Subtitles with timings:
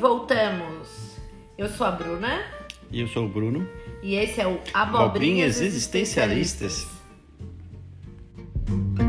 [0.00, 1.18] voltamos.
[1.58, 2.42] Eu sou a Bruna.
[2.90, 3.68] E eu sou o Bruno.
[4.02, 6.88] E esse é o Abobrinhas, Abobrinhas Existencialistas.
[8.66, 8.99] Voltamos,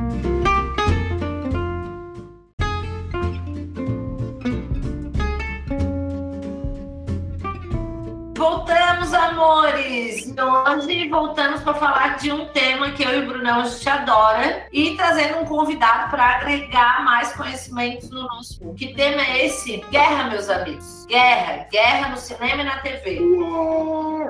[11.61, 15.39] para falar de um tema que eu e o Brunão a gente adora e trazendo
[15.39, 18.75] um convidado para agregar mais conhecimentos no nosso mundo.
[18.75, 19.77] Que tema é esse?
[19.89, 21.05] Guerra, meus amigos.
[21.07, 21.67] Guerra.
[21.71, 23.19] Guerra no cinema e na TV.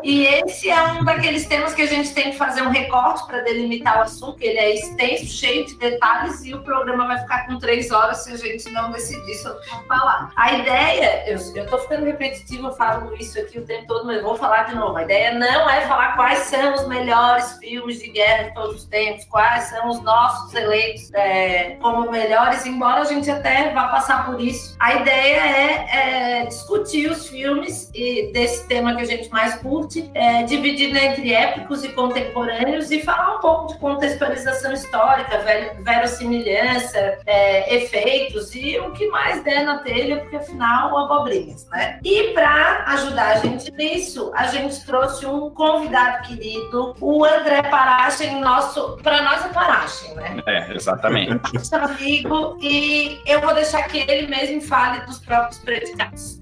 [0.04, 3.42] E esse é um daqueles temas que a gente tem que fazer um recorte para
[3.42, 7.58] delimitar o assunto, ele é extenso, cheio de detalhes e o programa vai ficar com
[7.58, 10.32] três horas se a gente não decidir sobre o que falar.
[10.36, 14.36] A ideia, eu, tô ficando repetitiva, eu falo isso aqui o tempo todo, mas vou
[14.36, 14.98] falar de novo.
[14.98, 18.86] A ideia não é falar quais são os melhores filmes de guerra de todos os
[18.86, 24.26] tempos, quais são os nossos eleitos é, como melhores, embora a gente até vá passar
[24.26, 24.76] por isso.
[24.80, 29.91] A ideia é, é discutir os filmes e desse tema que a gente mais curte,
[30.14, 37.18] é, dividindo entre épicos e contemporâneos e falar um pouco de contextualização histórica, ver- verossimilhança,
[37.26, 42.00] é, efeitos e o que mais der na telha, porque afinal, abobrinhas, né?
[42.04, 48.40] E para ajudar a gente nisso, a gente trouxe um convidado querido, o André Parachen,
[48.42, 50.38] nosso, para nós é Parachen, né?
[50.48, 51.32] É, exatamente.
[51.54, 56.40] Nosso amigo, e eu vou deixar que ele mesmo fale dos próprios predicados.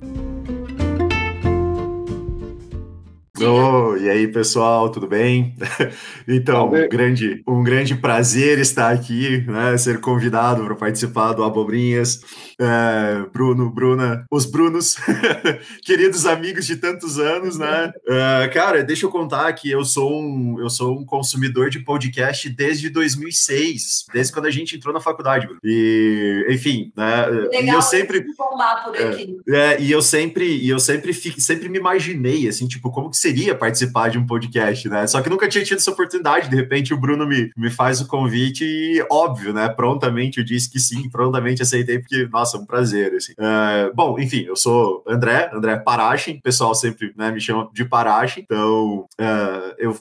[3.47, 5.55] Oh, e aí, pessoal, tudo bem?
[6.27, 9.75] Então, um grande, um grande prazer estar aqui, né?
[9.77, 12.21] Ser convidado para participar do Abobrinhas.
[12.61, 14.95] É, Bruno, Bruna, os Brunos,
[15.83, 17.91] queridos amigos de tantos anos, né?
[18.07, 22.47] É, cara, deixa eu contar que eu sou um, eu sou um consumidor de podcast
[22.49, 25.59] desde 2006, desde quando a gente entrou na faculdade, Bruno.
[25.63, 27.25] E, enfim, né?
[27.51, 29.35] E Legal eu sempre bombar por aqui.
[29.49, 33.17] é, e eu sempre, e eu sempre, fi- sempre me imaginei, assim, tipo, como que
[33.17, 35.07] seria participar de um podcast, né?
[35.07, 36.49] Só que nunca tinha tido essa oportunidade.
[36.49, 39.69] De repente, o Bruno me, me faz o convite e, óbvio, né?
[39.69, 43.33] Prontamente eu disse que sim, prontamente aceitei, porque, nossa, é um prazer, assim.
[43.37, 47.85] É, bom, enfim, eu sou André, André Parachen, o pessoal sempre né, me chama de
[47.85, 48.43] Parachen.
[48.43, 49.95] Então, é, eu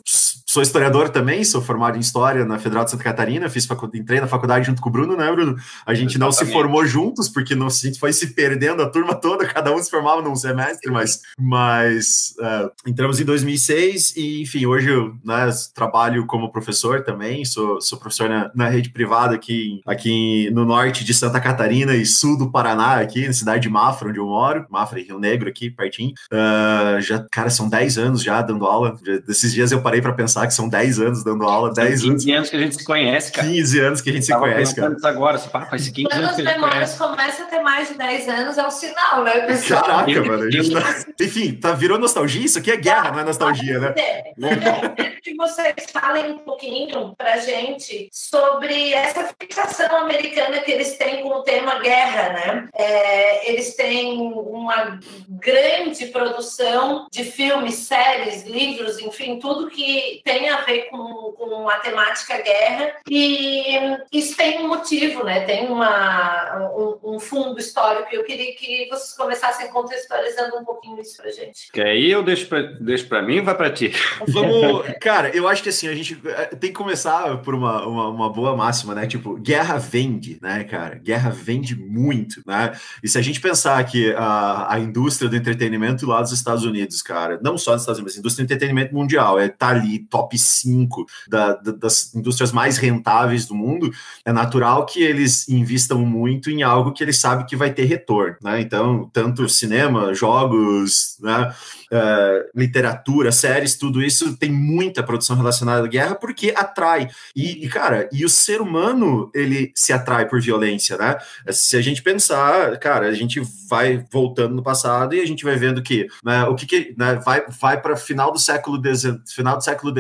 [0.48, 4.26] sou historiador também, sou formado em História na Federal de Santa Catarina, fiz entrei na
[4.26, 5.56] faculdade junto com o Bruno, né, Bruno?
[5.84, 6.54] A gente não se Exatamente.
[6.54, 9.90] formou juntos, porque não, a gente foi se perdendo a turma toda, cada um se
[9.90, 16.24] formava num semestre, mas, mas é, entramos em 2006 e, enfim, hoje eu né, trabalho
[16.24, 21.12] como professor também, sou, sou professor na, na rede privada aqui, aqui no norte de
[21.12, 24.98] Santa Catarina e sul do Paraná, aqui na cidade de Mafra, onde eu moro, Mafra
[24.98, 26.14] e Rio Negro aqui, pertinho.
[26.32, 30.14] Ah, já, cara, são 10 anos já dando aula, Já- desses dias eu parei para
[30.14, 32.84] pensar que são 10 anos dando aula, 10 anos, 15 anos que a gente se
[32.84, 33.48] conhece, cara.
[33.48, 34.94] 15 anos que a gente se conhece, cara.
[34.96, 37.16] isso agora, assim, pá, faz 15 Quando anos as que a gente memórias conhece.
[37.16, 39.82] começam a ter mais de 10 anos, é um sinal, né, pessoal?
[39.84, 40.44] Caraca, Eu- mano.
[40.50, 42.44] eu- tá- Enfim, tá, virou nostalgia?
[42.44, 43.94] Isso aqui é guerra, não é nostalgia, né?
[43.96, 50.70] É, Eu quero que vocês falem um pouquinho pra gente sobre essa fixação americana que
[50.70, 52.68] eles têm com o tema guerra, né?
[52.74, 54.98] É, eles têm uma
[55.28, 61.78] grande produção de filmes, séries, livros, enfim, tudo que tem a ver com, com a
[61.78, 62.92] temática guerra.
[63.08, 65.40] E isso tem um motivo, né?
[65.46, 68.08] Tem uma, um, um fundo histórico.
[68.12, 71.72] Eu queria que vocês começassem contextualizando um pouquinho isso pra gente.
[71.72, 73.90] Que aí eu deixo pra, deixo pra mim ou vai pra ti?
[74.28, 74.86] Vamos.
[75.00, 78.30] Cara, eu acho que assim, a gente eh, tem que começar por uma, uma, uma
[78.30, 79.06] boa máxima, né?
[79.06, 80.96] Tipo, guerra vende, né, cara?
[80.96, 82.72] Guerra vende muito, né?
[83.02, 87.00] E se a gente pensar que a, a indústria do entretenimento lá dos Estados Unidos,
[87.00, 90.00] cara, não só dos Estados Unidos, mas a indústria do entretenimento mundial, é tá ali,
[90.00, 93.90] top 5 da- da- das indústrias mais rentáveis do mundo,
[94.24, 98.36] é natural que eles invistam muito em algo que eles sabem que vai ter retorno,
[98.42, 98.60] né?
[98.60, 101.52] Então, tanto cinema, jogos, né?
[101.90, 107.08] eh, literatura, séries, tudo isso tem muita produção relacionada à guerra porque atrai.
[107.34, 111.16] E, e, cara, e o ser humano, ele se atrai por violência, né?
[111.50, 115.56] Se a gente pensar, cara, a gente vai voltando no passado e a gente vai
[115.56, 119.56] vendo que, né, o que que, né, vai, vai para final do século XIX, final
[119.56, 119.94] do século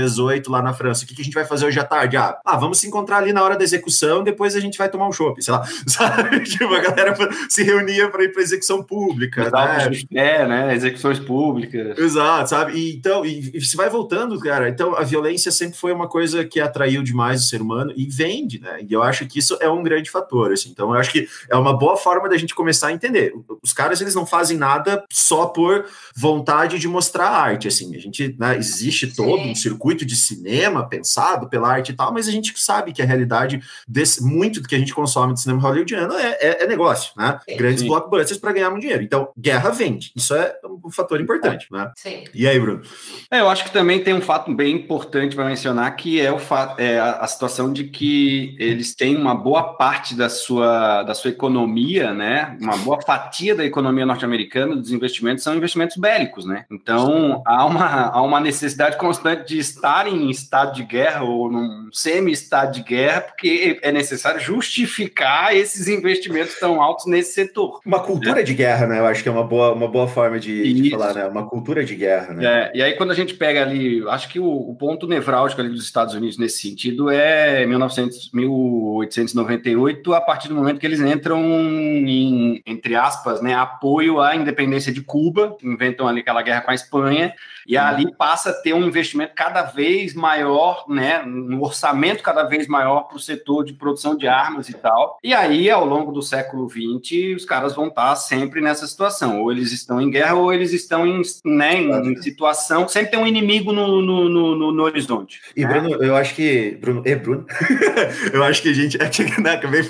[0.48, 2.16] Lá na França, o que, que a gente vai fazer hoje à tarde?
[2.16, 5.08] Ah, ah, vamos se encontrar ali na hora da execução, depois a gente vai tomar
[5.08, 6.40] um chopp, sei lá, sabe?
[6.40, 7.16] Tipo, a galera
[7.48, 9.90] se reunia para ir para execução pública, né?
[10.14, 10.74] É, né?
[10.74, 11.98] Execuções públicas.
[11.98, 12.78] Exato, sabe?
[12.78, 14.68] E, então, e, e se vai voltando, cara.
[14.68, 18.60] Então, a violência sempre foi uma coisa que atraiu demais o ser humano e vende,
[18.60, 18.78] né?
[18.88, 20.70] E eu acho que isso é um grande fator, assim.
[20.70, 23.34] Então, eu acho que é uma boa forma da gente começar a entender.
[23.62, 27.94] Os caras, eles não fazem nada só por vontade de mostrar arte, assim.
[27.96, 29.50] A gente, né, existe todo Sim.
[29.50, 33.02] um circuito intuito de cinema pensado pela arte e tal, mas a gente sabe que
[33.02, 36.66] a realidade desse muito do que a gente consome do cinema hollywoodiano é, é, é
[36.66, 37.38] negócio, né?
[37.48, 37.56] Sim.
[37.56, 37.88] Grandes Sim.
[37.88, 39.02] blockbusters para ganhar muito dinheiro.
[39.02, 40.12] Então, guerra vende.
[40.14, 41.90] Isso é um fator importante, né?
[41.96, 42.24] Sim.
[42.32, 42.82] E aí, Bruno?
[43.30, 46.38] É, eu acho que também tem um fato bem importante para mencionar, que é, o
[46.38, 51.14] fato, é a, a situação de que eles têm uma boa parte da sua, da
[51.14, 52.56] sua economia, né?
[52.60, 56.64] Uma boa fatia da economia norte-americana dos investimentos são investimentos bélicos, né?
[56.70, 61.88] Então há uma, há uma necessidade constante de estar em estado de guerra ou num
[61.92, 67.80] semi-estado de guerra, porque é necessário justificar esses investimentos tão altos nesse setor.
[67.84, 68.98] Uma cultura de guerra, né?
[68.98, 71.26] Eu acho que é uma boa, uma boa forma de, de falar, né?
[71.26, 72.44] Uma cultura de guerra, né?
[72.44, 75.70] É, e aí, quando a gente pega ali, acho que o, o ponto nevrálgico ali
[75.70, 81.40] dos Estados Unidos nesse sentido é 1900, 1898, a partir do momento que eles entram
[81.42, 86.74] em, entre aspas, né, apoio à independência de Cuba, inventam ali aquela guerra com a
[86.74, 87.32] Espanha,
[87.68, 92.66] e ali passa a ter um investimento cada vez maior, né, um orçamento cada vez
[92.66, 95.18] maior para o setor de produção de armas e tal.
[95.22, 99.42] E aí, ao longo do século XX, os caras vão estar sempre nessa situação.
[99.42, 102.88] Ou eles estão em guerra, ou eles estão em, né, em, situação.
[102.88, 105.42] Sempre tem um inimigo no, no, no, no- horizonte.
[105.54, 105.68] E né?
[105.68, 106.78] Bruno, eu acho que.
[106.80, 107.44] Bruno, e Bruno?
[108.32, 108.96] eu acho que a gente.
[109.02, 109.82] É que, né, acabei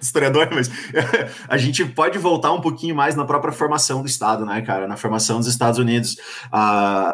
[0.00, 0.70] historiador, mas
[1.48, 4.86] a gente pode voltar um pouquinho mais na própria formação do Estado, né, cara?
[4.86, 6.16] Na formação dos Estados Unidos.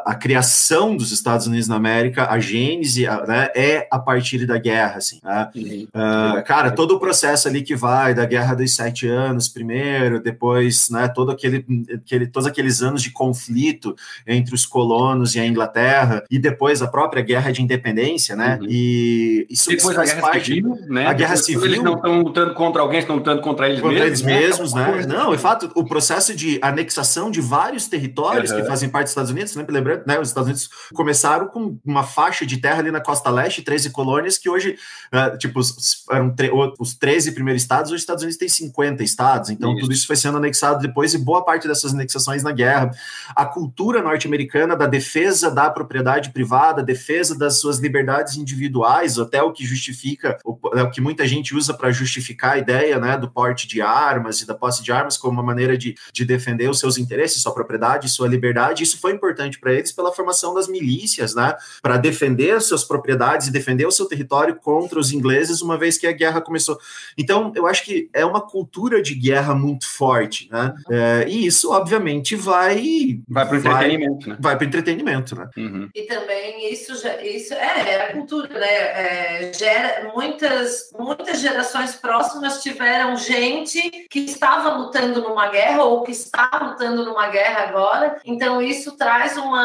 [0.04, 4.46] A, a criação dos Estados Unidos na América, a gênese, a- né, é a partir
[4.46, 5.20] da guerra, assim.
[5.22, 5.48] né?
[5.94, 10.88] Ah, cara, todo o processo ali que vai da Guerra dos Sete Anos primeiro, depois,
[10.90, 11.64] né, todo aquele,
[11.94, 13.94] aquele, todos aqueles anos de conflito
[14.26, 18.58] entre os colonos e a Inglaterra, e depois a própria Guerra de Independência, né?
[18.60, 18.66] Uhum.
[18.68, 21.06] E isso Depois faz Guerra parte Civil, né?
[21.06, 23.98] a Guerra Depois, Civil- Eles não estão lutando contra alguém, estão lutando contra eles contra
[24.04, 24.20] mesmos.
[24.20, 24.40] eles né?
[24.40, 24.90] mesmos, né?
[24.90, 28.60] coisa- Não, de fato, o processo de anexação de vários territórios Uhum.
[28.60, 30.18] que fazem parte dos Estados Unidos, sempre lembrando, né?
[30.18, 34.38] Os Estados Unidos começaram com uma faixa de terra ali na costa leste, 13 colônias,
[34.38, 34.76] que hoje,
[35.10, 36.34] ah, tipo, os, eram
[36.78, 39.80] os 13 primeiros estados, hoje os Estados Unidos têm 50 estados, então Isso.
[39.80, 42.90] tudo isso foi sendo anexado depois, e boa parte dessas anexações na guerra.
[43.34, 49.52] A cultura norte-americana da defesa da propriedade privada, defesa das suas liberdades individuais, até o
[49.52, 53.30] que justifica, o, é o que muita gente usa para justificar a ideia né, do
[53.30, 56.78] porte de armas e da posse de armas como uma maneira de, de defender os
[56.78, 58.82] seus interesses, sua propriedade, sua liberdade.
[58.82, 63.48] Isso foi importante para eles pela formação das milícias, né, para defender as suas propriedades
[63.48, 66.78] e defender o seu território contra os ingleses, uma vez que a guerra começou.
[67.16, 70.74] Então, eu acho que é uma cultura de guerra muito forte, né?
[70.90, 73.72] É, e isso, obviamente, vai Vai para o Vai.
[73.72, 74.36] entretenimento, né?
[74.38, 75.48] vai para entretenimento, né?
[75.56, 75.88] Uhum.
[75.94, 76.92] E também isso,
[77.22, 78.66] isso é, é a cultura, né?
[78.66, 86.12] É, gera muitas, muitas gerações próximas tiveram gente que estava lutando numa guerra ou que
[86.12, 88.20] está lutando numa guerra agora.
[88.24, 89.61] Então isso traz uma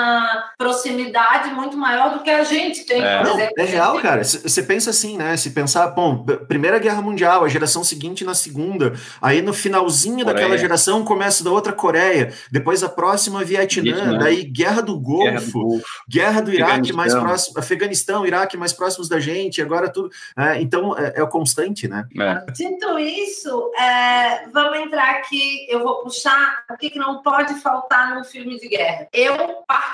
[0.57, 3.17] proximidade muito maior do que a gente tem, É.
[3.19, 4.23] por Não, é real, cara.
[4.23, 5.35] Você pensa assim, né?
[5.38, 10.33] Se pensar, bom, Primeira Guerra Mundial, a geração seguinte na Segunda, aí no finalzinho Coreia.
[10.33, 14.17] daquela geração começa da outra Coreia, depois a próxima Vietnã, Vietnã.
[14.17, 15.85] daí Guerra do Golfo, Guerra do Golfo.
[16.09, 20.09] Guerra do Iraque mais próximo, Afeganistão, Iraque mais próximos da gente, agora tudo.
[20.38, 22.05] é, então é, é o constante, né?
[22.19, 22.51] É.
[22.51, 25.65] Dito isso, é, vamos entrar aqui.
[25.69, 29.07] Eu vou puxar o que, que não pode faltar num filme de guerra.
[29.13, 29.35] Eu,
[29.67, 29.87] particularmente,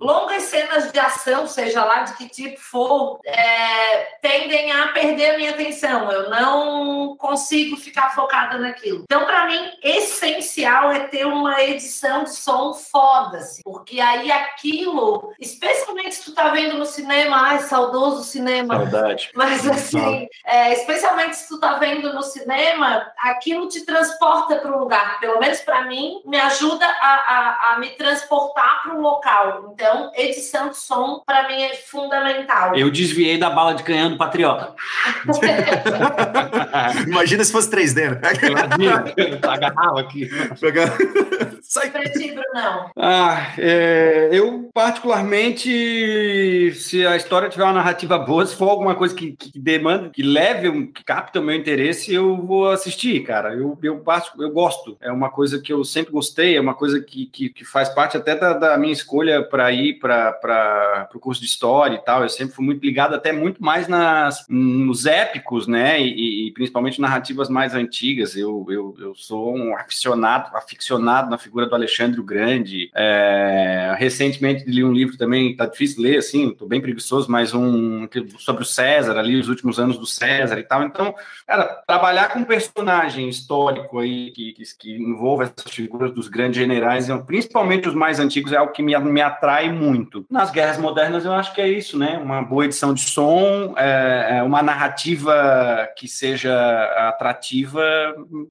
[0.00, 5.36] longas cenas de ação, seja lá de que tipo for, é, tendem a perder a
[5.36, 6.10] minha atenção.
[6.10, 9.02] Eu não consigo ficar focada naquilo.
[9.04, 16.14] Então, para mim, essencial é ter uma edição de som foda-se, porque aí aquilo, especialmente
[16.16, 18.76] se tu tá vendo no cinema, ai, saudoso cinema.
[18.76, 19.30] Saudade.
[19.34, 24.78] Mas assim, é, especialmente se tu tá vendo no cinema, aquilo te transporta para um
[24.78, 25.20] lugar.
[25.20, 29.70] Pelo menos para mim, me ajuda a, a, a me transportar para um local.
[29.74, 32.74] Então, edição de som para mim é fundamental.
[32.76, 34.74] Eu desviei da bala de canhão do Patriota.
[37.06, 38.20] Imagina se fosse 3D, né?
[39.16, 40.28] Eu agarrava aqui.
[41.62, 41.90] Sai.
[41.90, 42.90] Pra ti, Brunão.
[42.96, 49.14] Ah, é, eu particularmente, se a história tiver uma narrativa boa, se for alguma coisa
[49.14, 53.54] que, que demanda, que leve, um- que capta o meu interesse, eu vou assistir, cara.
[53.54, 54.02] Eu, eu,
[54.38, 54.96] eu gosto.
[55.00, 58.16] É uma coisa que eu sempre gostei, é uma coisa que, que, que faz parte
[58.16, 62.22] até da, da minha escolha para ir para o curso de história e tal.
[62.22, 66.00] Eu sempre fui muito ligado, até muito mais na, nas, nos épicos, né?
[66.00, 68.36] E, e principalmente narrativas mais antigas.
[68.36, 72.90] Eu, eu, eu sou um aficionado, aficionado na figura do Alexandre o Grande.
[72.94, 78.08] É, recentemente li um livro também, tá difícil ler, assim, tô bem preguiçoso, mas um
[78.38, 80.82] sobre o César, ali, os últimos anos do César e tal.
[80.82, 81.14] Então,
[81.46, 86.58] cara, trabalhar com um personagem histórico aí que, que, que envolva essas figuras dos grandes
[86.58, 90.24] generais, principalmente os mais antigos, é algo que me, me atrai muito.
[90.30, 92.18] Nas guerras modernas, eu acho que é isso, né?
[92.18, 96.54] Uma boa edição de som, é, é uma narrativa que seja
[97.08, 97.82] atrativa,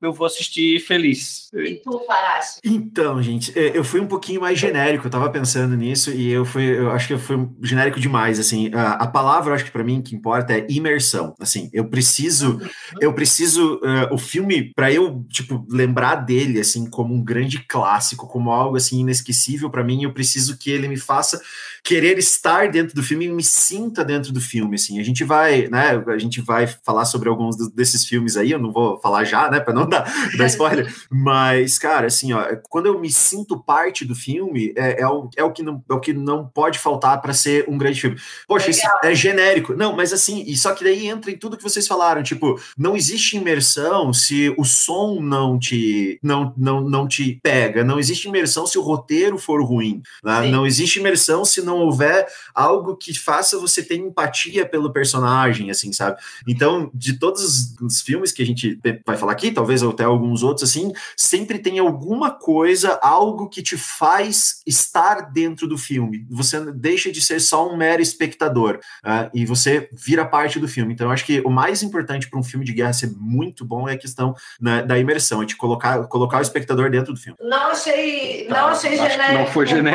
[0.02, 1.50] eu vou assistir feliz.
[1.54, 2.60] E tu, Parás?
[2.64, 6.46] Então, gente, é, eu fui um pouquinho mais genérico, eu tava pensando nisso e eu
[6.46, 9.72] fui, eu acho que eu fui genérico demais, assim, a, a palavra, eu acho que
[9.72, 12.60] para mim que importa é imersão, assim, eu preciso,
[13.00, 18.28] eu preciso, uh, o filme, para eu, tipo, lembrar dele, assim, como um grande clássico,
[18.28, 21.42] como algo, assim, inesquecível para mim, eu preciso que ele me faça
[21.84, 25.68] querer estar dentro do filme e me sinta dentro do filme, assim, a gente vai,
[25.68, 29.50] né, a gente vai falar sobre alguns desses filmes aí, eu não vou falar já,
[29.50, 30.04] né, para não dar,
[30.38, 35.08] dar spoiler, mas, cara, assim, ó, quando eu me sinto parte do filme, é, é,
[35.08, 38.02] o, é, o, que não, é o que não pode faltar para ser um grande
[38.02, 38.18] filme.
[38.48, 39.74] Poxa, isso é genérico.
[39.74, 42.96] Não, mas assim, e só que daí entra em tudo que vocês falaram, tipo, não
[42.96, 48.66] existe imersão se o som não te não, não, não te pega, não existe imersão
[48.66, 50.50] se o roteiro for ruim, né?
[50.50, 55.92] não existe imersão se não houver algo que faça você ter empatia pelo personagem, assim,
[55.94, 56.18] sabe?
[56.48, 60.70] Então, de todos os filmes que a gente vai falar aqui, talvez até alguns outros
[60.70, 66.26] assim, sempre tem alguma coisa, algo que te faz estar dentro do filme.
[66.30, 70.94] Você deixa de ser só um mero espectador uh, e você vira parte do filme.
[70.94, 73.88] Então, eu acho que o mais importante para um filme de guerra ser muito bom
[73.88, 77.38] é a questão né, da imersão, é de colocar, colocar o espectador dentro do filme.
[77.42, 79.34] Não achei, não tá, achei genérico.
[79.34, 79.89] Não foi genérico.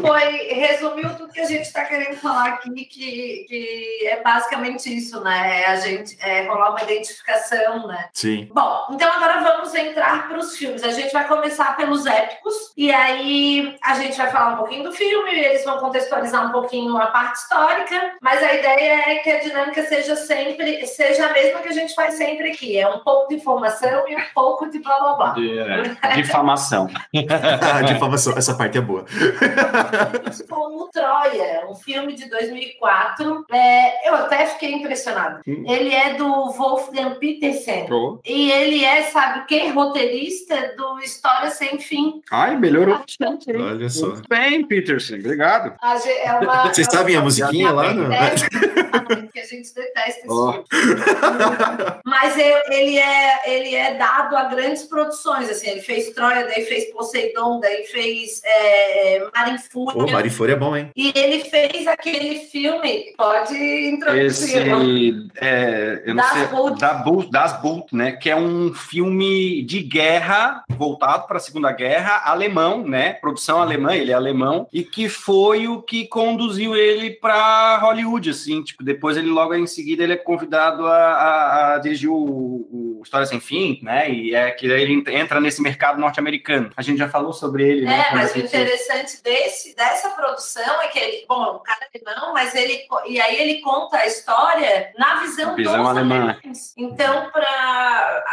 [0.00, 5.20] Foi, resumiu tudo que a gente está querendo falar aqui, que, que é basicamente isso,
[5.22, 5.62] né?
[5.62, 8.08] É a gente é, rolar uma identificação, né?
[8.12, 8.48] Sim.
[8.52, 10.82] Bom, então agora vamos entrar para os filmes.
[10.84, 14.92] A gente vai começar pelos épicos, e aí a gente vai falar um pouquinho do
[14.92, 19.40] filme, eles vão contextualizar um pouquinho a parte histórica, mas a ideia é que a
[19.40, 22.78] dinâmica seja sempre, seja a mesma que a gente faz sempre aqui.
[22.78, 25.30] É um pouco de informação e um pouco de blá blá blá.
[25.30, 26.88] De, é, difamação.
[27.60, 29.04] ah, difamação, essa parte é boa.
[30.48, 33.46] Como Troia, um filme de 2004.
[33.50, 35.40] É, eu até fiquei impressionado.
[35.46, 35.64] Hum.
[35.66, 37.86] Ele é do Wolfgang Petersen.
[37.90, 38.18] Oh.
[38.24, 39.68] E ele é, sabe o que?
[39.68, 42.22] Roteirista do História Sem Fim.
[42.30, 43.50] Ai, melhorou bastante.
[43.52, 44.08] Olha só.
[44.08, 45.16] Muito bem, Peterson.
[45.16, 45.74] Obrigado.
[46.24, 47.92] É uma, Vocês é sabem a musiquinha lá?
[47.92, 48.10] Não?
[49.32, 50.62] que a gente detesta esse oh.
[52.04, 56.90] Mas ele é, ele é dado a grandes produções, assim, ele fez Troia, daí fez
[56.92, 59.92] Poseidon, daí fez é, Marinfúria.
[59.92, 60.90] Pô, Marinfúria é bom, hein?
[60.96, 64.56] E ele fez aquele filme, pode introduzir.
[64.56, 66.78] Esse, é, eu não das sei, Bolt.
[66.78, 71.72] Da Bolt, das Bolt, né, que é um filme de guerra voltado para a Segunda
[71.72, 77.10] Guerra, alemão, né, produção alemã, ele é alemão, e que foi o que conduziu ele
[77.10, 81.78] para Hollywood, assim, tipo, depois ele logo em seguida ele é convidado a, a, a
[81.78, 84.10] dirigir o, o, História Sem Fim, né?
[84.10, 86.70] E é que ele entra nesse mercado norte-americano.
[86.76, 87.84] A gente já falou sobre ele.
[87.84, 92.00] É, né, mas o interessante desse, dessa produção é que ele, bom, o cara é
[92.10, 96.30] alemão, mas ele e aí ele conta a história na visão, visão dos alemã.
[96.30, 96.72] alemães.
[96.76, 98.24] Então, para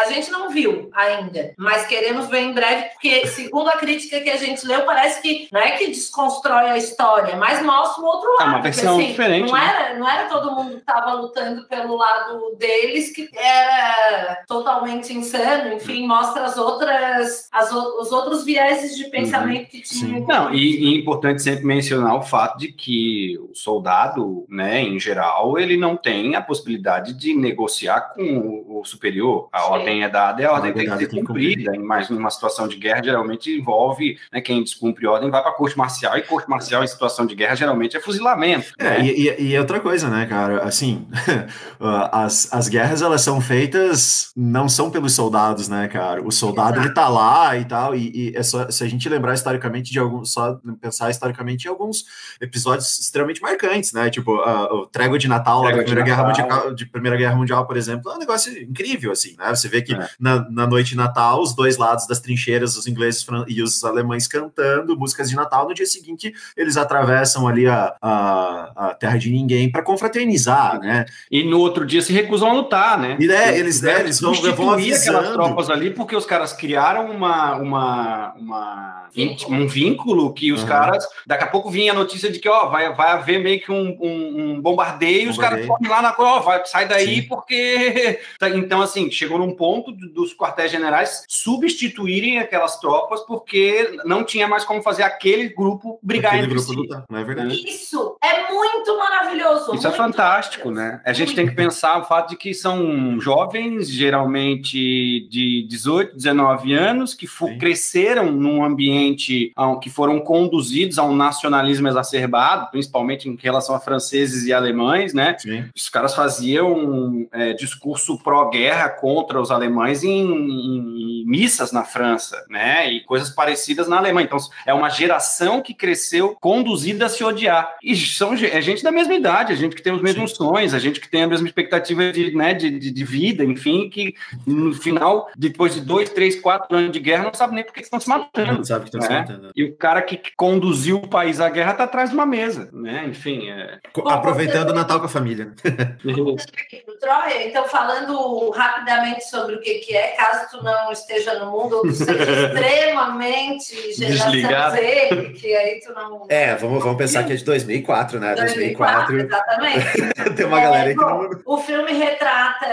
[0.00, 4.30] a gente não viu ainda, mas queremos ver em breve, porque segundo a crítica que
[4.30, 8.30] a gente leu, parece que não é que desconstrói a história, mas mostra o outro
[8.34, 8.42] lado.
[8.42, 9.46] É uma versão porque, assim, diferente.
[9.46, 9.66] Não, né?
[9.68, 15.72] era, não era todo mundo que estava lutando pelo lado deles que era totalmente insano,
[15.72, 19.66] enfim, mostra as outras, as, os outros vieses de pensamento uhum.
[19.66, 19.97] que tinha.
[20.06, 24.98] Não, e, e é importante sempre mencionar o fato de que o soldado, né, em
[24.98, 29.48] geral, ele não tem a possibilidade de negociar com o superior.
[29.52, 29.70] A Sim.
[29.70, 31.72] ordem é dada e a ordem tem que ser cumprida.
[31.78, 35.76] Mas numa situação de guerra, geralmente envolve né, quem descumpre ordem vai para a corte
[35.76, 38.72] marcial, e corte marcial em situação de guerra geralmente é fuzilamento.
[38.78, 39.06] É, né?
[39.06, 40.62] e, e, e, outra coisa, né, cara?
[40.62, 41.06] Assim,
[42.12, 46.22] as, as guerras elas são feitas, não são pelos soldados, né, cara?
[46.22, 49.34] O soldado ele tá lá e tal, e, e é só, se a gente lembrar
[49.34, 52.04] historicamente de alguns, só pensar historicamente em alguns
[52.40, 54.10] episódios extremamente marcantes, né?
[54.10, 57.66] Tipo, a, o Trégua de Natal lá da Primeira Guerra, Mundial, de Primeira Guerra Mundial,
[57.66, 59.48] por exemplo, é um negócio incrível, assim, né?
[59.54, 60.08] Você vê que É.
[60.20, 64.26] na, na noite de Natal, os dois lados das trincheiras, os ingleses e os alemães
[64.26, 65.66] cantando músicas de Natal.
[65.68, 71.04] No dia seguinte, eles atravessam ali a, a, a terra de ninguém para confraternizar, né?
[71.30, 73.16] E no outro dia se recusam a lutar, né?
[73.20, 75.32] E, é, eles, né, eles vão, vão substituir aquelas avisando.
[75.34, 79.36] tropas ali porque os caras criaram uma, uma, uma um
[79.80, 80.68] vínculo que os Uhum.
[80.68, 83.70] caras daqui a pouco vinha a notícia de que ó vai, vai haver meio que
[83.72, 85.68] um, um, um bombardeio, e os caras Bombardeio.
[85.68, 87.28] correm lá na ó, vai sai daí Sim.
[87.28, 93.96] porque Tá, então assim chegou num ponto do- dos quartéis generais substituírem aquelas tropas porque
[94.04, 96.76] não tinha mais como fazer aquele grupo brigar Aquele entre grupo si.
[96.76, 97.54] lutar, não é verdade?
[97.68, 99.74] Isso é muito maravilhoso.
[99.74, 100.96] Isso é muito fantástico, maravilhoso.
[100.98, 101.02] né?
[101.04, 106.72] A gente tem que pensar o fato de que são jovens, geralmente de 18, 19
[106.72, 107.58] anos, que Sim.
[107.58, 114.44] cresceram num ambiente que foram conduzidos a um nacionalismo exacerbado, principalmente em relação a franceses
[114.46, 115.36] e alemães, né?
[115.38, 115.64] Sim.
[115.74, 122.44] Os caras faziam é, discurso pró-guerra contra os alemães em, em- em missas na França,
[122.48, 122.90] né?
[122.90, 124.24] E coisas parecidas na Alemanha.
[124.26, 127.76] Então, é uma geração que cresceu conduzida a se odiar.
[127.82, 130.78] E são é gente da mesma idade, a gente que tem os mesmos sonhos, a
[130.78, 134.14] gente que tem a mesma expectativa de, né, de, de, de vida, enfim, que
[134.46, 137.80] no final, depois de dois, três, quatro anos de guerra, não sabe nem por que
[137.80, 138.52] estão se matando.
[138.58, 139.18] Não sabe que estão se É.
[139.20, 139.50] matando.
[139.58, 142.68] E o cara que que conduziu o país à guerra está atrás de uma mesa,
[142.72, 143.04] né?
[143.08, 143.80] Enfim, é...
[143.92, 145.52] Co- Aproveitando o Natal com a família.
[147.00, 151.76] Troia, então falando rapidamente sobre o que, que é, caso tu não esteja no mundo
[151.76, 154.76] ou tu seja extremamente geração Desligado.
[154.76, 156.26] Z, que aí tu não.
[156.28, 158.34] É, vamos, vamos pensar que é de 2004, né?
[158.34, 159.86] 2004, exatamente.
[160.36, 161.30] Tem uma É, galera aí que bom, não.
[161.46, 162.66] O filme retrata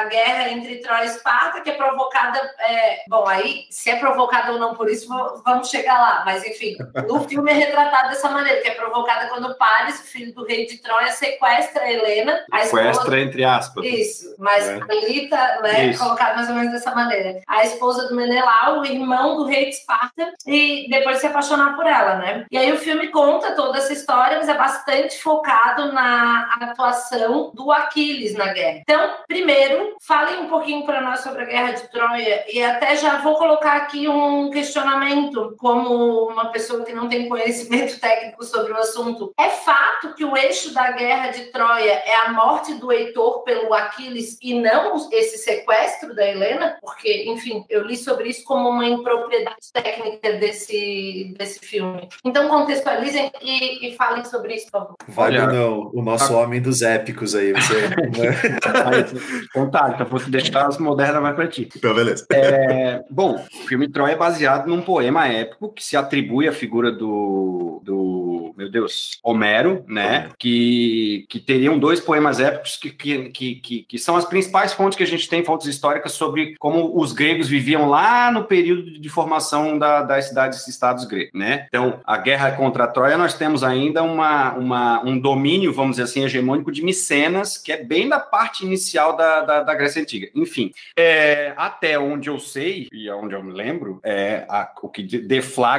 [0.00, 2.38] a guerra entre Troia e Esparta, que é provocada.
[2.60, 5.08] é, bom, aí, se é provocada ou não por isso,
[5.44, 6.19] vamos chegar lá.
[6.24, 6.76] Mas, enfim,
[7.08, 10.66] no filme é retratado dessa maneira, que é provocada quando Paris, o filho do rei
[10.66, 12.44] de Troia, sequestra a Helena.
[12.52, 13.84] A esposa Sequestra, entre aspas.
[13.84, 14.80] isso, mas É.
[14.88, 17.40] ali tá né, colocado mais ou menos dessa maneira.
[17.46, 21.86] A esposa do Menelau, o irmão do rei de Esparta, e depois se apaixonar por
[21.86, 22.46] ela, né?
[22.50, 27.70] E aí o filme conta toda essa história, mas é bastante focado na atuação do
[27.70, 28.78] Aquiles na guerra.
[28.82, 33.18] Então, primeiro, falem um pouquinho para nós sobre a guerra de Troia e até já
[33.18, 38.76] vou colocar aqui um questionamento como uma pessoa que não tem conhecimento técnico sobre o
[38.76, 39.32] assunto.
[39.38, 43.72] É fato que o eixo da guerra de Troia é a morte do Heitor pelo
[43.74, 46.76] Aquiles e não esse sequestro da Helena?
[46.80, 52.08] Porque, enfim, eu li sobre isso como uma impropriedade técnica desse, desse filme.
[52.24, 54.96] Então, contextualizem e, e falem sobre isso, por favor.
[55.08, 57.52] Wagner, Olha, não, o nosso homem dos épicos aí.
[57.52, 58.40] Você, né?
[58.86, 61.68] Aí, Então tá, então vou te deixar as modernas mais pra ti.
[61.74, 62.26] Então, beleza.
[62.32, 66.92] É, bom, o filme Troia é baseado num poema épico que se atribui à figura
[66.92, 70.28] do, do meu Deus, Homero, né?
[70.38, 75.02] Que, que teriam dois poemas épicos que, que, que, que, são as principais fontes que
[75.02, 79.76] a gente tem, fontes históricas, sobre como os gregos viviam lá no período de formação
[79.78, 81.66] da, das cidades e estados gregos, né?
[81.66, 86.04] Então, a guerra contra a Troia, nós temos ainda uma, uma, um domínio, vamos dizer
[86.04, 90.28] assim, hegemônico de Micenas, que é bem da parte inicial da, da, da Grécia Antiga.
[90.36, 95.02] Enfim, é, até onde eu sei, e onde eu me lembro, é, a- o que
[95.02, 95.18] de-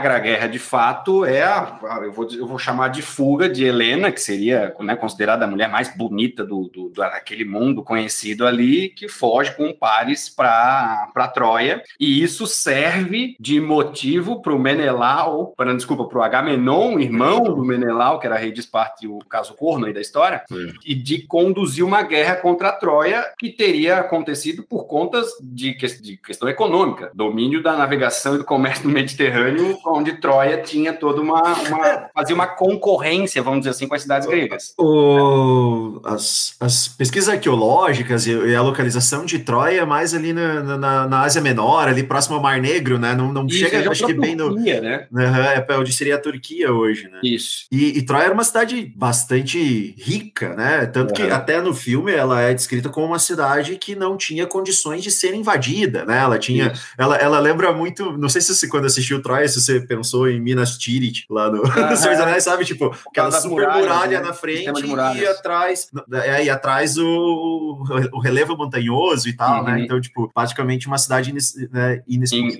[0.01, 3.63] deflagra a guerra de fato é a, eu, vou, eu vou chamar de fuga de
[3.65, 8.45] Helena, que seria né, considerada a mulher mais bonita do, do, do- daquele mundo conhecido
[8.47, 11.81] ali, que foge com Paris para Troia.
[11.99, 17.63] E isso serve de motivo para o Menelau, para desculpa, para o Agamenon, irmão do
[17.63, 20.43] Menelau, que era rei de Esparta e o caso corno aí da história,
[20.85, 25.87] e de conduzir uma guerra contra a Troia que teria acontecido por contas de, que-
[26.01, 31.21] de questão econômica, domínio da navegação e do comércio no Mediterrâneo, onde Troia tinha toda
[31.21, 34.73] uma, uma fazia uma concorrência, vamos dizer assim, com as cidades gregas.
[34.77, 40.62] O- as, as pesquisas arqueológicas e, e a localização de Troia é mais ali na,
[40.77, 43.13] na, na Ásia Menor, ali próximo ao Mar Negro, né?
[43.13, 44.51] Não, não Isso, chega, já acho que bem no.
[44.56, 45.08] Né?
[45.15, 47.19] Aham, é onde seria a Turquia hoje, né?
[47.23, 47.65] Isso.
[47.71, 50.86] E, e Troia era uma cidade bastante rica, né?
[50.86, 51.34] Tanto que Uhum.
[51.34, 55.34] até no filme ela é descrita como uma cidade que não tinha condições de ser
[55.36, 56.17] invadida, né?
[56.19, 56.82] Ela tinha, Isso.
[56.97, 60.39] ela, ela lembra muito, não sei se você quando assistiu Troia, se você pensou em
[60.39, 62.65] Minas Tirith lá no, no Senhor dos Anéis, sabe?
[62.65, 64.27] Tipo, aquela super muralhas, muralha né?
[64.27, 64.71] na frente
[65.17, 69.63] e atrás, é, e atrás o, o relevo montanhoso e tal, Uhum.
[69.63, 69.81] né?
[69.81, 72.01] Então, tipo, praticamente uma cidade né,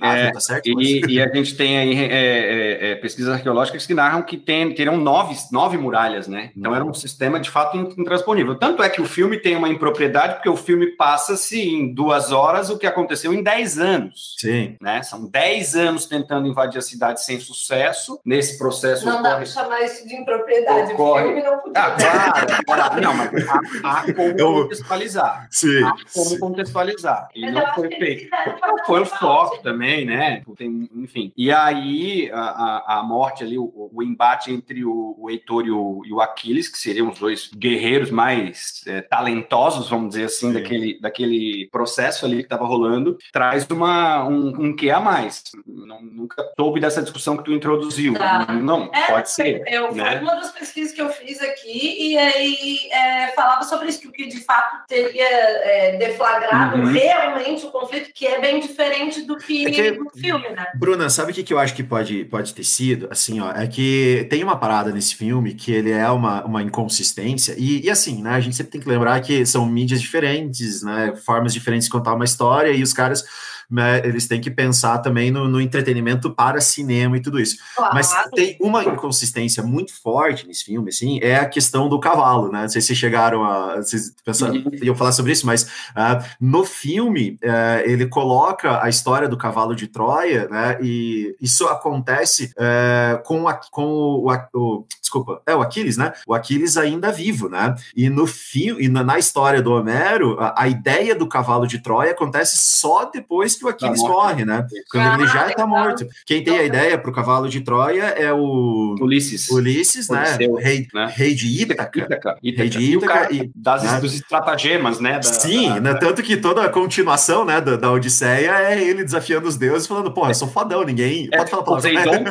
[0.02, 0.66] é, tá certo?
[0.66, 4.74] E, e a gente tem aí é, é, é, pesquisas arqueológicas que narram que tem,
[4.74, 6.50] terão nove, nove muralhas, né?
[6.56, 8.54] Então era um sistema de fato intransponível.
[8.56, 12.70] Tanto é que o filme tem uma impropriedade, porque o filme passa-se em duas horas
[12.70, 14.34] o que aconteceu em dez anos.
[14.38, 14.76] Sim.
[14.80, 15.02] Né?
[15.02, 18.20] São dez anos tentando invadir a cidade sem sucesso.
[18.24, 20.92] Nesse processo Não dá ocorre- para chamar isso de impropriedade.
[20.92, 21.22] Ocorre.
[21.24, 21.72] O filme não podia.
[21.82, 23.00] Ah, claro, claro.
[23.02, 23.60] Não, mas há,
[24.00, 24.04] há
[24.38, 25.48] Eu, contextualizar.
[25.50, 25.82] Sim.
[25.84, 27.28] Há como contextualizar.
[27.34, 28.30] E Mas não foi que feito.
[28.62, 30.42] Não foi o foco também, né?
[30.56, 31.32] Tem, enfim.
[31.36, 35.70] E aí, a, a, a morte ali, o, o embate entre o, o Heitor e
[35.70, 40.48] o, e o Aquiles, que seriam os dois guerreiros mais é, talentosos, vamos dizer assim,
[40.48, 40.52] Sim.
[40.52, 45.42] daquele, daquele processo ali que estava rolando, traz uma, um, um quê a mais.
[45.66, 48.14] Não, nunca soube dessa discussão que tu introduziu.
[48.14, 48.46] Tá.
[48.52, 49.62] Não, É, pode ser.
[49.66, 50.12] Eu, né?
[50.12, 54.26] Foi uma das pesquisas que eu fiz aqui, e aí é, falava sobre isso, que
[54.26, 56.92] de fato teria é, deflagrado Uhum.
[56.92, 60.66] realmente o conflito, que é bem diferente do que, É que- no filme, né?
[60.74, 63.08] Bruna, sabe o que, que eu acho que pode, pode ter sido?
[63.10, 67.54] Assim, ó, é que tem uma parada nesse filme que ele é uma, uma inconsistência,
[67.58, 71.14] e, e assim, né, a gente sempre tem que lembrar que são mídias diferentes, né,
[71.24, 73.24] formas diferentes de contar uma história, e os caras,
[73.70, 77.56] né, eles têm que pensar também no, no entretenimento para cinema e tudo isso.
[77.76, 77.94] Claro.
[77.94, 82.62] Mas tem uma inconsistência muito forte nesse filme, assim, é a questão do cavalo, né?
[82.62, 83.76] Não sei se vocês chegaram a.
[83.76, 84.70] Vocês pensaram, Uhum.
[84.82, 89.74] iam falar sobre isso, mas ah, no filme eh, ele coloca a história do cavalo
[89.74, 90.78] de Troia, né?
[90.82, 93.84] E isso acontece eh, com, a, com
[94.24, 96.12] o, a- o- Desculpa, é o Aquiles, né?
[96.26, 97.74] O Aquiles ainda vivo, né?
[97.94, 101.78] E no filme, e na, na história do Homero, a, a ideia do cavalo de
[101.80, 104.12] Troia acontece só depois que o Aquiles morte.
[104.12, 104.66] morre, né?
[104.90, 106.06] Quando ele já está morto.
[106.26, 109.48] Quem tem a ideia para o cavalo de Troia é o Ulisses.
[109.50, 110.20] Ulisses, né?
[110.34, 111.12] Odisseu, Rei, né?
[111.14, 111.90] rei de Ítaca.
[111.98, 112.36] Ítaca.
[112.42, 114.00] Rei de E o Ítaca cara e- das, né?
[114.00, 115.14] dos estratagemas, né?
[115.14, 115.94] da- Sim, da- né?
[115.94, 120.12] tanto que toda a continuação né, da, da Odisseia é ele desafiando os deuses, falando,
[120.12, 121.28] porra, eu sou fodão, ninguém.
[121.32, 121.92] É, Pode falar palavrão.
[121.92, 122.24] Poseidon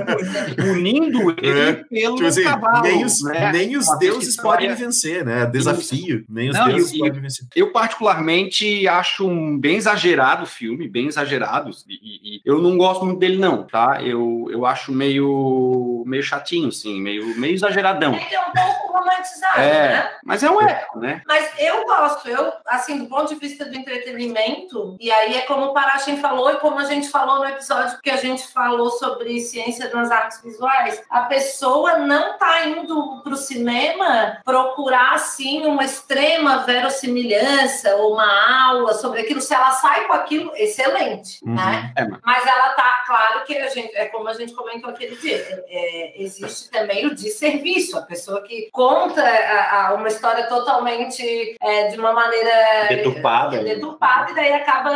[0.72, 1.74] unindo ele É.
[1.74, 2.82] pelo Tipo assim, cavalo.
[2.84, 3.52] nem os, né?
[3.52, 5.46] nem os deuses podem vencer, né?
[5.46, 6.24] Desafio.
[6.30, 7.48] Nem os Não, deuses e- e- podem vencer.
[7.56, 11.71] Eu, particularmente, acho um bem exagerado o filme, bem exagerado.
[11.88, 14.00] E, e- e eu não gosto muito dele, não, tá?
[14.02, 18.13] Eu, eu acho meio, meio chatinho, assim, meio, meio exageradão.
[18.13, 19.67] Ele é um pouco romantizado, né?
[19.67, 21.21] É, mas é um eco, né?
[21.28, 25.65] Mas eu gosto, eu, assim, do ponto de vista do entretenimento, e aí é como
[25.67, 29.39] o Parachin falou e como a gente falou no episódio que a gente falou sobre
[29.39, 36.60] ciência nas artes visuais, a pessoa não tá indo pro cinema procurar, assim, uma extrema
[36.60, 39.41] verossimilhança ou uma aula sobre aquilo.
[39.41, 41.01] Se ela sai com aquilo, excelente,
[41.44, 41.56] Uhum.
[41.56, 41.94] né?
[41.96, 45.16] É, mas- Mas ela tá, claro que a gente, é como a gente comentou aquele
[45.18, 51.56] dia, é, existe também o desserviço, a pessoa que conta a- a- uma história totalmente
[51.62, 53.58] é, de uma maneira Deturpada.
[53.58, 54.92] é, deturpada e daí acaba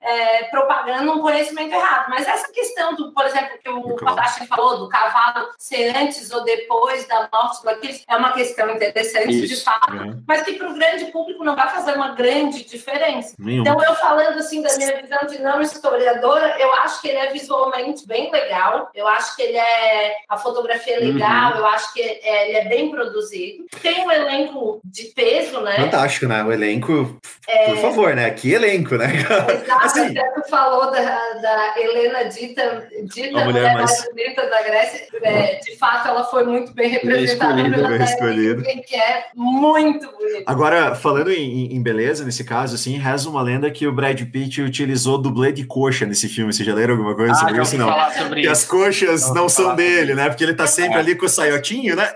[0.00, 2.06] é, propagando um conhecimento errado.
[2.08, 3.96] Mas essa questão do, por exemplo, que o.
[3.96, 8.70] Patachi falou, do cavalo ser antes ou depois da morte do Aquiles, é uma questão
[8.70, 9.64] interessante de Isso.
[9.64, 13.34] fato, É, mas que para o grande público não vai fazer uma grande diferença.
[13.38, 13.60] nenhum.
[13.60, 17.30] Então, eu falando assim da minha visão de não historiadora, eu acho que ele é
[17.30, 18.90] visualmente bem legal.
[18.94, 20.16] Eu acho que ele é.
[20.28, 23.64] A fotografia é legal, eu acho que é- ele é bem produzido.
[23.82, 25.76] Tem um elenco de peso, né?
[25.76, 26.42] Fantástico, né?
[26.42, 27.66] O elenco, É.
[27.66, 28.30] por favor, né?
[28.30, 29.06] Que elenco, né?
[29.14, 31.00] Exato, Assim- tu falou da,
[31.34, 35.06] da Helena Dita, dita A mulher mulher mais- bonita da Grécia.
[35.22, 38.62] É, de fato, ela foi muito bem representada escolhida, pela bem escolhida.
[38.86, 40.44] Que é muito bonita.
[40.46, 44.62] Agora, falando em, em beleza, nesse caso, assim, reza uma lenda que o Brad Pitt
[44.62, 46.52] utilizou dublê de coxa nesse filme.
[46.52, 47.76] Vocês já leram alguma coisa Ah, sobre isso?
[47.76, 47.88] Não.
[47.88, 48.68] falar sobre Que as isso.
[48.68, 50.28] coxas Já não ouvi são dele, né?
[50.28, 52.10] Porque ele tá sempre ali com o saiotinho, né?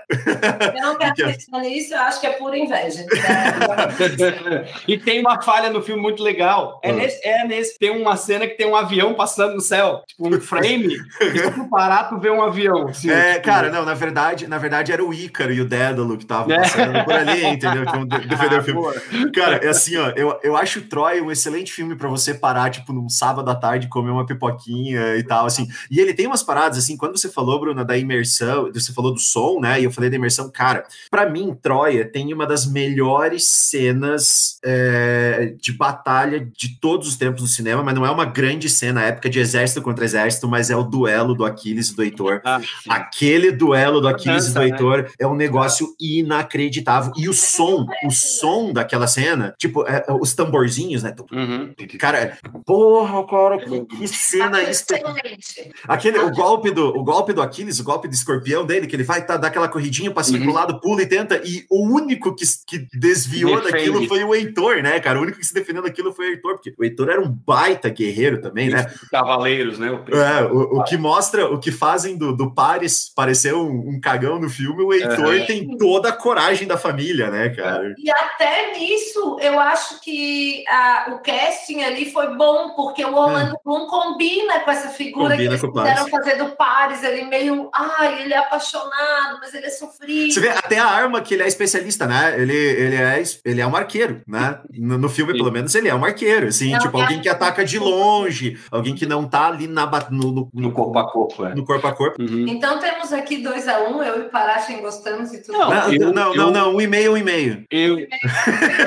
[0.75, 3.03] Eu não quero Que- acreditar nisso, eu acho que é pura inveja.
[3.03, 3.05] né?
[4.87, 6.79] e tem uma falha no filme muito legal.
[6.83, 6.93] É, Ah.
[6.93, 7.77] nesse, é nesse.
[7.77, 10.01] Tem uma cena que tem um avião passando no céu.
[10.07, 10.84] Tipo, um frame.
[10.85, 12.87] E parar, tu vê um avião.
[12.87, 16.17] assim, É, tipo, cara, não, na verdade, na verdade era o Ícaro e o Dédalo
[16.17, 16.59] que estavam É.
[16.59, 17.85] passando por ali, entendeu?
[17.85, 18.81] Como de- defender ah, o filme.
[18.81, 18.93] boa.
[19.33, 22.93] Cara, é assim, ó, eu, eu acho Troy um excelente filme pra você parar, tipo,
[22.93, 25.67] num sábado à tarde, comer uma pipoquinha e tal, assim.
[25.89, 29.19] E ele tem umas paradas, assim, quando você falou, Bruna, da imersão, você falou do
[29.19, 33.45] som, né, e eu falei da imersão, cara, pra mim, Troia tem uma das melhores
[33.45, 38.69] cenas é, de batalha de todos os tempos no cinema, mas não é uma grande
[38.69, 42.41] cena, época de exército contra exército, mas é o duelo do Aquiles e do Heitor.
[42.43, 42.59] Ah.
[42.89, 44.65] Aquele duelo do Aquiles e do né?
[44.65, 47.11] Heitor é um negócio inacreditável.
[47.17, 51.15] E o som, o som daquela cena, tipo, é, é, os tamborzinhos, né?
[51.31, 51.73] Uhum.
[51.99, 54.85] Cara, é- porra, cara, que, que cena isso.
[54.93, 55.71] Excelente.
[55.87, 59.03] Aquele, o golpe do, o golpe do Aquiles, o golpe do escorpião dele, que ele
[59.03, 60.45] vai tá, dar aquela corridinha, passinho Uhum.
[60.45, 63.71] pro lado, pula e tenta, e o único que, que desviou Defende.
[63.71, 65.17] daquilo foi o Heitor, né, cara?
[65.19, 67.89] O único que se defendeu naquilo foi o Heitor, porque o Heitor era um baita
[67.89, 68.85] guerreiro também, né?
[69.11, 69.91] Cavaleiros, né?
[69.91, 73.99] O É, o, o que mostra, o que fazem do, do Paris parecer um, um
[73.99, 75.45] cagão no filme, o Heitor Uhum.
[75.45, 77.93] tem toda a coragem da família, né, cara?
[77.97, 83.57] E até nisso, eu acho que ah, o casting ali foi bom, porque o Orlando
[83.63, 88.23] Bloom combina com essa figura Combina que eles quiseram fazer do Paris, ele meio, ai,
[88.23, 90.33] ele é apaixonado, mas ele é sofrido.
[90.33, 92.39] Você vê até a arma que ele é especialista, né?
[92.39, 94.59] Ele, ele, é, ele é um arqueiro, né?
[94.73, 95.37] No, no filme, Sim.
[95.37, 98.95] pelo menos, ele é um arqueiro, assim, Não, tipo, alguém que ataca de longe, alguém
[98.95, 101.53] que não tá ali na, no, no, corpo a corpo, é.
[101.55, 102.21] no corpo a corpo.
[102.21, 102.45] Uhum.
[102.47, 105.57] Então temos aqui 2 a 1 um, eu e Parachen gostamos e tudo.
[105.57, 107.63] Não, Não, eu- não, eu- não, não, um e-mail, um e-mail.
[107.69, 107.95] Eu,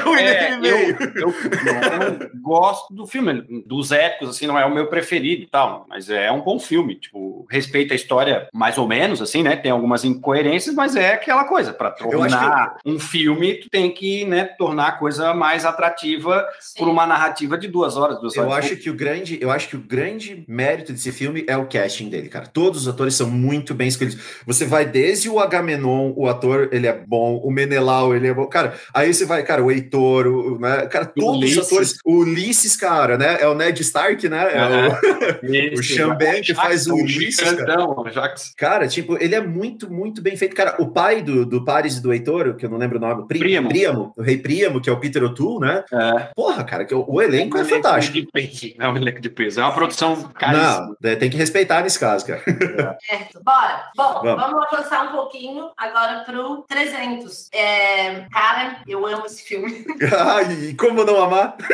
[0.07, 0.97] Um É, e-mail, um e-mail.
[1.17, 5.47] eu, eu não gosto do filme, dos épicos, assim, não é o meu preferido e
[5.47, 9.57] tal, mas é um bom filme, tipo, respeita a história mais ou menos, assim, né,
[9.57, 14.25] tem algumas incoerências, mas é aquela coisa, para Eu tornar um filme, tu tem que,
[14.25, 16.79] né, tornar a coisa mais atrativa Sim.
[16.79, 18.65] por uma narrativa de duas horas, duas Eu horas.
[18.67, 22.09] acho que o grande, eu acho que o grande mérito desse filme é o casting
[22.09, 22.47] dele, cara.
[22.47, 24.21] Todos os atores são muito bem escolhidos.
[24.47, 28.47] Você vai desde o Agamenon, o ator, ele é bom, o Menelau, ele é bom.
[28.47, 30.87] Cara, aí você vai, cara, o Heitor, o, né?
[30.87, 31.59] Cara, todos Ulisses.
[31.59, 33.39] os atores, o Ulisses, cara, né?
[33.41, 34.49] É o Ned Stark, né?
[34.53, 37.57] É o- o Xambé que faz o Ulisses, cara.
[37.57, 38.53] Grandão, Jax.
[38.57, 40.55] Cara, tipo, ele é muito, muito bem feito.
[40.55, 43.27] Cara, o pai do, do Paris e do Heitor, que eu não lembro o nome,
[43.27, 43.69] Pri- Príamo.
[43.69, 45.85] Príamo, o rei Príamo, que é o Peter O'Toole, né?
[45.93, 46.29] É.
[46.35, 48.15] Porra, cara, que o, o elenco é fantástico.
[48.19, 49.61] De peso, é um elenco de peso.
[49.61, 50.97] É uma produção caríssima.
[51.01, 52.43] Não, é, tem que respeitar nesse caso, cara.
[53.09, 53.91] Certo, bora.
[53.97, 54.43] Bom, Vamos.
[54.43, 57.49] vamos, avançar um pouquinho agora pro 300.
[57.53, 59.85] É, cara, eu amo esse filme.
[60.17, 61.57] Ai, e como não amar?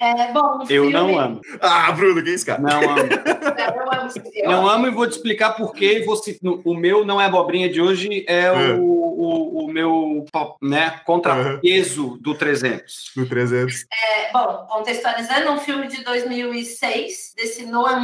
[0.00, 1.40] É, bom, Eu filme- não amo.
[1.60, 2.60] Ah, Bruno, que é isso, cara?
[2.60, 2.98] Não amo.
[2.98, 4.42] Eu amo esse filme.
[4.42, 6.04] Não amo e vou te explicar por quê.
[6.42, 8.50] No- O meu não é abobrinha de hoje, é É.
[8.74, 10.24] o, o, o meu
[10.60, 13.12] né, contrapeso do 300.
[13.16, 13.86] No 300.
[13.92, 18.00] É, bom, contextualizando, um filme de 2006, desse Noah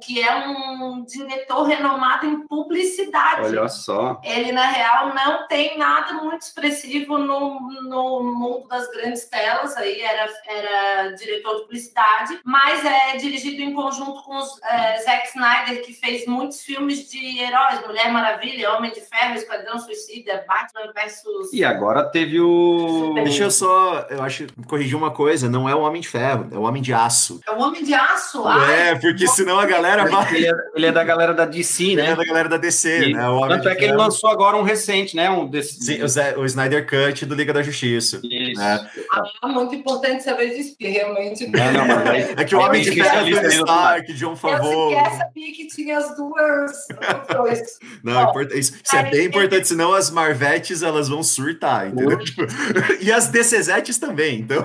[0.00, 3.42] Que é um diretor renomado em publicidade.
[3.42, 4.20] Olha só.
[4.22, 9.76] Ele, na real, não tem nada muito expressivo no, no mundo das grandes telas.
[9.76, 15.28] Aí era, era diretor de publicidade, mas é dirigido em conjunto com os, é, Zack
[15.28, 20.92] Snyder, que fez muitos filmes de heróis: Mulher Maravilha, Homem de Ferro, Esquadrão Suicida, Batman
[20.92, 21.52] versus.
[21.52, 23.14] E agora teve o.
[23.14, 26.56] Deixa eu só, eu acho, corrigir uma coisa, não é o Homem de Ferro, é
[26.56, 27.40] o Homem de Aço.
[27.46, 28.46] É o Homem de Aço.
[28.46, 30.34] Ai, é, porque senão a galera vai...
[30.36, 32.14] Ele é, ele é da galera da DC, Ele é né?
[32.14, 33.28] da galera da DC, E né?
[33.28, 35.30] O Tanto é que ele lançou agora um recente, né?
[35.30, 35.82] Um desse.
[35.82, 38.20] Sim, o, Zé- o Snyder Cut do Liga da Justiça.
[38.52, 38.60] Isso.
[38.60, 38.90] né?
[39.42, 41.46] é muito importante saber disso, porque realmente.
[41.46, 44.36] Não, não, mas aí- É que o Homem de Ferro é no Stark, John Eu
[44.36, 44.90] Favreau.
[44.90, 46.72] sequer sabia que tinha as duas.
[48.02, 52.18] Não, Ó, importa- isso, isso é bem importante, senão as Marvetes elas vão surtar, entendeu?
[52.18, 52.42] Tipo,
[53.00, 54.64] e as DCZetes também, então.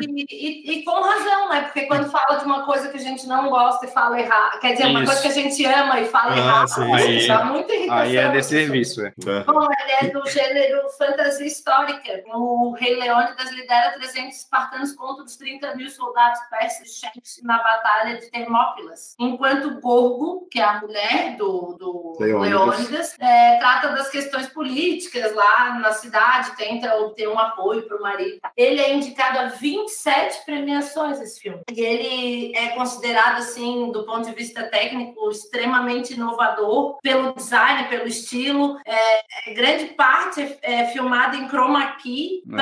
[0.00, 1.62] E, e- e com razão, né?
[1.62, 4.72] Porque quando fala de uma coisa que a gente não gosta e fala errado, quer
[4.72, 5.12] dizer, uma Isso.
[5.12, 7.98] coisa que a gente ama e fala Ah, errado, sim, Aí- isso dá muita irritação.
[8.02, 9.12] Aí é de serviço, é.
[9.44, 12.22] Bom, ele é do gênero fantasia histórica.
[12.34, 17.00] O Rei Leônidas lidera 300 espartanos contra os 30 mil soldados persas
[17.42, 19.14] na Batalha de Termópilas.
[19.18, 22.50] Enquanto Gorgo, que é a mulher do, do Leônidas.
[22.50, 28.02] Leônidas, é, trata das questões políticas lá na cidade, tenta obter um apoio para o
[28.02, 28.40] marido.
[28.56, 31.62] Ele é indicado a 27 premiações, esse filme.
[31.70, 38.06] E ele é considerado, assim, do ponto de vista técnico, extremamente inovador pelo design, pelo
[38.06, 38.78] estilo.
[38.84, 42.56] É, é, grande parte é, é filmada em chroma key É.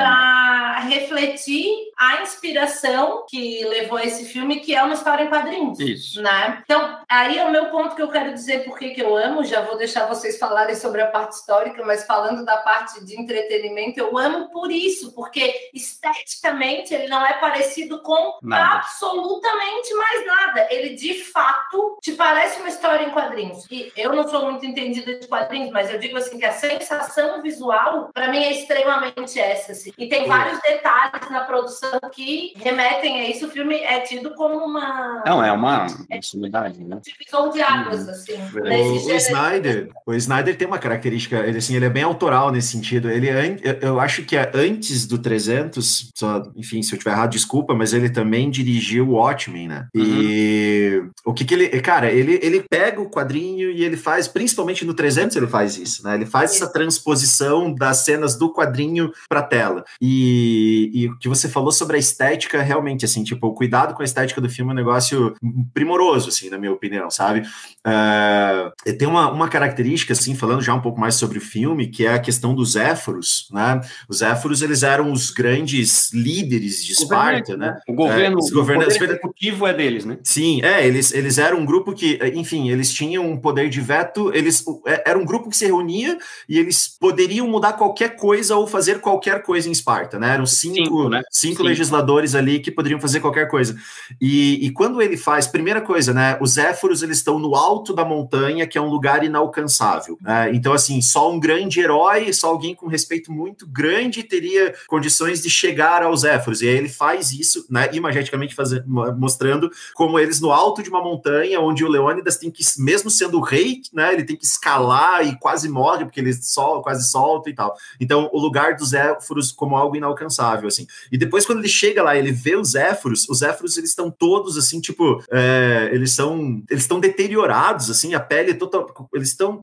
[0.87, 5.79] refletir a inspiração que levou a esse filme, que é uma história em quadrinhos.
[5.79, 6.21] Isso.
[6.21, 6.61] Né?
[6.63, 9.43] Então, aí é o meu ponto que eu quero dizer por que que eu amo.
[9.43, 13.99] Já vou deixar vocês falarem sobre a parte histórica, mas falando da parte de entretenimento,
[13.99, 18.77] eu amo por isso, porque esteticamente ele não é parecido com Nada.
[18.77, 20.67] absolutamente mais nada.
[20.71, 23.65] Ele de fato te parece uma história em quadrinhos.
[23.71, 27.41] E eu não sou muito entendida de quadrinhos, mas eu digo assim que a sensação
[27.41, 29.71] visual, para mim, é extremamente essa.
[29.71, 29.91] assim.
[29.97, 33.47] E tem vários detalhes na produção que remetem a isso.
[33.47, 35.87] O filme é tido como uma Não, é uma
[36.21, 36.99] sumidade, né?
[37.03, 38.33] divisor de águas, assim.
[38.53, 39.15] O- O.
[39.15, 43.09] Snyder, o Snyder tem uma característica, ele, assim, ele é bem autoral nesse sentido.
[43.09, 47.31] Ele, é eu, acho que é antes do 300, só, enfim, se eu tiver errado,
[47.31, 49.87] desculpa, mas ele também dirigiu o Watchmen, né?
[49.95, 54.85] E o que que ele, cara, ele, ele pega o quadrinho e ele faz, principalmente
[54.85, 56.15] no 300 ele faz isso, né?
[56.15, 59.83] Ele faz essa transposição das cenas do quadrinho para tela.
[60.01, 64.01] E, e o que você falou sobre a estética, realmente, assim, tipo, o cuidado com
[64.01, 65.33] a estética do filme é um negócio
[65.73, 67.41] primoroso, assim, na minha opinião, sabe?
[67.85, 72.05] Uh, tem uma, uma característica, assim, falando já um pouco mais sobre o filme, que
[72.05, 73.81] é a questão dos Éforos, né?
[74.07, 77.77] Os Éforos, eles eram os grandes líderes de Esparta, né?
[77.87, 80.17] O governo, é, governo o executivo é deles, né?
[80.23, 84.33] Sim, é, eles, eles eram um grupo que, enfim, eles tinham um poder de veto,
[84.33, 88.67] eles é, era um grupo que se reunia e eles poderiam mudar qualquer coisa ou
[88.67, 90.33] fazer qualquer coisa em Esparta, né?
[90.33, 91.21] Eram cinco, cinco, né?
[91.29, 93.75] cinco legisladores ali que poderiam fazer qualquer coisa.
[94.19, 96.37] E, e quando ele faz, primeira coisa, né?
[96.41, 100.17] Os Éforos, eles estão no alto da montanha, que é um lugar inalcançável.
[100.21, 100.51] Né?
[100.53, 105.49] Então, assim, só um grande herói, só alguém com respeito muito grande teria condições de
[105.49, 106.61] chegar aos Éforos.
[106.61, 107.89] E aí ele faz isso, né?
[107.93, 108.85] Imageticamente fazendo,
[109.17, 113.39] mostrando como eles no alto de uma montanha, onde o Leônidas tem que, mesmo sendo
[113.39, 114.13] rei, né?
[114.13, 117.75] Ele tem que escalar e quase morre, porque ele sol, quase solta e tal.
[117.99, 120.85] Então, o lugar dos Éforos como algo inalcançável, assim.
[121.11, 124.57] E depois, quando ele chega lá, ele vê os Éforos, os Éforos, eles estão todos,
[124.57, 129.61] assim, tipo, é, eles são, eles estão deteriorados, assim, a pele total, eles estão,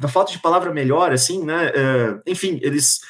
[0.00, 3.00] na falta de palavra melhor, assim, né, é, enfim, eles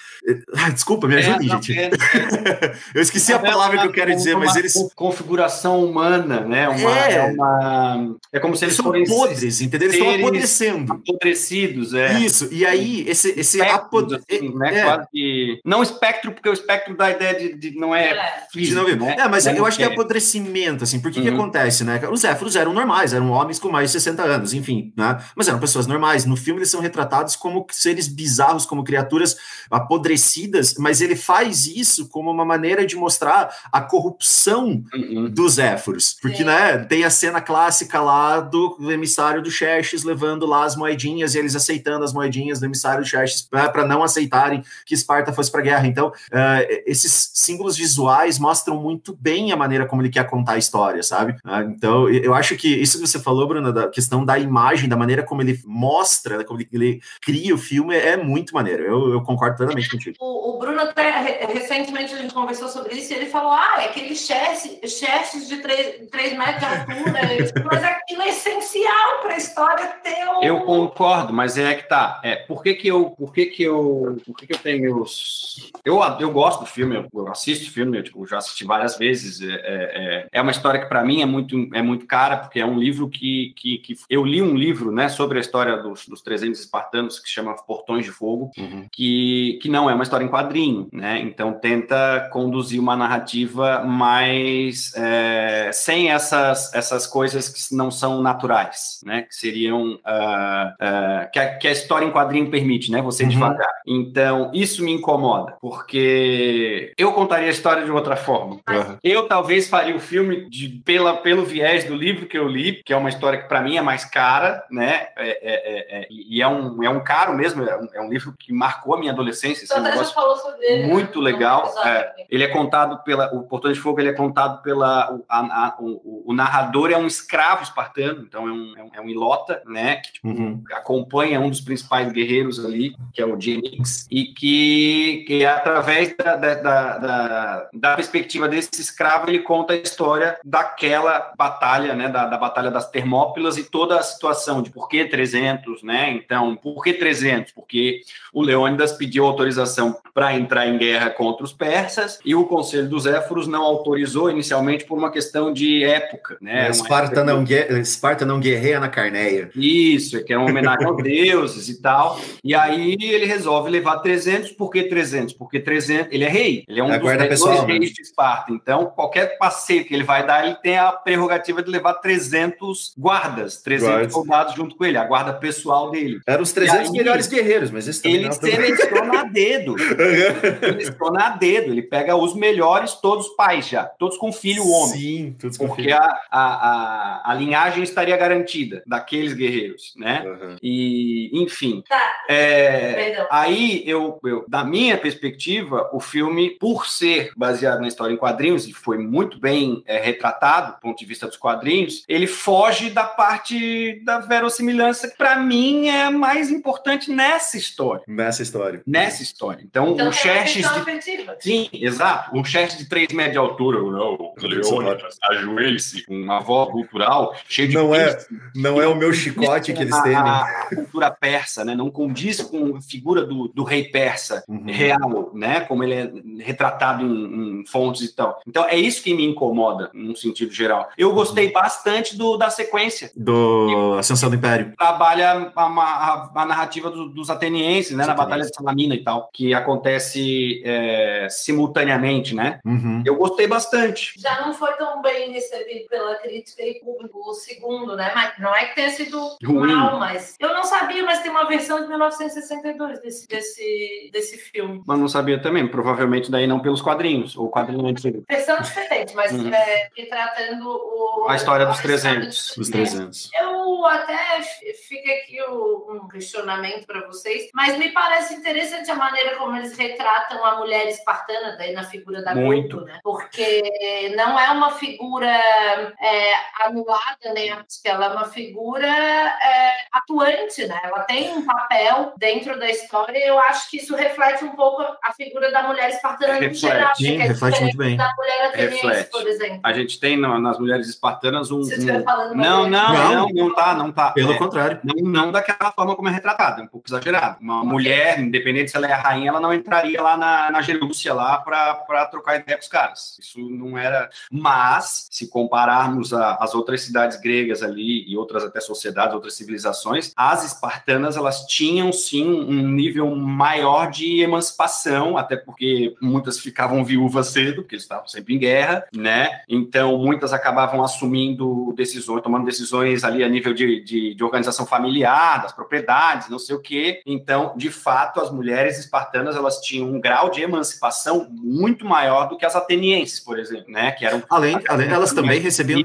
[0.56, 1.78] ah, desculpa, me ajude, é, gente.
[1.78, 1.90] É, é,
[2.94, 4.72] eu esqueci a palavra que eu quero dizer, mas eles.
[4.94, 6.66] Configuração humana, né?
[6.66, 7.12] Uma, é.
[7.12, 8.16] é, uma...
[8.32, 9.88] é como se eles, são podres, entendeu?
[9.88, 10.92] Eles estão apodrecendo.
[10.94, 12.18] Apodrecidos, é.
[12.20, 14.14] Isso, e aí, esse, esse apod...
[14.14, 14.80] assim, né?
[14.80, 14.84] É.
[14.84, 18.80] Quase Não espectro, porque o espectro dá a ideia de, de não é, físico.
[18.80, 19.16] Não, né?
[19.18, 21.26] É, mas eu acho que é apodrecimento, assim, porque uhum.
[21.26, 22.00] que acontece, né?
[22.10, 25.18] Os éforos eram normais, eram homens com mais de 60 anos, enfim, né?
[25.37, 26.24] Mas eram pessoas normais.
[26.24, 29.37] No filme, eles são retratados como seres bizarros, como criaturas
[29.70, 35.29] apodrecidas parecidas, mas ele faz isso como uma maneira de mostrar a corrupção uhum.
[35.29, 36.16] dos Éforos.
[36.22, 36.44] Porque, é.
[36.44, 41.38] né, tem a cena clássica lá do emissário do Xerxes levando lá as moedinhas e
[41.38, 45.61] eles aceitando as moedinhas do emissário do Xerxes para não aceitarem que Esparta fosse para
[45.61, 45.87] a guerra.
[45.87, 50.59] Então, uh, esses símbolos visuais mostram muito bem a maneira como ele quer contar a
[50.59, 51.33] história, sabe?
[51.44, 54.96] Uh, então, eu acho que isso que você falou, Bruno, da questão da imagem, da
[54.96, 58.85] maneira como ele mostra, como ele cria o filme, é muito maneiro.
[58.85, 60.16] Eu, eu concordo plenamente contigo.
[60.20, 61.10] O, o, Bruno até
[61.46, 66.08] recentemente a gente conversou sobre isso e ele falou: ah, é aquele chestes de 3,
[66.10, 70.42] 3 metros de altura, mas aquilo é essencial para a história ter um...
[70.42, 72.20] Eu concordo, mas é que tá.
[72.22, 73.10] É, por que, que eu.
[73.10, 74.16] Por que, que eu.
[74.26, 75.72] Por que, que eu tenho meus.
[75.84, 79.40] Eu, eu gosto do filme, eu, assisto o filme, eu tipo, já assisti várias vezes.
[79.40, 82.66] É, é, é uma história que para mim é muito, é muito cara, porque é
[82.66, 83.94] um livro que, que, que.
[84.08, 87.54] Eu li um livro né, sobre a história dos, dos 300 espartanos que se chama
[87.54, 88.86] Portões de Fogo, uhum.
[88.90, 91.20] que, que não é uma história em quadrinho, né?
[91.20, 99.00] Então tenta conduzir uma narrativa mais é, sem essas, essas coisas que não são naturais,
[99.04, 99.22] né?
[99.22, 103.00] Que seriam uh, uh, que, a, que, a, história em quadrinho permite, né?
[103.02, 103.28] Você uhum.
[103.30, 103.70] devagar.
[103.87, 108.57] Então isso me incomoda, porque eu contaria a história de outra forma.
[108.68, 108.98] Uhum.
[109.02, 112.92] Eu talvez faria o filme de, pela, pelo viés do livro que eu li, que
[112.92, 115.09] é uma história que para mim é mais cara, né?
[115.16, 118.35] É, é, é, e é um, é um caro mesmo, é um, é um livro
[118.38, 119.64] que marcou a minha adolescência.
[119.64, 120.87] Assim, já falou sobre ele.
[120.87, 121.33] Muito né?
[121.33, 121.73] legal.
[121.85, 123.33] É, ele é contado pela.
[123.35, 125.12] O Portão de Fogo ele é contado pela.
[125.12, 128.90] O, a, a, o, o, narrador é um escravo espartano, então é um, é um,
[128.94, 129.97] é um ilota, né?
[129.97, 130.62] Que tipo, uhum.
[130.73, 136.37] acompanha um dos principais guerreiros ali, que é o Genix, e que, que através da,
[136.37, 142.09] da, da, da, perspectiva desse escravo, ele conta a história daquela batalha, né?
[142.09, 146.11] Da, da Batalha das Termópilas e toda a situação de por que 300, né?
[146.11, 147.53] Então, por que 300?
[147.53, 148.01] Porque
[148.33, 149.63] o Leônidas pediu autorização
[150.12, 154.85] para entrar em guerra contra os persas e o Conselho dos Éforos não autorizou inicialmente
[154.85, 156.70] por uma questão de época, né?
[156.70, 157.55] Esparta, época não, que...
[157.55, 159.50] Esparta não guerreia na Carneia.
[159.57, 162.20] Isso, que é uma homenagem aos deuses e tal.
[162.42, 165.35] E aí ele resolve levar 300, por que 300?
[165.35, 167.87] Porque 300, ele é rei, ele é um é dos pessoal, reis né?
[167.87, 168.53] de Esparta.
[168.53, 173.62] Então, qualquer passeio que ele vai dar, ele tem a prerrogativa de levar 300 guardas,
[173.62, 174.12] 300 Guardas.
[174.12, 176.20] soldados junto com ele, a guarda pessoal dele.
[176.27, 179.24] Eram os 300 aí, melhores guerreiros, mas esse ele seleciona a
[179.58, 179.76] dedo.
[179.78, 184.98] ele seleciona a dedo, ele pega os melhores, todos pais já, todos com filho homem.
[184.98, 185.96] Sim, todos com Porque filho.
[185.96, 190.22] A, a, a, a, linhagem estaria garantida daqueles guerreiros, né?
[190.24, 190.56] Uhum.
[190.62, 191.82] E, enfim.
[191.88, 192.12] Tá.
[192.28, 198.18] É, aí, eu, eu, da minha perspectiva, o filme, por ser baseado na história em
[198.18, 202.90] quadrinhos, e foi muito bem é, retratado do ponto de vista dos quadrinhos, ele foge
[202.90, 208.02] da parte da verossimilhança que, para mim, é mais importante nessa história.
[208.06, 208.82] Nessa história.
[208.86, 209.64] Nessa história história.
[209.64, 211.24] Então, Então um Xerxes de.
[211.40, 212.37] Sim, exato.
[212.37, 217.68] Um chefe de 3 metros de altura, não, Leônidas, ajoelhe-se com uma avó cultural, cheio
[217.68, 218.16] de Não é-
[218.54, 220.16] Não é o meu chicote que eles temem.
[220.18, 221.74] a, a cultura persa, né?
[221.74, 224.64] Não condiz com a figura do, do rei persa Uhum.
[224.66, 225.61] real, né?
[225.61, 226.11] Como ele é
[226.42, 228.40] retratado em, em fontes e tal.
[228.46, 230.88] Então é isso que me incomoda, num sentido geral.
[230.96, 233.11] Eu gostei bastante do, da sequência.
[233.16, 234.72] Do Ascensão do Império.
[234.76, 238.07] Trabalha a, a- a narrativa do- dos atenienses, né?
[238.07, 238.14] Na.
[238.14, 242.61] Batalha de Salamina e tal, que acontece é, simultaneamente, né?
[242.64, 243.03] Uhum.
[243.05, 244.14] Eu gostei bastante.
[244.16, 248.12] Já não foi tão bem recebido pela crítica e público o segundo, né?
[248.14, 249.75] Mas não é que tenha sido Ruim.
[249.75, 254.83] mal, mas eu não sabia, mas tem uma versão de 1962 desse, desse, desse filme.
[254.87, 258.23] Mas não sabia também, provavelmente daí não pelos quadrinhos, ou quadrinho antigo.
[258.29, 259.53] Versão diferente, mas Uhum.
[259.53, 262.57] é, retratando o, A história dos história 300.
[262.57, 263.31] Os 300.
[263.35, 264.40] Eu até
[264.88, 269.76] fica aqui o- um questionamento para vocês, mas me parece interessante a maneira como eles
[269.76, 272.76] retratam a mulher espartana, daí na figura da Muito.
[272.78, 272.98] Goto, né?
[273.02, 276.32] Porque não é uma figura é,
[276.66, 277.50] anulada, né?
[277.50, 280.80] Acho que ela é uma figura é, atuante, né?
[280.84, 284.82] Ela tem um papel dentro da história e eu acho que isso reflete um pouco
[285.03, 286.94] a figura da mulher espartana no Reflete, geral.
[286.96, 287.96] sim, que é reflete muito bem.
[287.96, 289.11] Da mulher ateniense, Reflete.
[289.11, 289.61] por exemplo.
[289.62, 291.61] A gente tem no- nas mulheres espartanas um.
[291.61, 293.12] Um- Não, não, Não.
[293.14, 294.11] não, não tá, não tá.
[294.12, 294.80] Pelo É, contrário.
[294.84, 294.94] não,
[295.24, 297.38] não daquela forma como é retratada, é um pouco exagerado.
[297.40, 298.96] Uma mulher, independente se ela é a
[299.26, 303.16] ela não entraria lá na, na Gerúcia lá para trocar ideia com os caras.
[303.20, 304.10] Isso não era.
[304.30, 310.12] Mas, se compararmos a- as outras cidades gregas ali e outras até sociedades, outras civilizações,
[310.16, 317.28] as espartanas elas tinham sim um nível maior de emancipação, até porque muitas ficavam viúvas
[317.28, 319.42] cedo, porque eles estavam sempre em guerra, né?
[319.48, 325.42] Então muitas acabavam assumindo decisões, tomando decisões ali a nível de, de, de organização familiar,
[325.42, 327.02] das propriedades, não sei o quê.
[327.06, 329.03] Então, de fato, as mulheres espartanas
[329.36, 333.92] elas tinham um grau de emancipação muito maior do que as atenienses, por exemplo, né?
[333.92, 335.82] Que eram Além, além elas também recebiam,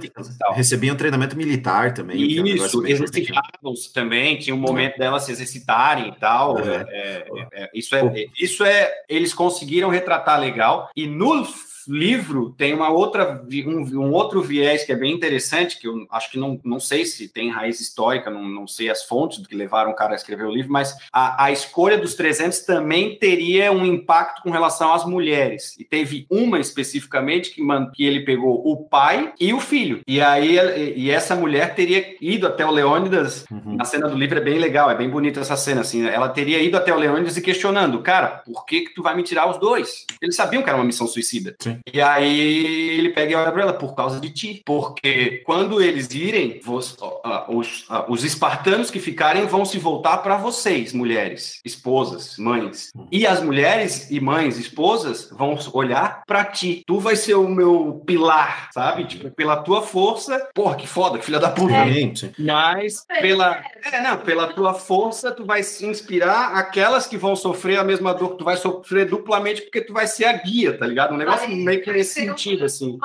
[0.53, 2.17] recebiam treinamento militar também.
[2.17, 2.91] é um Isso, importante.
[2.91, 6.59] exercitavam-se também, tinha um momento delas se exercitarem e tal.
[6.59, 6.85] É.
[6.89, 8.91] é, é, é, isso, é, isso é.
[9.07, 10.89] Eles conseguiram retratar legal.
[10.95, 11.45] E no
[11.89, 16.31] livro tem uma outra, um, um outro viés que é bem interessante, que eu acho
[16.31, 19.55] que não, não sei se tem raiz histórica, não, não sei as fontes do que
[19.55, 23.71] levaram o cara a escrever o livro, mas a, a escolha dos 300 também teria
[23.71, 25.75] um impacto com relação às mulheres.
[25.79, 30.01] E teve uma especificamente que, man- que ele pegou o pai e o filho.
[30.07, 30.57] E aí
[30.95, 33.75] e, essa mulher teria ido até o Leônidas Uhum.
[33.75, 36.01] na cena do livro é bem legal, é bem bonita essa cena, assim.
[36.03, 36.13] né?
[36.13, 39.23] Ela teria ido até o Leônidas e questionando, cara, por que que tu vai me
[39.23, 40.05] tirar os dois?
[40.21, 41.55] Eles sabiam que era uma missão suicida.
[41.59, 41.78] Sim.
[41.91, 44.61] E aí ele pega e olha pra ela, por causa de ti.
[44.65, 50.17] Porque quando eles irem, vos- ah, os, ah, os espartanos que ficarem vão se voltar
[50.19, 52.91] para vocês, mulheres, esposas, mães.
[53.11, 56.83] E as mulheres e mães, esposas, vão olhar para ti.
[56.85, 59.05] Tu vai ser o meu pilar, sabe?
[59.05, 60.49] Tipo, pela tua força.
[60.53, 61.73] Porra, que foda, que filha da puta.
[62.15, 62.31] Sim.
[62.39, 63.61] Mas pela,
[63.91, 68.13] é, não, pela tua força, tu vai se inspirar aquelas que vão sofrer a mesma
[68.13, 71.13] dor, que tu vai sofrer duplamente porque tu vai ser a guia, tá ligado?
[71.13, 72.97] Um negócio Vai meio que nesse sentido, assim.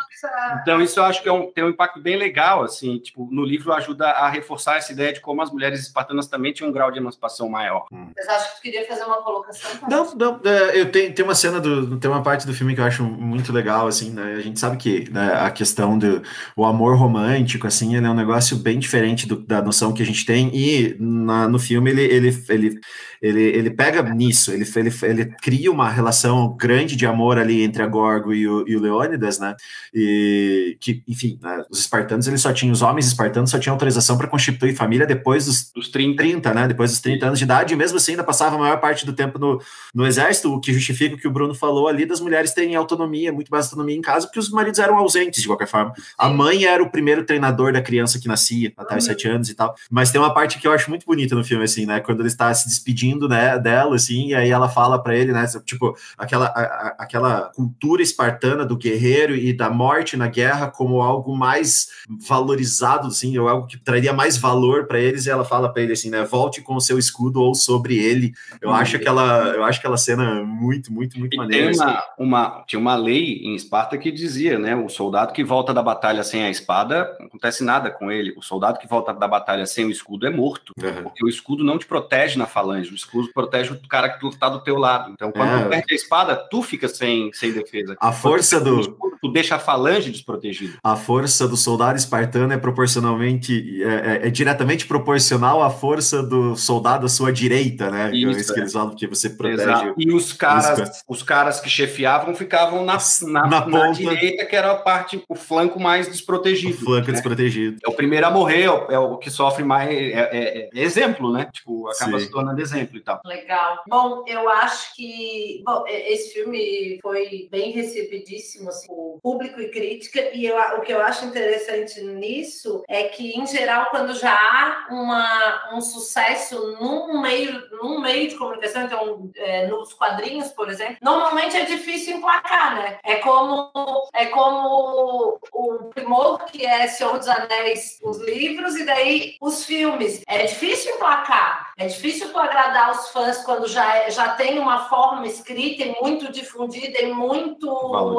[0.63, 3.45] Então, isso eu acho que é um- tem um impacto bem legal, assim, tipo, no
[3.45, 6.91] livro ajuda a reforçar essa ideia de como as mulheres espartanas também tinham um grau
[6.91, 7.87] de emancipação maior.
[7.91, 9.71] Mas acho que tu queria fazer uma colocação.
[9.79, 9.87] tá?
[9.89, 12.81] Não, não, é, eu tenho, tem uma cena do, tem uma parte do filme que
[12.81, 14.35] eu acho muito legal, assim, né?
[14.37, 16.23] A gente sabe que né, a questão do
[16.57, 20.07] o amor romântico, assim, ele é um negócio bem diferente do- da noção que a
[20.07, 22.81] gente tem e na- no filme ele, ele, ele,
[23.21, 27.83] ele, ele pega nisso, ele, ele, ele cria uma relação grande de amor ali entre
[27.83, 29.57] a Gorgo e o, e o Leônidas, né?
[29.93, 34.19] E que, enfim, né, os espartanos, eles só tinham, os homens espartanos só tinham autorização
[34.19, 36.17] para constituir família depois dos Dos 30.
[36.17, 36.69] 30, né?
[36.69, 39.13] Depois dos 30 anos de idade, e mesmo assim ainda passava a maior parte do
[39.13, 39.61] tempo no,
[39.95, 43.33] no exército, o que justifica o que o Bruno falou ali das mulheres terem autonomia,
[43.33, 45.93] muito mais autonomia em casa, porque os maridos eram ausentes de qualquer forma.
[46.19, 49.11] A mãe era o primeiro treinador da criança que nascia, até os Uhum.
[49.11, 49.75] sete anos e tal.
[49.91, 52.01] Mas tem uma parte que eu acho muito bonita no filme, assim, né?
[52.01, 55.45] Quando ele está se despedindo, né, dela, assim, e aí ela fala para ele, né?
[55.65, 58.34] Tipo, aquela, a- a- aquela cultura espartana
[58.67, 61.89] do guerreiro e da morte na guerra como algo mais
[62.29, 65.93] valorizado, assim, ou algo que traria mais valor para eles, e ela fala para ele
[65.93, 66.25] assim, né?
[66.25, 68.33] Volte com o seu escudo ou sobre ele.
[68.61, 68.75] Eu Uhum.
[68.75, 71.71] acho aquela, eu acho aquela cena muito, muito, muito E maneira.
[71.73, 71.83] tem assim.
[71.83, 74.75] uma, uma, tinha uma lei em Esparta que dizia, né?
[74.75, 78.35] O soldado que volta da batalha sem a espada, não acontece nada com ele.
[78.37, 80.73] O soldado que volta da batalha sem o escudo é morto.
[80.83, 81.03] Uhum.
[81.05, 84.31] Porque o escudo não te protege na falange, o escudo protege o cara que tu
[84.37, 85.11] tá do teu lado.
[85.13, 85.63] Então, quando É.
[85.65, 87.97] tu perde a espada, tu fica sem, sem defesa.
[88.01, 90.75] A força do tu deixa a falange desprotegida.
[90.85, 93.87] A força do soldado espartano é proporcionalmente, é,
[94.25, 98.11] é, é diretamente proporcional à força do soldado à sua direita, né?
[98.15, 99.63] Isso, é isso que eles falam, porque você protege.
[99.63, 99.95] Exato.
[99.97, 103.93] E os caras, os caras que chefiavam ficavam na, na, Na na, ponta.
[103.95, 106.77] direita, que era a parte, o flanco mais O desprotegido.
[106.85, 107.13] flanco né?
[107.15, 107.79] desprotegido.
[107.87, 109.89] É o primeiro a morrer, é o, é o que sofre mais.
[109.89, 111.49] É, é- é exemplo, né?
[111.51, 112.27] Tipo, acaba Sim.
[112.27, 113.23] se tornando exemplo e tal.
[113.25, 113.79] Legal.
[113.89, 117.73] Bom, eu acho que bom, esse filme foi bem
[118.15, 123.05] recebidíssimo, assim, por público e crítica, e eu, o que eu acho interessante nisso é
[123.05, 128.83] que, em geral, quando já há uma, um sucesso num meio, num meio de comunicação,
[128.83, 132.99] então, é, nos quadrinhos, por exemplo, normalmente é difícil emplacar, né?
[133.05, 133.71] É como,
[134.13, 140.23] é como o primor que é Senhor dos Anéis, os livros, e daí os filmes.
[140.27, 141.73] É difícil emplacar.
[141.77, 145.97] É difícil tu agradar os fãs quando já, é- já tem uma forma escrita e
[146.01, 147.69] muito difundida e muito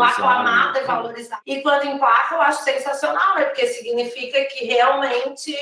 [0.02, 0.88] Aclamada e né?
[0.88, 1.42] valorizada.
[1.46, 3.46] E quando emplaca, eu acho sensacional, né?
[3.46, 5.56] Porque significa que realmente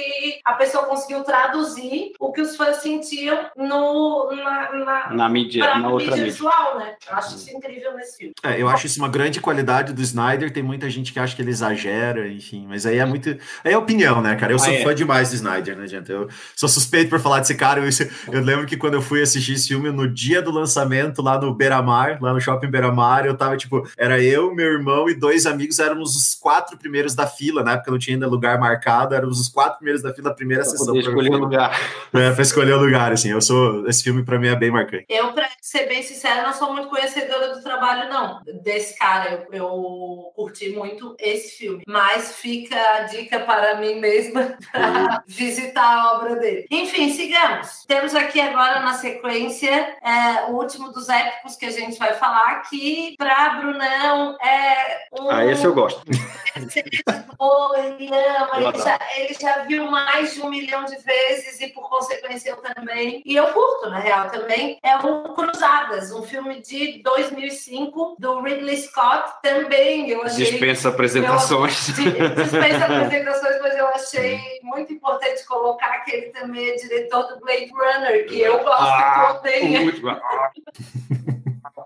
[0.46, 5.90] a pessoa conseguiu traduzir o que os fãs sentiam no, na, na, Na mídia, na
[5.90, 6.26] outra mídia mídia.
[6.26, 6.96] visual, né?
[7.10, 8.34] Eu acho isso incrível nesse filme.
[8.44, 10.52] É, eu acho isso uma grande qualidade do Snyder.
[10.52, 13.30] Tem muita gente que acha que ele exagera, enfim, mas aí é muito.
[13.64, 14.54] Aí é opinião, né, cara?
[14.54, 14.84] Eu sou Ah, é.
[14.84, 16.12] fã demais do Snyder, né, gente?
[16.12, 17.80] Eu sou suspeito por falar desse cara.
[17.80, 17.90] Eu,
[18.32, 21.54] eu lembro que quando eu fui assistir esse filme, no dia do lançamento, lá no
[21.54, 25.80] Beira-Mar, lá no shopping Beira-Mar, eu tava tipo, era eu, meu irmão e dois amigos,
[25.80, 29.48] éramos os quatro primeiros da fila, na época não tinha ainda lugar marcado, éramos os
[29.48, 30.88] quatro primeiros da fila, a primeira Pra sessão.
[30.88, 31.80] poder pra- escolher o lugar.
[32.14, 33.30] É, pra escolher o lugar, assim.
[33.32, 33.88] Eu sou.
[33.88, 35.06] Esse filme pra mim é bem marcante.
[35.10, 38.42] Eu, pra ser bem sincera, não sou muito conhecedora do trabalho, não.
[38.64, 41.84] Desse cara, eu, eu curti muito esse filme.
[41.88, 46.66] Mas fica a dica para mim mesma para visitar a obra dele.
[46.72, 47.84] Enfim, sigamos.
[47.88, 49.70] Temos aqui agora na sequência
[50.04, 55.30] é, o último dos épicos que a gente vai falar, que para Brunão é um.
[55.30, 56.04] Ah, esse eu gosto.
[57.38, 61.90] Pô, ele Eu já, ele já viu mais de um milhão de vezes e por
[61.90, 63.22] consequência eu também.
[63.26, 64.78] E eu curto, na real, também.
[64.84, 70.46] É o Cruzadas, um filme de 2005 do Ridley Scott, também eu achei...
[70.46, 71.88] Dispensa apresentações.
[71.88, 77.72] Dispensa apresentações, mas eu achei muito importante colocar que ele também é diretor do Blade
[77.72, 79.82] Runner, que eu gosto Ah, odeia.
[79.82, 80.52] Muito- Ah,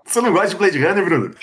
[0.08, 1.34] Você não gosta de Blade Runner, Bruno?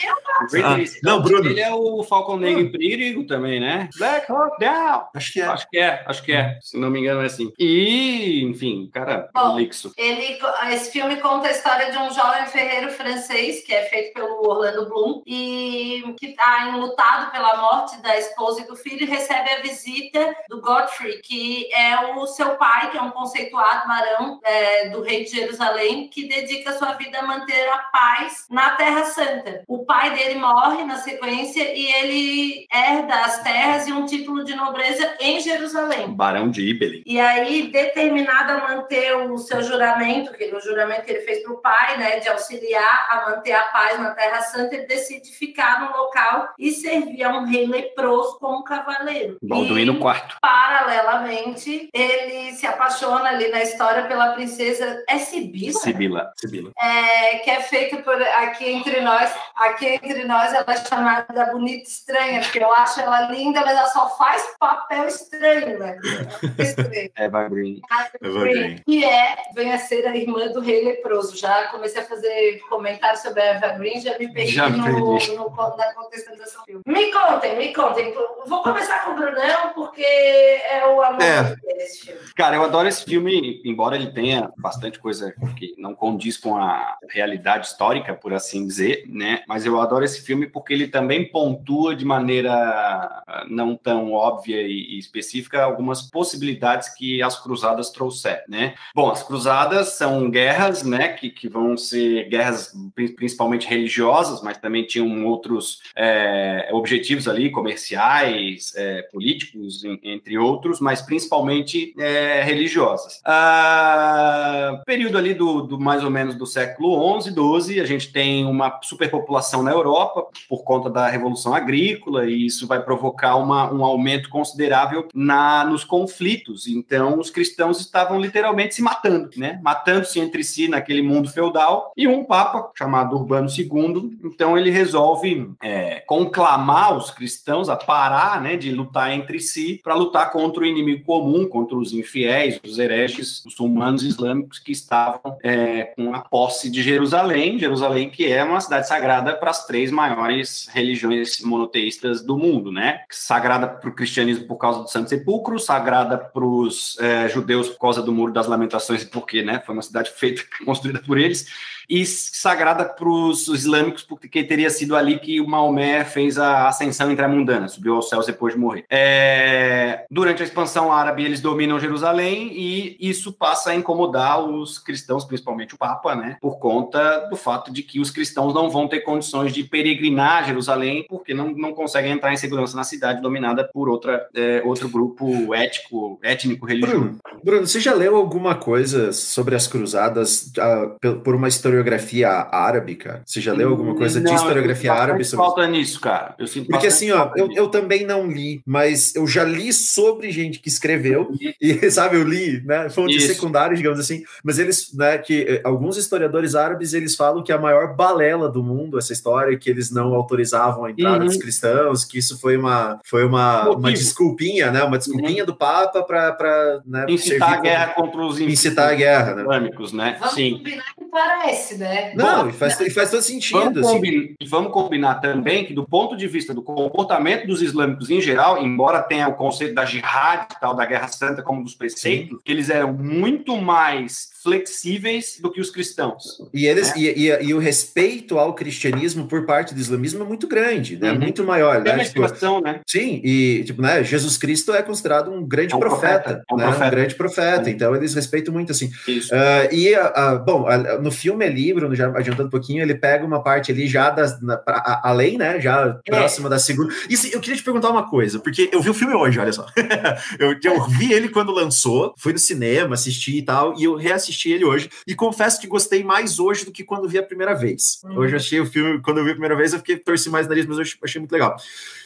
[0.52, 1.50] Ridley Ah, não, Bruno.
[1.50, 3.90] Ele é o Falcon Negro em Perigo também, né?
[3.98, 5.06] Black Hawk Down.
[5.14, 5.46] Acho que é.
[5.46, 6.60] Acho que é, acho que é.
[6.62, 7.54] Se não me engano, é assim.
[7.58, 9.42] E, enfim, cara, Bom.
[9.42, 9.94] prolixo.
[9.96, 10.38] Ele,
[10.72, 14.90] esse filme conta a história de um jovem ferreiro francês, que é feito pelo Orlando
[14.90, 19.62] Bloom, e que está enlutado pela morte da esposa e do filho, e recebe a
[19.62, 25.02] visita do Godfrey, que é o seu pai, que é um conceituado barão é, do
[25.02, 29.64] rei de Jerusalém, que dedica sua vida a manter a paz na Terra Santa.
[29.68, 34.56] O pai dele morre na sequência e ele herda as terras e um título de
[34.56, 36.16] nobreza em Jerusalém.
[36.16, 37.04] Barão de Ibelin.
[37.06, 41.52] E aí, determinado a manter o seu juramento, que o juramento que ele fez para
[41.52, 45.82] o pai, né, de auxiliar a manter a paz na Terra Santa, ele decide ficar
[45.82, 49.38] no local e servir a um rei leproso como cavaleiro.
[49.44, 50.38] Balduíno quarto.
[50.42, 55.04] paralelamente, ele se apaixona ali na história pela princesa.
[55.10, 55.80] É Sibila?
[55.80, 56.34] Sibila.
[56.38, 56.72] Sibila.
[56.82, 59.34] É, que é feita por aqui entre nós.
[59.56, 63.78] Aqui entre nós ela é chamada da bonita estranha, porque eu acho ela linda, mas
[63.78, 65.98] ela só faz papel estranho, né?
[66.60, 67.10] Estranho.
[67.16, 67.82] Eva Green.
[68.22, 68.78] Eva Green.
[68.86, 71.38] Que é, vem a ser a irmã do rei leproso.
[71.38, 74.84] Já comecei a fazer comentários sobre a Eva Green, já me perdi, Já me no,
[75.18, 75.36] perdi.
[75.36, 76.84] no, na contextualização do filme.
[76.86, 78.14] Me contem, me contem.
[78.46, 81.44] Vou começar com o Brunão, porque é o amor É.
[81.44, 82.22] dele esse filme.
[82.36, 86.98] Cara, eu adoro esse filme, embora ele tenha bastante coisa que não condiz com a
[87.10, 89.44] realidade histórica, por assim dizer, né?
[89.48, 94.62] Mas eu adoro esse filme porque ele também pontua de maneira ah, não tão óbvia
[94.62, 98.76] e específica algumas possibilidades que as cruzadas trouxeram, né?
[98.94, 101.10] Bom, as cruzadas são guerras, né?
[101.10, 107.50] Que, que vão ser guerras pri- principalmente religiosas, mas também tinham outros é, objetivos ali,
[107.50, 113.22] comerciais, é, políticos, entre outros, mas principalmente é, religiosas.
[113.26, 118.25] Ah, período ali do, do mais ou menos do século XI, XII, a gente tem
[118.46, 123.84] uma superpopulação na Europa por conta da Revolução Agrícola e isso vai provocar uma, um
[123.84, 126.68] aumento considerável na, nos conflitos.
[126.68, 129.60] Então, os cristãos estavam literalmente se matando, né?
[129.64, 135.50] Matando-se entre si naquele mundo feudal e um papa chamado Urbano II, então ele resolve
[135.62, 140.66] é, conclamar os cristãos a parar, né, de lutar entre si para lutar contra o
[140.66, 146.70] inimigo comum, contra os infiéis, os hereges muçulmanos islâmicos que estavam é, com a posse
[146.70, 152.38] de Jerusalém, Jerusalém que é uma cidade sagrada para as três maiores religiões monoteístas do
[152.38, 153.02] mundo, né?
[153.10, 157.80] Sagrada para o cristianismo por causa do Santo Sepulcro, sagrada para os é, judeus por
[157.80, 161.48] causa do Muro das Lamentações, porque né, foi uma cidade feita, construída por eles
[161.90, 167.12] e sagrada para os islâmicos, porque teria sido ali que o Maomé fez a ascensão
[167.12, 168.86] intramundana, subiu aos céus depois de morrer.
[168.90, 175.26] É, durante a expansão árabe, eles dominam Jerusalém e isso passa a incomodar os cristãos,
[175.26, 179.02] principalmente o Papa, né, por conta do fato de que os cristãos não vão ter
[179.02, 183.90] condições de peregrinar Jerusalém, porque não, não conseguem entrar em segurança na cidade dominada por
[183.90, 186.96] outra, é, outro grupo ético, étnico, religioso.
[186.96, 192.96] Bruno, Bruno, você já leu alguma coisa sobre as cruzadas uh, por uma historiografia árabe,
[192.96, 193.22] cara?
[193.26, 195.24] Você já leu alguma coisa não, de historiografia árabe?
[195.24, 195.46] Sobre...
[195.46, 196.36] falta nisso, cara.
[196.38, 200.32] Eu sinto Porque assim, ó, eu, eu, também não li, mas eu já li sobre
[200.32, 201.32] gente que escreveu,
[201.62, 205.98] e sabe, eu li, né, fontes secundárias, digamos assim, mas eles, né, que eh, alguns
[205.98, 210.14] historiadores árabes, eles falam que a maior balela do mundo, essa história, que eles não
[210.14, 211.26] autorizavam a entrada uhum.
[211.26, 215.48] dos cristãos, que isso foi uma, foi uma, uma desculpinha, né, uma desculpinha uhum.
[215.48, 218.08] do Papa para né, incitar a guerra como...
[218.08, 219.42] contra os incitar a guerra, né?
[219.42, 220.18] islâmicos, né?
[220.20, 220.58] Vamos Sim.
[220.58, 222.14] combinar que parece né?
[222.16, 222.90] Não, Bom, faz, né?
[222.90, 223.60] faz todo sentido.
[223.60, 223.96] Vamos, assim.
[223.96, 228.62] combinar, vamos combinar também que, do ponto de vista do comportamento dos islâmicos em geral,
[228.64, 232.44] embora tenha o conceito da jihad, tal, da guerra santa, como dos preceitos, Sim.
[232.46, 236.38] eles eram muito mais flexíveis do que os cristãos.
[236.54, 236.94] E eles né?
[236.98, 241.12] e, e, e, o respeito ao cristianismo por parte do islamismo é muito grande, né?
[241.12, 241.20] Uhum.
[241.20, 241.82] Muito maior.
[241.82, 242.04] Tem né?
[242.04, 242.80] Tipo, né?
[242.88, 244.04] Sim, e tipo, né?
[244.04, 246.66] Jesus Cristo é considerado um grande é um profeta, profeta, é um, né?
[246.66, 246.86] profeta.
[246.86, 247.70] um grande profeta.
[247.72, 248.86] Então eles respeitam muito assim.
[248.86, 253.26] Uh, e uh, bom, uh, no filme é livro, já adiantando um pouquinho, ele pega
[253.26, 255.60] uma parte ali já das, na, pra, além, né?
[255.60, 256.12] Já é.
[256.12, 256.94] próxima da segunda.
[257.10, 259.66] E eu queria te perguntar uma coisa, porque eu vi o filme hoje, olha só.
[260.38, 264.35] eu, eu vi ele quando lançou, fui no cinema, assisti e tal, e eu reassisti
[264.36, 267.54] assisti ele hoje e confesso que gostei mais hoje do que quando vi a primeira
[267.54, 268.02] vez.
[268.04, 268.18] Uhum.
[268.18, 270.48] Hoje eu achei o filme, quando eu vi a primeira vez, eu fiquei torci mais
[270.48, 271.56] nariz, mas eu achei muito legal.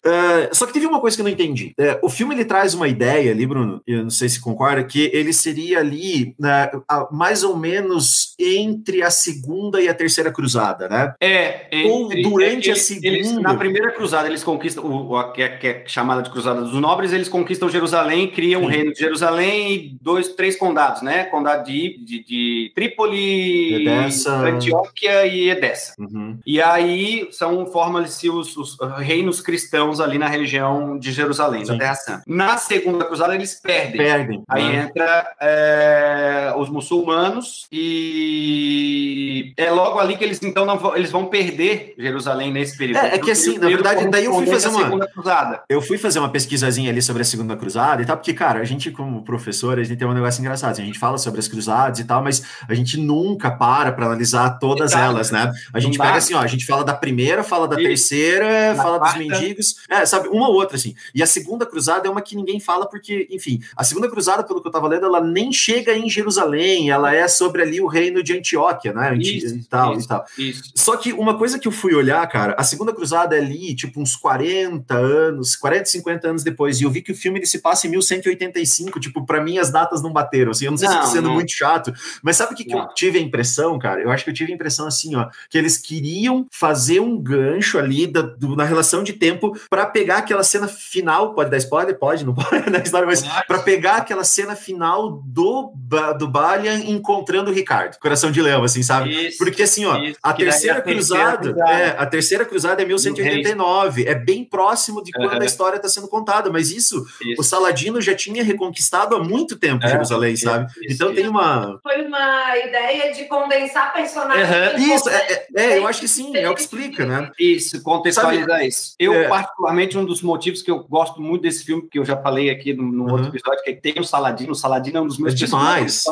[0.06, 1.74] Uh, só que teve uma coisa que eu não entendi.
[1.80, 5.10] Uh, o filme ele traz uma ideia ali, Bruno, eu não sei se concorda, que
[5.14, 11.14] ele seria ali uh, mais ou menos entre a segunda e a terceira cruzada, né?
[11.20, 11.68] É.
[11.86, 13.08] Ou durante a segunda.
[13.08, 17.12] Eles, na primeira cruzada, eles conquistam, o, é, que, é, chamada de Cruzada dos Nobres,
[17.12, 21.24] eles conquistam Jerusalém, criam o um reino de Jerusalém e dois, três condados, né?
[21.26, 24.36] Condado de, de de, Trípoli, Edessa.
[24.36, 25.94] Antioquia e Edessa.
[26.00, 26.38] Uhum.
[26.46, 31.72] E aí são formam-se os, os, reinos cristãos ali na região de Jerusalém, Sim.
[31.74, 32.24] da Terra Santa.
[32.28, 33.98] Na Segunda Cruzada eles perdem.
[33.98, 34.44] Perdem.
[34.48, 34.84] Aí né?
[34.84, 41.96] entra é, os muçulmanos e é logo ali que eles então vão, eles vão perder
[41.98, 43.00] Jerusalém nesse período.
[43.00, 46.30] É, é que assim, na verdade, daí eu fui fazer uma Eu fui fazer uma
[46.30, 49.84] pesquisazinha ali sobre a Segunda Cruzada e tal, porque cara, a gente como professor, a
[49.84, 52.44] gente tem um negócio engraçado, assim, a gente fala sobre as cruzadas e tal, mas
[52.68, 55.06] a gente nunca para para analisar todas Exato.
[55.06, 55.52] elas, né?
[55.74, 59.18] A gente pega assim, ó, a gente fala da primeira, fala da terceira, fala quarta.
[59.18, 60.96] dos mendigos, é, sabe, uma ou outra, assim.
[61.14, 64.62] E a segunda cruzada é uma que ninguém fala, porque, enfim, a segunda cruzada, pelo
[64.62, 68.24] que eu tava lendo, ela nem chega em Jerusalém, ela é sobre ali o reino
[68.24, 69.16] de Antioquia, né?
[69.18, 70.26] Isso, e tal, isso, e tal.
[70.38, 70.64] Isso.
[70.76, 74.02] Só que uma coisa que eu fui olhar, cara, a segunda cruzada é ali, tipo,
[74.02, 77.60] uns 40 anos, 40, 50 anos depois, e eu vi que o filme ele se
[77.60, 80.96] passa em 1185, tipo, para mim as datas não bateram, assim, eu não sei não,
[80.96, 81.34] se tô sendo não.
[81.36, 84.02] muito chato, mas sabe o que, que eu tive a impressão, cara?
[84.02, 87.78] Eu acho que eu tive a impressão assim, ó, que eles queriam fazer um gancho
[87.78, 91.98] ali da, do, na relação de tempo para pegar aquela cena final, pode dar spoiler?
[91.98, 95.72] Pode, não pode na história, mas para pegar aquela cena final do,
[96.18, 99.28] do Balian encontrando o Ricardo, coração de leão, assim, sabe?
[99.28, 104.16] Isso, Porque assim, ó, isso, a terceira cruzada, é, a terceira cruzada é 1189, é
[104.16, 105.42] bem próximo de quando uhum.
[105.42, 109.58] a história está sendo contada, mas isso, isso, o Saladino já tinha reconquistado há muito
[109.58, 110.72] tempo é, Jerusalém, sabe?
[110.90, 114.50] então tem uma foi uma ideia de condensar personagens.
[114.50, 114.96] Uhum.
[114.96, 117.32] Isso, é, é, eu acho que sim, é o que explica, né?
[117.40, 118.96] Isso, contextualizar Sabe, isso.
[119.00, 119.28] Eu, é.
[119.60, 122.74] Particularmente, um dos motivos que eu gosto muito desse filme, que eu já falei aqui
[122.74, 123.12] no, no uhum.
[123.12, 124.54] outro episódio, que tem o Saladino.
[124.54, 126.04] O Saladino é um dos meus é demais.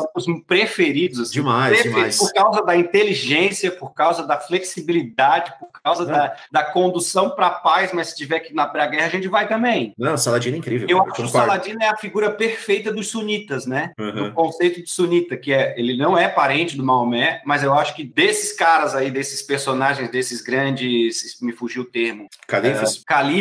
[0.46, 1.20] preferidos.
[1.20, 2.18] Assim, demais, preferidos, demais.
[2.18, 7.50] Por causa da inteligência, por causa da flexibilidade, por causa da, da condução para a
[7.50, 9.94] paz, mas se tiver que ir para a guerra, a gente vai também.
[9.98, 10.86] Não, o Saladino é incrível.
[10.88, 13.92] Eu, eu acho que o Saladino é a figura perfeita dos sunitas, né?
[13.98, 14.28] Uhum.
[14.28, 17.96] O conceito de sunita, que é ele não é parente do Maomé, mas eu acho
[17.96, 23.37] que desses caras aí, desses personagens, desses grandes, me fugiu o termo, califas, é, califas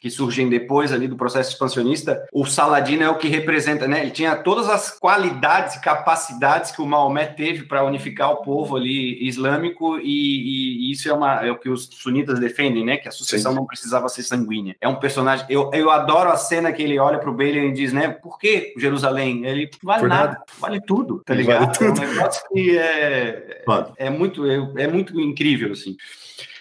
[0.00, 4.00] que surgem depois ali do processo expansionista, o Saladino é o que representa, né?
[4.02, 8.76] Ele tinha todas as qualidades e capacidades que o Maomé teve para unificar o povo
[8.76, 12.96] ali islâmico e, e, isso é, uma, é o que os sunitas defendem, né?
[12.96, 13.58] Que a sucessão Sim.
[13.58, 14.76] não precisava ser sanguínea.
[14.80, 15.46] É um personagem.
[15.48, 18.08] Eu, eu adoro a cena que ele olha para o Balian e diz, né?
[18.08, 19.44] Por que Jerusalém?
[19.44, 21.66] Ele vale nada, nada, vale tudo, tá ligado?
[21.66, 22.02] Vale tudo.
[22.02, 23.64] É um negócio que é,
[23.96, 24.46] é muito.
[24.46, 25.96] É, é muito incrível, assim.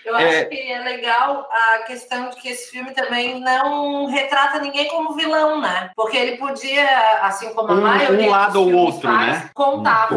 [0.06, 0.45] Eu acho é...
[0.45, 5.62] que é legal a questão de que esse filme também não retrata ninguém como vilão,
[5.62, 5.91] né?
[5.95, 6.86] Porque ele podia,
[7.22, 8.28] assim como a um, maioria.
[8.28, 9.49] Um lado ou outro, faz, né?
[9.54, 10.10] Contar.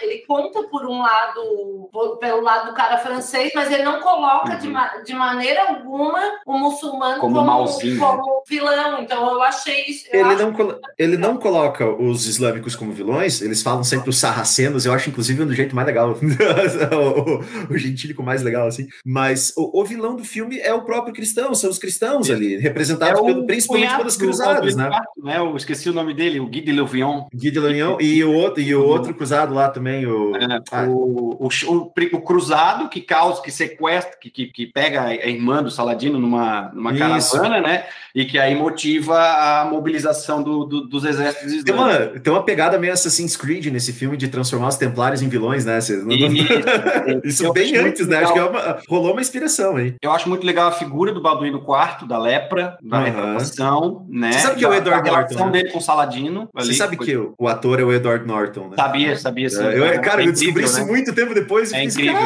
[0.00, 1.88] Ele conta por um lado,
[2.20, 4.58] pelo lado do cara francês, mas ele não coloca uhum.
[4.58, 9.02] de, ma de maneira alguma o muçulmano como, como, malzinho, como vilão.
[9.02, 10.06] Então eu achei isso.
[10.12, 14.84] Eu ele, não ele não coloca os islâmicos como vilões, eles falam sempre os sarracenos,
[14.84, 16.16] eu acho, inclusive, do jeito mais legal.
[16.18, 18.88] o, o gentílico mais legal, assim.
[19.04, 23.20] Mas o, o, vilão do filme é o próprio cristão, são os cristãos ali, representados
[23.20, 24.90] é pelo, principalmente pelos cruzados, né?
[25.22, 25.38] né?
[25.38, 27.26] Eu esqueci o nome dele, o Guy de Louvion.
[27.32, 27.64] Guy de
[28.00, 30.36] e o outro, e o outro cruzado lá também, o...
[30.36, 30.84] É, ah.
[30.84, 35.62] o, o, o, o, cruzado que causa, que sequestra, que, que, que, pega a irmã
[35.62, 37.84] do Saladino numa, numa caravana, né?
[38.14, 41.64] E que aí motiva a mobilização do, do, dos exércitos islâmicos.
[41.64, 45.28] Tem uma, tem uma pegada meio Assassin's Creed nesse filme de transformar os templários em
[45.28, 45.78] vilões, né?
[47.24, 48.18] Isso, Isso bem antes, né?
[48.18, 49.94] Acho que é uma, rolou uma inspiração aí.
[50.02, 54.06] Eu acho muito legal a figura do Balduino quarto, da lepra, da uhum.
[54.08, 54.32] né?
[54.32, 55.24] Você sabe que é o Edward Norton?
[55.24, 56.48] A relação dele com o Saladino.
[56.54, 57.06] Ali, Você sabe foi...
[57.06, 58.76] que o, o, ator é o Edward Norton, né?
[58.76, 59.64] Sabia, sabia sim.
[59.64, 60.86] É, eu, cara, é eu descobri isso né?
[60.86, 62.20] muito tempo depois e é fiz, incrível.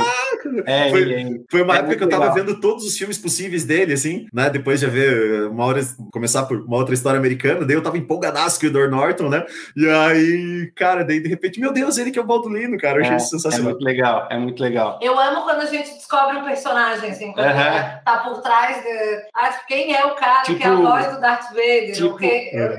[0.67, 2.47] É, foi, é, foi uma época que eu tava legal.
[2.47, 4.51] vendo todos os filmes possíveis dele, assim, né?
[4.51, 5.81] Depois de ver uma hora,
[6.13, 9.45] começar por uma outra história americana, daí eu tava empolgadaço com o Edward Norton, né?
[9.77, 12.99] E aí, cara, daí de repente, meu Deus, ele que é o Baldulino, cara.
[12.99, 13.71] Eu achei é, isso sensacional.
[13.71, 14.99] É muito legal, é muito legal.
[15.03, 18.01] Eu amo quando a gente descobre um personagem, assim, quando uhum.
[18.05, 19.29] tá por trás de.
[19.35, 21.95] Ah, quem é o cara tipo, que é a tipo, voz do Darth Vader?
[21.95, 22.79] Tipo, é.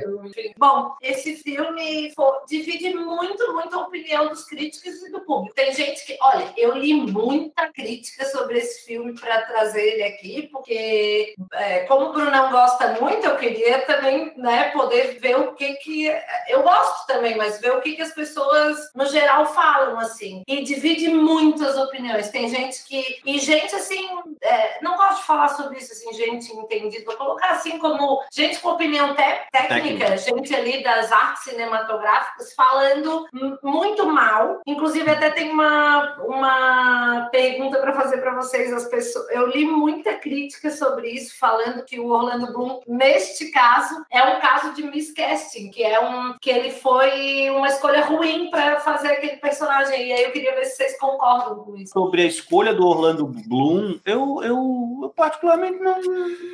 [0.57, 5.55] Bom, esse filme for, divide muito, muito a opinião dos críticos e do público.
[5.55, 6.17] Tem gente que.
[6.21, 12.07] Olha, eu li muita crítica sobre esse filme para trazer ele aqui, porque, é, como
[12.07, 16.07] o Brunão gosta muito, eu queria também né, poder ver o que que.
[16.47, 20.43] Eu gosto também, mas ver o que, que as pessoas, no geral, falam, assim.
[20.47, 22.29] E divide muitas opiniões.
[22.29, 23.21] Tem gente que.
[23.39, 24.05] E gente, assim,
[24.41, 27.05] é, não gosto de falar sobre isso, assim, gente entendida.
[27.05, 33.25] Vou colocar assim como gente com opinião técnica, técnica, gente ali das artes cinematográficas, falando
[33.63, 34.59] muito mal.
[34.67, 38.73] Inclusive, até tem uma, uma pergunta para fazer para vocês.
[38.73, 44.03] As pessoas, eu li muita crítica sobre isso, falando que o Orlando Bloom, neste caso,
[44.11, 48.81] é um caso de miscasting, que é um que ele foi uma escolha ruim para
[48.81, 50.07] fazer aquele personagem.
[50.07, 51.93] E aí eu queria ver se vocês concordam com isso.
[51.93, 56.01] Sobre a escolha do Orlando Bloom, eu, eu, eu particularmente não,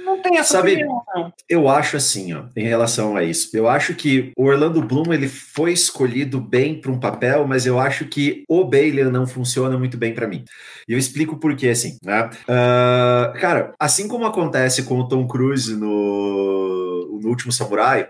[0.06, 1.34] não tenho essa Sabe, opinião, não.
[1.48, 3.56] Eu acho assim, ó, em relação a isso.
[3.56, 7.80] Eu acho que o Orlando Bloom ele foi escolhido bem para um papel, mas eu
[7.80, 10.44] acho que o Bailey não funciona muito bem para mim.
[10.88, 12.30] E eu explico por quê, assim, né?
[12.44, 16.75] Uh, cara, assim como acontece com o Tom Cruise no
[17.26, 18.08] no Último Samurai,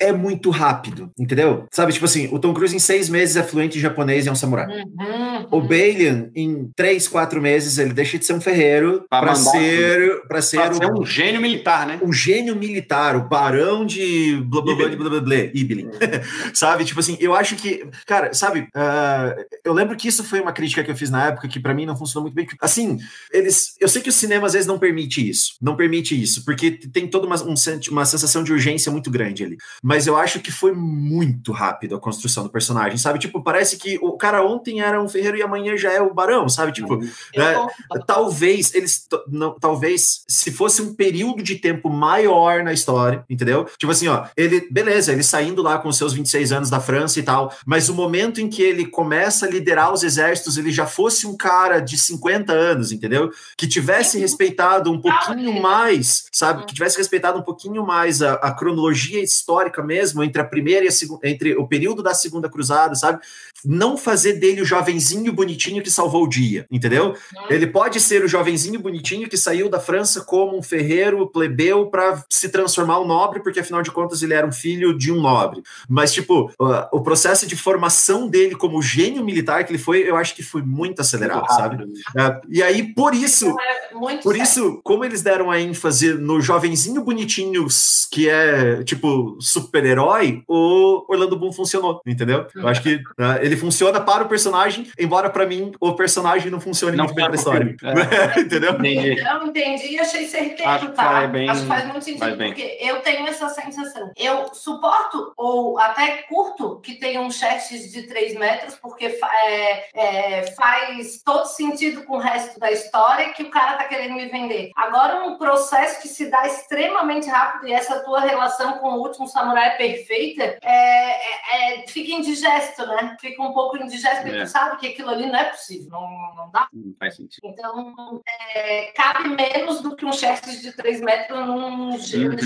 [0.00, 1.66] é muito rápido, entendeu?
[1.70, 4.32] Sabe, tipo assim, o Tom Cruise em seis meses é fluente em japonês e é
[4.32, 4.66] um samurai.
[4.66, 5.46] Uhum.
[5.50, 10.40] O Balian, em três, quatro meses, ele deixa de ser um ferreiro para ser, pra
[10.40, 12.00] ser, pra ser um gênio militar, né?
[12.02, 15.90] Um gênio militar, o barão de blá blá blá blá blá blá, Ibelin.
[16.54, 20.52] sabe, tipo assim, eu acho que, cara, sabe, uh, eu lembro que isso foi uma
[20.52, 22.46] crítica que eu fiz na época que para mim não funcionou muito bem.
[22.62, 22.98] Assim,
[23.30, 26.70] eles, eu sei que o cinema às vezes não permite isso, não permite isso, porque
[26.70, 27.54] tem toda uma, um,
[27.90, 29.58] uma sensação sensação de urgência muito grande ali.
[29.82, 33.18] Mas eu acho que foi muito rápido a construção do personagem, sabe?
[33.18, 36.48] Tipo, parece que o cara ontem era um ferreiro e amanhã já é o barão,
[36.48, 36.72] sabe?
[36.72, 37.10] Tipo, uhum.
[37.36, 37.66] né?
[38.06, 43.66] talvez eles, não, talvez se fosse um período de tempo maior na história, entendeu?
[43.78, 47.22] Tipo assim, ó, ele, beleza, ele saindo lá com seus 26 anos da França e
[47.22, 51.26] tal, mas o momento em que ele começa a liderar os exércitos, ele já fosse
[51.26, 53.30] um cara de 50 anos, entendeu?
[53.56, 56.64] Que tivesse respeitado um pouquinho mais, sabe?
[56.64, 60.88] Que tivesse respeitado um pouquinho mais a, a, cronologia histórica mesmo entre a primeira e
[60.88, 63.20] a segunda, entre o período da segunda cruzada, sabe?
[63.64, 67.14] Não fazer dele o jovenzinho bonitinho que salvou o dia, entendeu?
[67.50, 72.24] Ele pode ser o jovenzinho bonitinho que saiu da França como um ferreiro plebeu para
[72.30, 75.62] se transformar um nobre, porque afinal de contas ele era um filho de um nobre.
[75.88, 76.50] Mas tipo,
[76.92, 80.62] o processo de formação dele como gênio militar que ele foi, eu acho que foi
[80.62, 81.84] muito acelerado, muito sabe?
[81.84, 84.42] Uh, e aí por isso, é por certo.
[84.42, 87.66] isso, como eles deram a ênfase no jovenzinho bonitinho
[88.10, 92.46] que é, tipo, super-herói, o Orlando Bloom funcionou, entendeu?
[92.54, 96.60] Eu acho que uh, ele funciona para o personagem, embora para mim o personagem não
[96.60, 97.76] funcione não muito bem para a história.
[97.82, 98.40] É.
[98.40, 98.72] entendeu?
[98.72, 99.18] Entendi.
[99.18, 101.26] Eu entendi e achei certeiro, acho tá?
[101.26, 104.12] Bem, acho que faz muito sentido, porque eu tenho essa sensação.
[104.16, 111.22] Eu suporto, ou até curto, que tenham chats de 3 metros, porque é, é, faz
[111.24, 114.70] todo sentido com o resto da história que o cara tá querendo me vender.
[114.76, 119.26] Agora, um processo que se dá extremamente rápido, e essa tua relação com o último
[119.26, 123.16] samurai perfeita, é, é, é, fica indigesto, né?
[123.20, 124.44] Fica um pouco indigesto, porque É.
[124.44, 126.00] tu sabe que aquilo ali não é possível, não,
[126.36, 126.68] não dá.
[126.72, 127.40] Não faz sentido.
[127.44, 128.20] Então,
[128.54, 131.98] é, cabe menos do que um chefe de 3 metros num Uhum.
[131.98, 132.36] gênero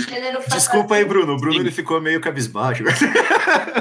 [0.49, 1.33] Desculpa aí, Bruno.
[1.33, 1.59] O Bruno Sim.
[1.61, 2.83] ele ficou meio cabisbaixo.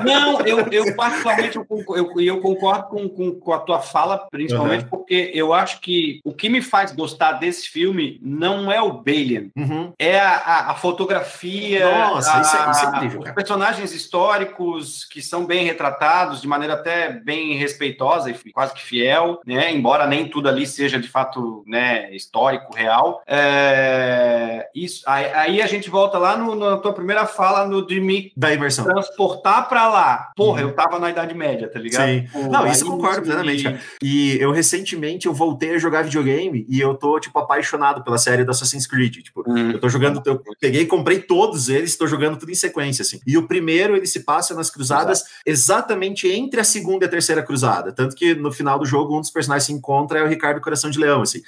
[0.04, 4.84] Não, eu, eu particularmente eu, eu, eu concordo com, com, com a tua fala, principalmente
[4.86, 9.50] porque eu acho que o que me faz gostar desse filme não é o Balian,
[9.56, 9.92] Uhum.
[9.98, 15.04] é a, a- a fotografia, Nossa, isso é- isso é a- incrível, os personagens históricos
[15.04, 19.72] que são bem retratados de maneira até bem respeitosa e quase que fiel, né?
[19.72, 23.22] Embora nem tudo ali seja de fato né, histórico, real.
[23.26, 28.00] É, isso, aí, aí a gente volta lá no- na tua primeira fala no, de
[28.00, 28.84] me Da imersão.
[28.84, 30.30] transportar pra lá.
[30.36, 30.68] Porra, Uhum.
[30.68, 32.06] eu tava na Idade Média, tá ligado?
[32.08, 32.26] Sim.
[32.32, 33.80] Pô, Não, isso eu concordo me- plenamente, cara.
[34.02, 38.44] E eu recentemente eu voltei a jogar videogame e eu tô, tipo, apaixonado pela série
[38.44, 39.16] do Assassin's Creed.
[39.22, 39.72] Tipo, Hum.
[39.72, 43.20] eu tô jogando, eu peguei comprei todos eles, tô jogando tudo em sequência, assim.
[43.26, 47.42] E o primeiro, ele se passa nas cruzadas exatamente entre a segunda e a terceira
[47.42, 47.92] cruzada.
[47.92, 50.90] Tanto que no final do jogo, um dos personagens se encontra é o Ricardo Coração
[50.90, 51.42] de Leão, assim.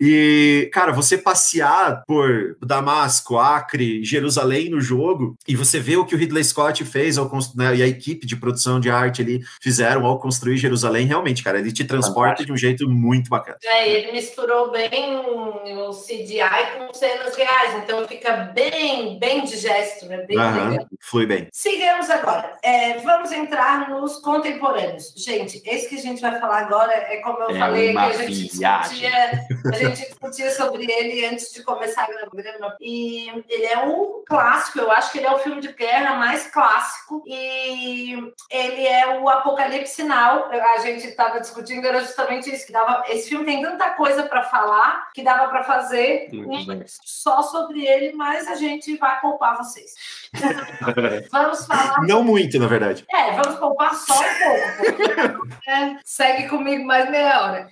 [0.00, 6.14] E, cara, você passear por Damasco, Acre, Jerusalém no jogo, e você vê o que
[6.14, 10.06] o Ridley Scott fez ao né, e a equipe de produção de arte ali fizeram
[10.06, 13.58] ao construir Jerusalém, realmente, cara, ele te transporta de um jeito muito bacana.
[13.64, 16.40] É, ele misturou bem o CGI
[16.76, 20.18] com cenas reais, então fica bem, bem digesto, né?
[20.26, 20.86] Bem legal.
[21.00, 21.48] flui bem.
[21.52, 22.52] Sigamos agora.
[22.62, 25.12] É, vamos entrar nos contemporâneos.
[25.16, 28.12] Gente, esse que a gente vai falar agora é como eu É falei, que a
[28.12, 28.98] gente, viagem.
[28.98, 32.76] discutia, a gente discutia sobre ele antes de começar a gravar.
[32.80, 36.46] E ele é um clássico, eu acho que ele é o filme de guerra mais
[36.46, 37.22] clássico.
[37.26, 40.50] E ele é o Apocalipse Now.
[40.50, 42.66] A gente estava discutindo, era justamente isso.
[42.66, 47.42] Que dava, esse filme tem tanta coisa para falar que dava para fazer um só
[47.42, 49.92] sobre ele, mas a gente vai poupar vocês.
[51.30, 53.04] Vamos falar Não muito, na verdade.
[53.10, 55.48] é, vamos poupar só um pouco.
[55.68, 57.68] é, segue comigo mais meia hora.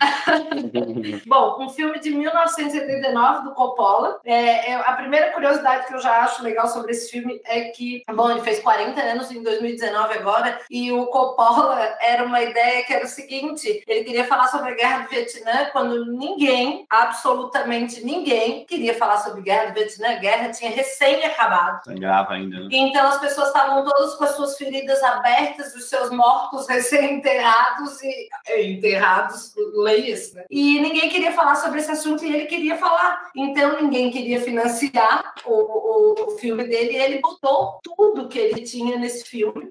[1.27, 4.21] Bom, um filme de 1979 do Coppola.
[4.25, 8.03] É, é, a primeira curiosidade que eu já acho legal sobre esse filme é que,
[8.15, 12.93] bom, ele fez 40 anos em 2019 agora, e o Coppola era uma ideia que
[12.93, 18.65] era o seguinte: ele queria falar sobre a guerra do Vietnã quando ninguém, absolutamente ninguém,
[18.65, 20.09] queria falar sobre a guerra do Vietnã.
[20.11, 21.83] A guerra tinha recém acabado.
[21.85, 22.69] Tá grava ainda, né?
[22.71, 28.29] Então as pessoas estavam todas com as suas feridas abertas, os seus mortos recém-enterrados e
[28.73, 30.45] enterrados, leia-se, né?
[30.51, 33.31] E ninguém queria falar sobre esse assunto e ele queria falar.
[33.35, 38.63] Então ninguém queria financiar o, o, o filme dele e ele botou tudo que ele
[38.63, 39.71] tinha nesse filme.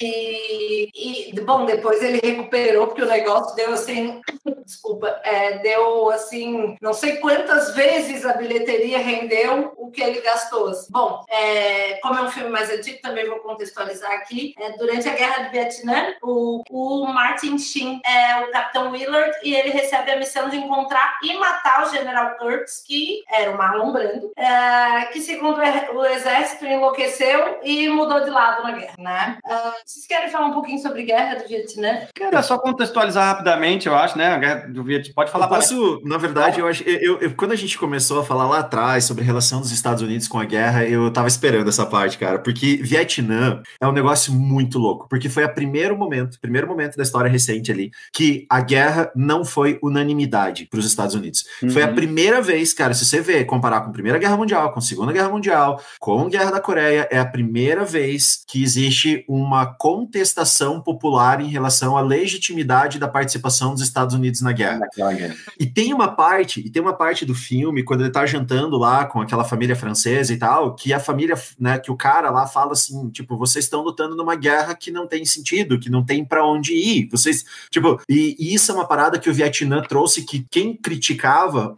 [0.00, 4.20] E, e, bom, depois ele recuperou, porque o negócio deu assim,
[4.64, 10.68] desculpa, é, deu assim, não sei quantas vezes a bilheteria rendeu o que ele gastou.
[10.68, 10.90] assim.
[10.90, 14.54] Bom, é, como é um filme mais antigo, também vou contextualizar aqui.
[14.58, 19.54] É, durante a Guerra do Vietnã, o, o Martin Sheen é o Capitão Willard e
[19.54, 23.92] ele recebe a missão de encontrar e matar o General Kurtz, que era o Marlon
[23.92, 29.38] Brando, é, que segundo o exército enlouqueceu e mudou de lado na guerra, né?
[29.44, 32.00] Ah, vocês querem falar um pouquinho sobre Guerra do Vietnã?
[32.14, 34.28] Cara, só contextualizar rapidamente, eu acho, né?
[34.32, 35.12] A guerra do Vietnã.
[35.14, 36.82] Pode falar Eu posso, na verdade, eu acho.
[36.84, 40.02] Eu, eu- quando a gente começou a falar lá atrás sobre a relação dos Estados
[40.02, 42.38] Unidos com a guerra, eu tava esperando essa parte, cara.
[42.38, 45.06] Porque Vietnã é um negócio muito louco.
[45.08, 49.44] Porque foi o primeiro momento, primeiro momento da história recente ali, que a guerra não
[49.44, 51.41] foi unanimidade para os Estados Unidos.
[51.72, 51.94] Foi a Uhum.
[51.94, 55.12] primeira vez, cara, se você vê, comparar com a Primeira Guerra Mundial, com a Segunda
[55.12, 60.80] Guerra Mundial, com a Guerra da Coreia, é a primeira vez que existe uma contestação
[60.80, 64.78] popular em relação à legitimidade da participação dos Estados Unidos na guerra.
[64.78, 65.34] Naquela guerra.
[65.58, 69.04] E tem uma parte, e tem uma parte do filme, quando ele tá jantando lá
[69.04, 72.72] com aquela família francesa e tal, que a família, né, que o cara lá fala
[72.72, 76.46] assim, tipo, vocês estão lutando numa guerra que não tem sentido, que não tem para
[76.46, 77.08] onde ir.
[77.10, 80.74] Vocês, tipo, e, e isso é uma parada que o Vietnã trouxe que quem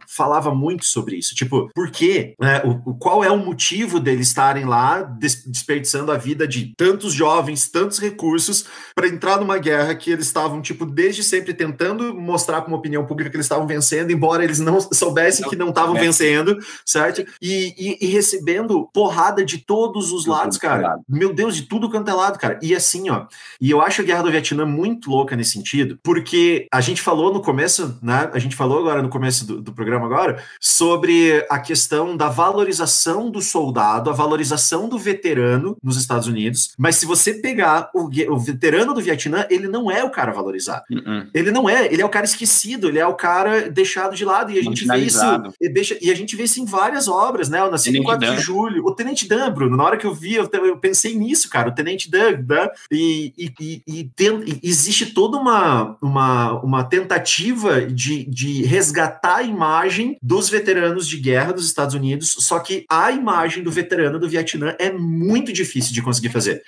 [0.07, 1.33] falava muito sobre isso.
[1.35, 2.35] Tipo, por quê?
[2.39, 7.13] Né, o, qual é o motivo deles estarem lá des- desperdiçando a vida de tantos
[7.13, 12.61] jovens, tantos recursos para entrar numa guerra que eles estavam, tipo, desde sempre tentando mostrar
[12.61, 15.95] para uma opinião pública que eles estavam vencendo, embora eles não soubessem que não estavam
[15.97, 15.99] É.
[15.99, 17.25] vencendo, certo?
[17.41, 20.97] E, e- e recebendo porrada de todos os lados, cara.
[21.07, 22.59] Meu Deus, de tudo quanto é lado, cara.
[22.61, 23.25] E assim, ó,
[23.59, 27.33] e eu acho a Guerra do Vietnã muito louca nesse sentido, porque a gente falou
[27.33, 28.29] no começo, né?
[28.33, 33.29] A gente falou agora no começo do, do programa agora sobre a questão da valorização
[33.29, 36.73] do soldado, a valorização do veterano nos Estados Unidos.
[36.77, 40.83] Mas se você pegar o, o veterano do Vietnã, ele não é o cara valorizado.
[40.89, 41.27] Uhum.
[41.33, 44.51] Ele não é, ele é o cara esquecido, ele é o cara deixado de lado.
[44.51, 45.19] E a gente vê isso.
[45.61, 47.59] E, deixa, e a gente vê isso em várias obras, né?
[47.59, 48.35] Eu nasci Tenente no 4 Dan.
[48.35, 48.85] de julho.
[48.85, 51.71] O Tenente Dan, Bruno, na hora que eu vi, eu, eu pensei nisso, cara, o
[51.71, 52.69] Tenente Doug, né?
[52.91, 59.34] E, e, e, e, tem, e existe toda uma, uma, uma tentativa de, de resgatar
[59.35, 64.17] a imagem dos veteranos de guerra dos Estados Unidos, só que a imagem do veterano
[64.17, 66.63] do Vietnã é muito difícil de conseguir fazer.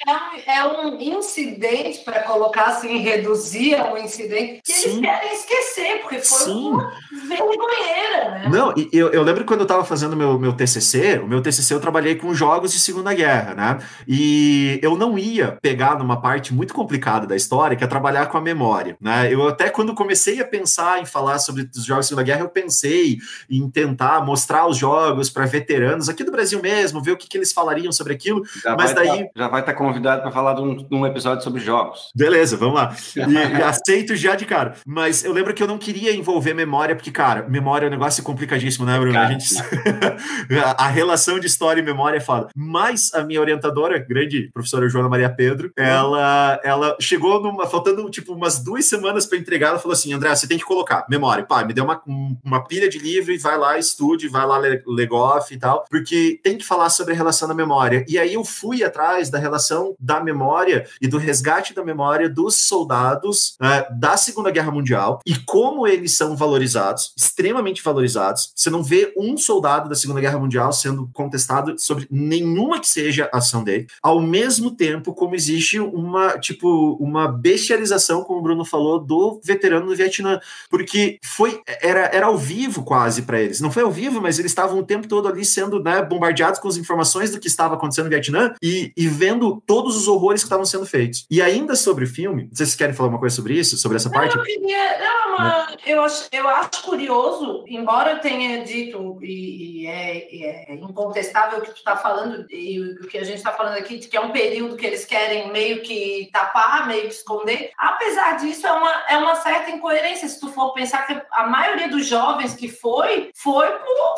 [0.45, 4.89] É, é um incidente, para colocar assim, reduzir a um incidente, que Sim.
[4.89, 6.67] eles querem esquecer, porque foi Sim.
[6.71, 6.93] uma
[7.27, 8.49] vergonheira, né?
[8.49, 11.79] Não, eu, eu lembro quando eu estava fazendo meu, meu TCC, o meu TCC eu
[11.79, 13.77] trabalhei com jogos de Segunda Guerra, né?
[14.05, 18.37] E eu não ia pegar numa parte muito complicada da história, que é trabalhar com
[18.37, 19.33] a memória, né?
[19.33, 22.49] Eu até quando comecei a pensar em falar sobre os jogos de Segunda Guerra, eu
[22.61, 27.27] pensei em tentar mostrar os jogos para veteranos aqui do Brasil mesmo, ver o que,
[27.27, 28.43] que eles falariam sobre aquilo.
[28.63, 29.25] Já mas daí.
[29.25, 32.11] Tá, já vai estar tá convidado para falar de um, de um, episódio sobre jogos.
[32.15, 32.95] Beleza, vamos lá.
[33.15, 34.73] E, aceito já de cara.
[34.85, 38.23] Mas eu lembro que eu não queria envolver memória, porque, cara, memória é um negócio
[38.23, 39.13] complicadíssimo, né, Bruno?
[39.13, 39.53] Cara, a, gente...
[40.77, 42.47] a relação de história e memória é foda.
[42.55, 48.33] Mas a minha orientadora, grande professora Joana Maria Pedro, ela, ela chegou numa, faltando tipo
[48.33, 51.45] umas duas semanas para entregar, ela falou assim: André, você tem que colocar memória.
[51.45, 52.01] Pá, me deu uma,
[52.47, 56.57] uma pilha de livro e vai lá, estude, vai lá, legoff e tal, porque tem
[56.57, 58.05] que falar sobre a relação da memória.
[58.07, 62.55] E aí eu fui atrás da relação da memória e do resgate da memória dos
[62.55, 68.51] soldados uh, da Segunda Guerra Mundial e como eles são valorizados, extremamente valorizados.
[68.55, 73.29] Você não vê um soldado da Segunda Guerra Mundial sendo contestado sobre nenhuma que seja
[73.33, 78.63] a ação dele, ao mesmo tempo como existe uma, tipo, uma bestialização, como o Bruno
[78.63, 80.39] falou, do veterano do Vietnã,
[80.69, 83.59] porque foi, era, era ao vivo quase para eles.
[83.59, 86.67] Não foi ao vivo, mas eles estavam o tempo todo ali sendo né, bombardeados com
[86.67, 90.45] as informações do que estava acontecendo no Vietnã e, e vendo todos os horrores que
[90.45, 91.25] estavam sendo feitos.
[91.29, 94.35] E ainda sobre o filme, vocês querem falar uma coisa sobre isso, sobre essa parte?
[94.35, 99.87] Eu queria, não, uma, eu, acho, eu acho curioso, embora eu tenha dito, e, e
[99.87, 103.77] é, é, incontestável o que tu está falando, e o que a gente está falando
[103.77, 107.71] aqui, de que é um período que eles querem meio que tapar, meio que esconder,
[107.77, 111.87] apesar disso, é uma, é uma certa incoerência, se tu for pensar que a maioria
[111.87, 112.26] dos jovens
[112.57, 113.67] que foi, foi,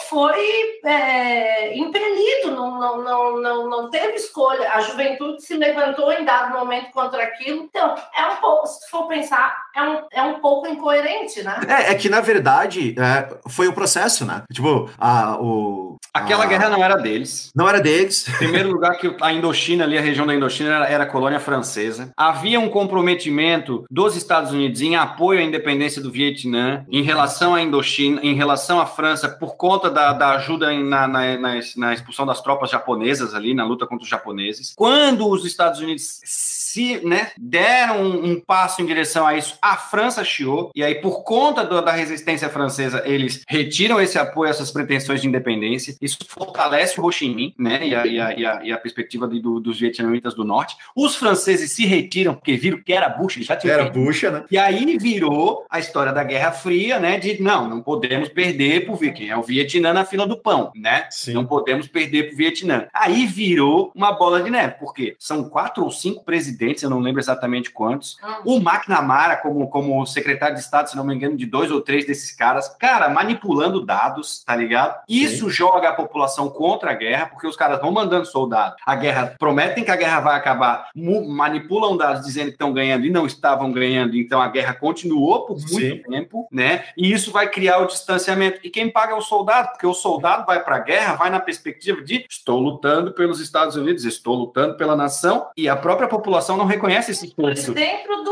[0.07, 6.26] foi é, impelido, não, não, não, não, não teve escolha, a juventude se levantou em
[6.26, 10.39] dado momento contra aquilo, então, é um pouco, se for pensar, é um, é um
[10.39, 11.60] pouco incoerente, né?
[11.68, 14.43] É, é que, na verdade, é, foi o processo, né?
[14.51, 15.97] Tipo, a, o...
[16.14, 16.47] Aquela a...
[16.47, 17.51] guerra não era deles.
[17.55, 18.28] Não era deles.
[18.28, 22.12] Em primeiro lugar, que a Indochina, ali, a região da Indochina, era, era colônia francesa.
[22.16, 27.62] Havia um comprometimento dos Estados Unidos em apoio à independência do Vietnã, em relação à
[27.62, 32.26] Indochina, em relação à França, por conta da, da ajuda na, na, na, na expulsão
[32.26, 34.74] das tropas japonesas ali, na luta contra os japoneses.
[34.76, 36.20] Quando os Estados Unidos
[36.72, 40.95] se né, deram um, um, passo em direção a isso, a França chiou, e aí,
[40.95, 45.95] por conta do, da resistência francesa, eles retiram esse apoio, essas pretensões de independência.
[45.99, 48.78] Isso fortalece o Ho Chi Minh, né, e a, e a, e a, e a
[48.78, 50.76] perspectiva de, do, dos vietnamitas do norte.
[50.95, 53.74] Os franceses se retiram, porque viram que era Bush, já tinha.
[53.74, 54.43] Era Bush, né?
[54.51, 58.99] E aí virou a história da Guerra Fria, né, de não, não podemos perder por
[58.99, 61.07] quem é o Vietnã na fila do pão, né?
[61.09, 61.34] Sim.
[61.34, 62.88] Não podemos perder para o Vietnã.
[62.93, 66.99] Aí virou uma bola de neve, porque são quatro ou cinco presidentes presidentes, eu não
[66.99, 68.18] lembro exatamente quantos.
[68.22, 68.41] Ah.
[68.43, 72.05] O McNamara, como, como secretário de Estado, se não me engano, de dois ou três
[72.05, 75.01] desses caras, cara, manipulando dados, tá ligado?
[75.07, 75.51] Isso Sim.
[75.51, 78.76] joga a população contra a guerra, porque os caras vão mandando soldado.
[78.86, 83.10] A guerra, prometem que a guerra vai acabar, manipulam dados dizendo que estão ganhando e
[83.10, 86.01] não estavam ganhando, então a guerra continuou por muito Sim.
[86.10, 86.86] tempo, né?
[86.97, 88.60] E isso vai criar o distanciamento.
[88.64, 91.39] E quem paga é o soldado, porque o soldado vai para a guerra, vai na
[91.39, 96.48] perspectiva de estou lutando pelos Estados Unidos, estou lutando pela nação, e a própria população
[96.49, 97.73] população não reconhece esse esforço.
[97.73, 98.23] Dentro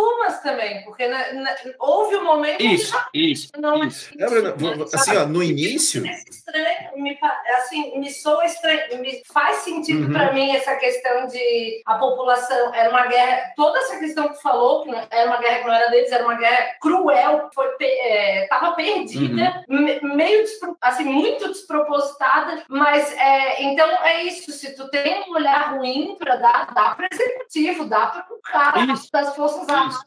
[0.42, 4.10] Também, porque na, na, houve um momento isso, já, isso, não isso.
[4.20, 6.06] É, assim, ó, no início.
[6.06, 7.18] É estranho, me,
[7.58, 10.14] assim, me soa estranho, me faz sentido uhum.
[10.14, 14.42] para mim essa questão de a população era uma guerra, toda essa questão que tu
[14.42, 18.48] falou, que era uma guerra que não era deles, era uma guerra cruel, foi é,
[18.76, 20.16] perdida, uhum.
[20.16, 20.44] meio
[20.82, 24.52] assim muito despropositada, mas é, então é isso.
[24.52, 28.94] Se tu tem um olhar ruim para dar, dá para executivo, dá para o cara
[28.94, 29.10] Isso.
[29.12, 29.98] das Forças Armadas.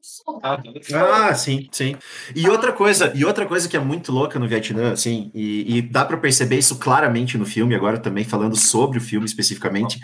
[0.93, 1.97] Ah, sim, sim.
[2.35, 5.83] E outra coisa, e outra coisa que é muito louca no Vietnã, assim, e, e
[5.83, 9.99] dá para perceber isso claramente no filme, agora também falando sobre o filme especificamente,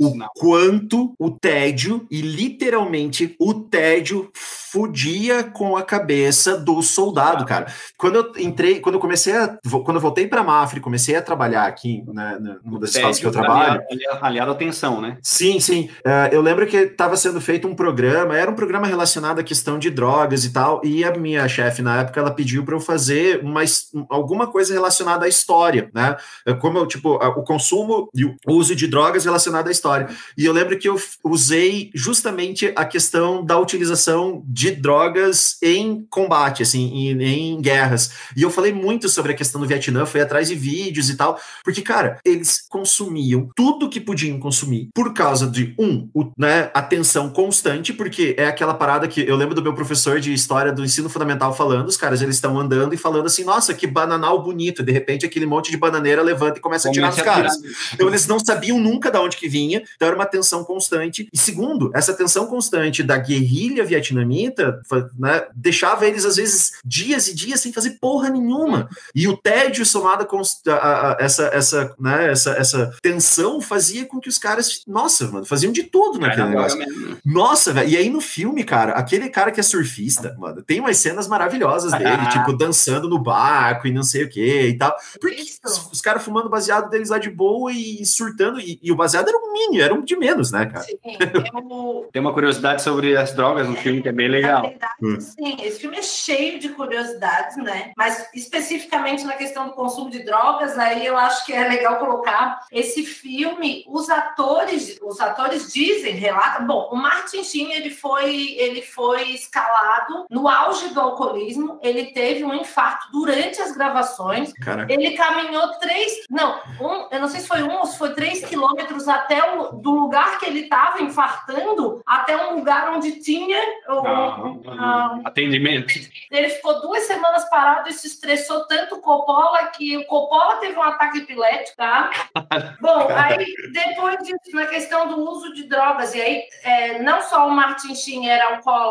[0.00, 4.30] o quanto o tédio, e literalmente o tédio
[4.76, 7.66] fudia com a cabeça do soldado, cara.
[7.96, 9.58] Quando eu entrei, quando eu comecei a.
[9.70, 13.26] Quando eu voltei para Mafra e comecei a trabalhar aqui, né, numa das escolas que
[13.26, 13.82] eu trabalho.
[13.90, 15.16] Aliado, aliado à tensão, né?
[15.22, 15.88] Sim, sim.
[16.04, 19.78] Uh, eu lembro que estava sendo feito um programa, era um programa relacionado à questão
[19.78, 23.40] de drogas e tal, e a minha chefe na época ela pediu para eu fazer
[23.42, 23.62] uma,
[24.08, 26.16] alguma coisa relacionada à história, né?
[26.60, 30.08] Como eu, tipo, o consumo e o uso de drogas relacionado à história.
[30.36, 36.62] E eu lembro que eu usei justamente a questão da utilização de drogas em combate,
[36.62, 38.12] assim, em, em guerras.
[38.36, 41.38] E eu falei muito sobre a questão do Vietnã, fui atrás de vídeos e tal,
[41.64, 46.82] porque, cara, eles consumiam tudo que podiam consumir por causa de, um, o, né, a
[46.82, 50.84] tensão constante, porque é aquela parada que eu lembro do meu professor de história do
[50.84, 54.82] ensino fundamental falando, os caras eles estão andando e falando assim, nossa, que bananal bonito,
[54.82, 57.54] de repente aquele monte de bananeira levanta e começa a tirar os caras.
[57.92, 61.28] Então eles não sabiam nunca de onde que vinha, então era uma tensão constante.
[61.32, 64.80] E segundo, essa tensão constante da guerrilha vietnamita,
[65.18, 68.88] né, deixava eles às vezes dias e dias sem fazer porra nenhuma.
[69.14, 74.20] E o tédio somado com a, a, essa, essa, né, essa, essa tensão fazia com
[74.20, 76.78] que os caras, nossa, mano, faziam de tudo naquele negócio.
[77.24, 77.88] Nossa, velho.
[77.88, 81.92] E aí no filme, cara, aquele cara que é surfista, mano, tem umas cenas maravilhosas
[81.92, 84.94] dele, tipo, dançando no barco e não sei o que e tal.
[85.20, 88.96] Porque os, os caras fumando baseado deles lá de boa e surtando, e, e, o
[88.96, 90.84] baseado era um mini, era um de menos, né, cara?
[90.84, 90.98] Sim,
[91.32, 92.08] eu...
[92.12, 94.62] Tem uma curiosidade sobre as drogas no filme que é bem legal.
[94.62, 95.20] Verdade, hum.
[95.20, 97.92] sim, esse filme é cheio de curiosidades, né?
[97.96, 102.60] Mas especificamente na questão do consumo de drogas, aí eu acho que é legal colocar
[102.70, 108.82] esse filme, os atores, os atores dizem, relatam, bom, o Martin Sheen, ele foi, ele
[108.82, 114.92] foi escalado no auge do alcoolismo, ele teve um infarto durante as gravações, Caraca.
[114.92, 118.44] ele caminhou três, não, um, eu não sei se foi um ou se foi três
[118.44, 124.70] quilômetros até o, do lugar que ele estava infartando até um lugar onde tinha um,
[124.70, 125.94] um, atendimento.
[126.30, 130.78] Ele ficou duas semanas parado e se estressou tanto o Coppola que o Coppola teve
[130.78, 132.10] um ataque epilético, tá?
[132.80, 137.46] Bom, aí depois disso, na questão do uso de drogas, e aí é, não só
[137.46, 138.85] o Martin Sheen era alcoólatra,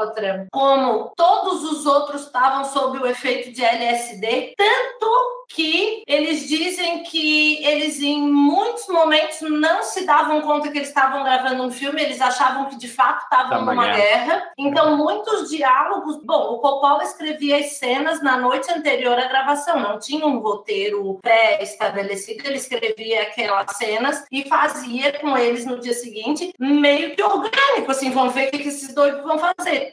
[0.51, 7.63] como todos os outros estavam sob o efeito de LSD, tanto que eles dizem que
[7.65, 12.21] eles em muitos momentos não se davam conta que eles estavam gravando um filme, eles
[12.21, 13.95] achavam que de fato estavam numa guerra.
[13.95, 14.51] guerra.
[14.57, 16.17] Então, muitos diálogos.
[16.23, 21.19] Bom, o Coppola escrevia as cenas na noite anterior à gravação, não tinha um roteiro
[21.21, 27.91] pré-estabelecido, ele escrevia aquelas cenas e fazia com eles no dia seguinte, meio que orgânico,
[27.91, 29.84] assim, vamos ver o que, esses doidos vão fazer.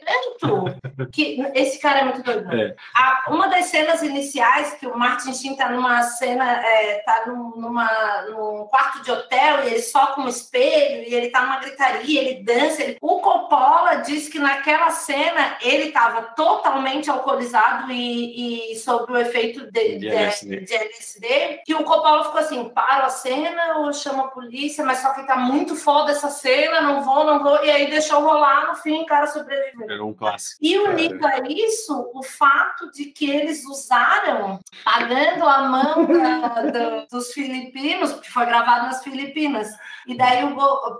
[1.11, 2.51] Que esse cara é muito doido.
[2.53, 2.75] É.
[2.95, 7.51] A, uma das cenas iniciais que o Martin Sheen tá numa cena, é, tá num,
[7.55, 11.59] numa, num quarto de hotel e ele só com um espelho e ele tá numa
[11.59, 12.83] gritaria, ele dança.
[12.83, 12.97] Ele...
[13.01, 19.71] O Coppola diz que naquela cena ele estava totalmente alcoolizado e, e sob o efeito
[19.71, 20.59] de, de, LSD.
[20.61, 21.61] de, LSD.
[21.65, 25.25] Que o Coppola ficou assim: para a cena ou chama a polícia, mas só que
[25.27, 27.63] tá muito foda essa cena, não vou, não vou.
[27.63, 29.82] E aí deixou rolar, no fim, o cara sobreviveu.
[29.89, 30.59] Era um clássico.
[30.61, 37.05] E unido a isso, o fato de que eles usaram, pagando a mão da, da,
[37.05, 39.69] dos filipinos, que foi gravado nas Filipinas.
[40.05, 40.43] E daí,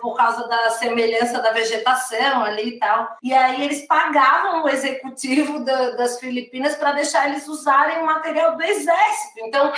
[0.02, 3.18] por causa da semelhança da vegetação ali e tal.
[3.22, 8.56] E aí eles pagavam o executivo da, das Filipinas para deixar eles usarem o material
[8.56, 9.40] do exército.
[9.40, 9.74] Então,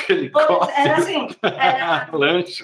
[0.75, 2.07] era assim, era,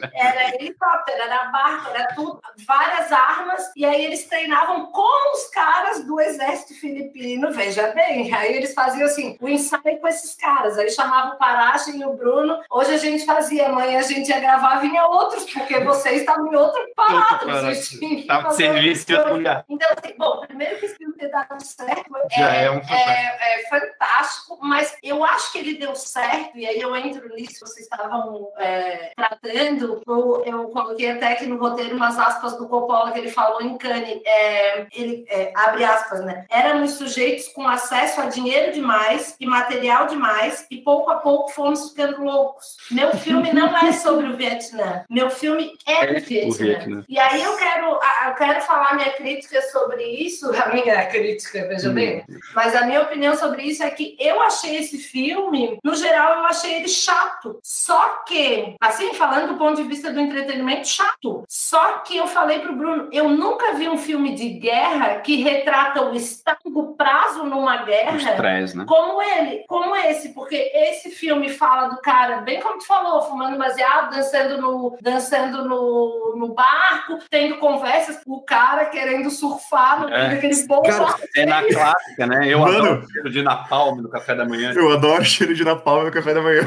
[0.14, 6.04] era helicóptero, era barco, era tudo, várias armas, e aí eles treinavam com os caras
[6.06, 6.31] do exército
[6.76, 8.34] filipino, veja bem.
[8.34, 10.78] Aí eles faziam assim, o ensaio com esses caras.
[10.78, 12.60] Aí chamavam o Parache e o Bruno.
[12.70, 16.56] Hoje a gente fazia, amanhã a gente ia gravar, vinha outros, porque vocês estavam em
[16.56, 17.50] outro parado.
[17.50, 19.66] Estava de serviço de outro lugar.
[19.70, 23.60] Então, assim, bom, primeiro que esse filme ter dado certo Já é, é, um é,
[23.60, 27.86] é, fantástico, mas eu acho que ele deu certo, e aí eu entro nisso, vocês
[27.86, 33.20] estavam é, tratando, eu, eu, coloquei até aqui no roteiro umas aspas do Coppola que
[33.20, 36.46] ele falou em Cannes, é, ele é, abre aspas, né?
[36.50, 41.90] Éramos sujeitos com acesso a dinheiro demais e material demais, e pouco a pouco fomos
[41.90, 42.78] ficando loucos.
[42.90, 46.66] Meu filme não é sobre o Vietnã, meu filme é, do Vietnã.
[46.66, 47.06] Vietnã.
[47.08, 51.90] E aí eu quero, eu quero falar minha crítica sobre isso, a minha crítica, veja
[51.90, 51.94] hum.
[51.94, 56.40] bem, mas a minha opinião sobre isso é que eu achei esse filme, no geral,
[56.40, 57.60] eu achei ele chato.
[57.64, 61.44] Só que, assim, falando do ponto de vista do entretenimento, chato.
[61.48, 66.02] Só que eu falei pro Bruno, eu nunca vi um filme de guerra que retrata
[66.02, 66.60] o estado
[66.98, 68.86] prazo numa guerra Stress, né?
[68.88, 73.58] como ele, como esse, porque esse filme fala do cara, bem como tu falou, fumando
[73.58, 80.34] baseado, dançando no, dançando no, no barco, tendo conversas, o cara querendo surfar no É.
[80.34, 81.16] aquele bom Cara.
[81.36, 82.48] É na clássica, né?
[82.48, 82.78] Eu Mano.
[82.78, 84.74] adoro o cheiro de napalm no café da manhã.
[84.74, 86.62] Eu adoro cheiro de napalm no café da manhã.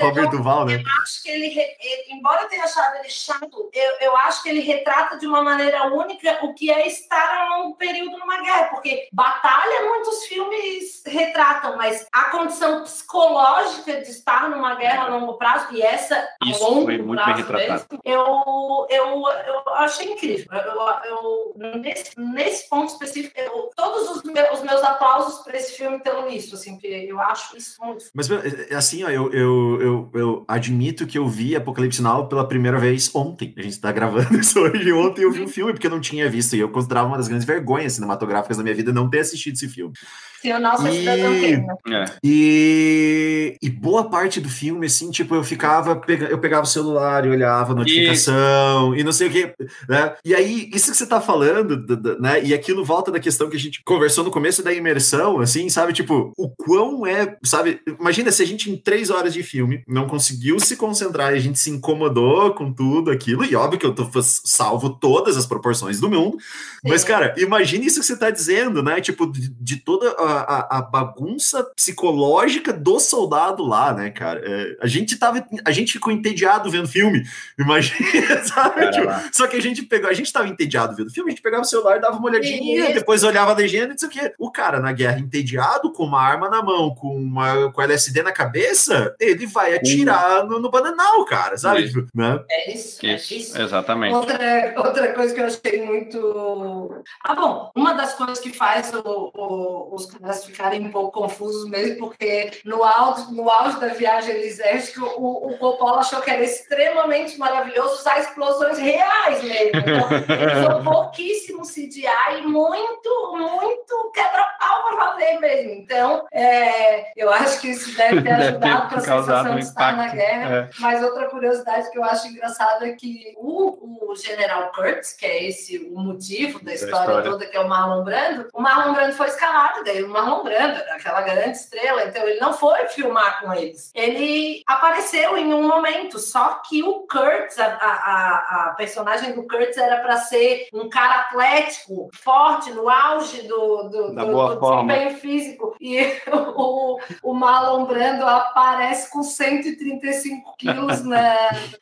[0.00, 0.74] Robert Duval, né?
[0.76, 4.48] Eu acho que ele, ele- embora eu tenha achado ele chato, eu, eu acho que
[4.48, 8.64] ele retrata de uma maneira única o que é estar a longo período numa guerra,
[8.64, 15.34] porque batalha muitos filmes retratam, mas a condição psicológica de estar numa guerra a longo
[15.34, 17.86] prazo, e essa a Isso longo foi muito bem prazo retratado.
[18.04, 19.24] mesmo, eu, eu,
[19.66, 20.46] eu achei incrível.
[20.52, 25.72] Eu, eu- nesse, nesse ponto específico, eu- todos os meus, os meus aplausos para esse
[25.72, 29.80] filme estão nisso, assim, porque eu acho isso muito Mas é, assim, ó, eu, eu,
[29.80, 33.54] eu, eu admito que eu vi Apocalipse Now pela primeira vez ontem.
[33.56, 34.92] A gente tá gravando isso hoje.
[34.92, 36.54] Ontem eu vi o filme porque eu não tinha visto.
[36.56, 39.68] E eu considerava uma das grandes vergonhas cinematográficas da minha vida não ter assistido esse
[39.68, 39.92] filme.
[40.40, 41.76] Sim, o nosso E- né?
[41.88, 42.04] É.
[42.22, 47.24] E, e boa parte do filme, assim, tipo, eu ficava, pega- eu pegava o celular
[47.26, 49.54] e olhava a notificação e não sei o quê,
[49.88, 50.14] né?
[50.24, 51.82] E aí, isso que você tá falando,
[52.20, 52.44] né?
[52.44, 55.92] E aquilo volta da questão que a gente conversou no começo da imersão, assim, sabe?
[55.92, 57.80] Tipo, o quão é, sabe?
[57.98, 61.40] Imagina se a gente em três horas de filme não conseguiu se concentrar e a
[61.40, 65.98] gente se incomodou com tudo aquilo, e óbvio que eu tô salvo todas as proporções
[65.98, 66.36] do mundo,
[66.84, 67.06] mas, Sim.
[67.08, 69.00] cara, imagine isso que você tá dizendo, né?
[69.00, 74.40] Tipo, de, de toda a, a- a bagunça psicológica do soldado lá, né, cara?
[74.44, 75.44] É, a gente tava.
[75.64, 77.22] A gente ficou entediado vendo filme.
[77.58, 78.90] Imagina, sabe?
[78.90, 81.62] Tipo, só que a gente pegou, a gente tava entediado vendo filme, a gente pegava
[81.62, 84.32] o celular, dava uma olhadinha, depois olhava a legenda e disse o quê?
[84.38, 88.32] O cara na guerra entediado, com uma arma na mão, com uma com LSD na
[88.32, 91.84] cabeça, ele vai atirar no, no bananal, cara, sabe?
[91.84, 91.94] Isso.
[92.04, 92.40] Tipo, né?
[92.50, 93.60] É isso, é Isso, isso.
[93.60, 94.14] exatamente.
[94.14, 96.94] Outra, outra coisa que eu achei muito.
[97.24, 101.68] Ah, bom, uma das coisas que faz o- o- os caras ficarem um pouco confusos
[101.68, 106.42] mesmo, porque no auge, no auge da viagem exército, o, o Coppola achou que era
[106.42, 109.70] extremamente maravilhoso usar explosões reais mesmo.
[109.78, 112.06] Então, ele usou pouquíssimo CGI
[112.38, 115.70] e muito, muito quebra-pau para valer mesmo.
[115.72, 120.04] Então, é, eu acho que isso deve ter ajudado para a sensação de estar na
[120.06, 120.56] impacto, guerra.
[120.56, 120.70] é.
[120.80, 125.44] Mas outra curiosidade que eu acho engraçada é que o, o General Kurtz, que é
[125.48, 127.30] esse o motivo da história, história.
[127.30, 130.78] toda, que é o Marlon Brando, o Marlon Brando foi escalado, daí o Marlon Brando,
[130.80, 133.90] era aquela grande estrela, então ele não foi filmar com eles.
[133.94, 139.76] Ele apareceu em um momento, só que o Kurtz, a, a, a- personagem do Kurtz
[139.76, 144.60] era para ser um cara atlético, forte, no auge do, do, Da do- boa do
[144.60, 144.92] forma.
[144.92, 145.76] desempenho físico.
[145.80, 146.00] E
[146.56, 151.34] o, o Marlon Brando aparece com 135 quilos na,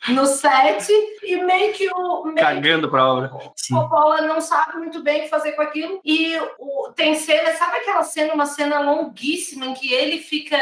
[0.09, 0.89] no set
[1.23, 2.25] e meio que o.
[2.25, 3.31] Meio Cagando pra obra.
[3.35, 5.84] o Coppola não sabe muito bem o que fazer com aquilo.
[6.05, 10.56] E o, tem cena, sabe aquela cena, uma cena longuíssima em que ele fica,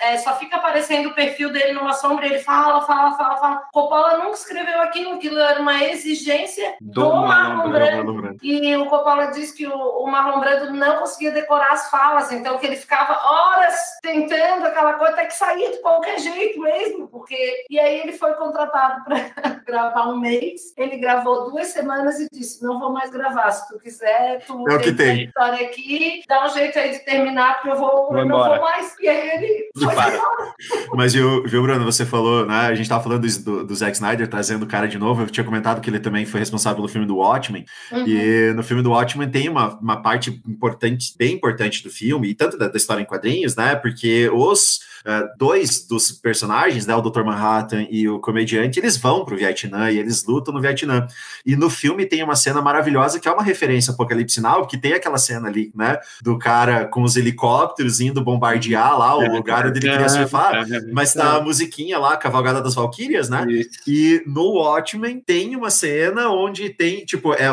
[0.00, 3.62] é, só fica aparecendo o perfil dele numa sombra ele fala, fala, fala, fala.
[3.72, 8.14] Coppola nunca escreveu aquilo, aquilo era uma exigência do, Do Marlon Brando.
[8.14, 8.38] Brando.
[8.42, 12.58] E o Coppola disse que o, o Marlon Brando não conseguia decorar as falas, então
[12.58, 17.64] que ele ficava horas tentando aquela coisa, até que saía de qualquer jeito mesmo, porque.
[17.68, 19.16] E aí ele foi contratado para
[19.66, 20.72] gravar um mês.
[20.76, 23.50] Ele gravou duas semanas e disse: Não vou mais gravar.
[23.50, 25.24] Se tu quiser, tu É o que tem.
[25.24, 28.60] história aqui, dá um jeito aí de terminar, porque eu vou, Vou eu não vou
[28.60, 28.94] mais.
[29.00, 30.14] E aí ele foi Para.
[30.14, 30.54] embora.
[30.94, 32.66] Mas viu, viu, Bruno, você falou, né?
[32.66, 35.22] A gente tava falando do, do, do Zack Snyder trazendo o cara de novo.
[35.22, 37.64] Eu tinha comentado que ele também foi responsável pelo filme do Watchmen.
[37.92, 38.04] Uhum.
[38.06, 42.34] E no filme do Watchmen tem uma, uma parte importante, bem importante do filme, e
[42.34, 43.74] tanto da, da história em quadrinhos, né?
[43.76, 46.94] Porque os eh, dois dos personagens, né?
[46.94, 47.22] O Dr.
[47.24, 51.06] Manhattan e o comediante, eles vão pro Vietnã e eles lutam no Vietnã.
[51.44, 54.78] E no filme tem uma cena maravilhosa que é uma referência ao Apocalipse Now, que
[54.78, 55.98] tem aquela cena ali, né?
[56.22, 60.52] Do cara com os helicópteros indo bombardear lá o lugar onde ele queria surfar.
[60.92, 63.44] Mas tá a musiquinha lá, Cavalgada das Valquírias, né?
[63.48, 63.70] Isso.
[63.86, 67.46] E no Watchmen tem uma cena onde tem, tipo, é,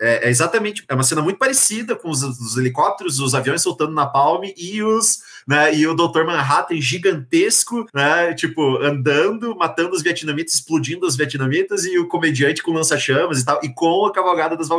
[0.00, 3.92] é- é exatamente, é uma cena muito parecida com os, os helicópteros, os aviões soltando
[3.92, 6.24] na palme e os, né, e o Dr.
[6.24, 12.72] Manhattan gigantesco, né, tipo, andando, matando os vietnamitas, explodindo os vietnamitas e o comediante com
[12.72, 14.70] lança-chamas e tal, e com a Cavalgada das.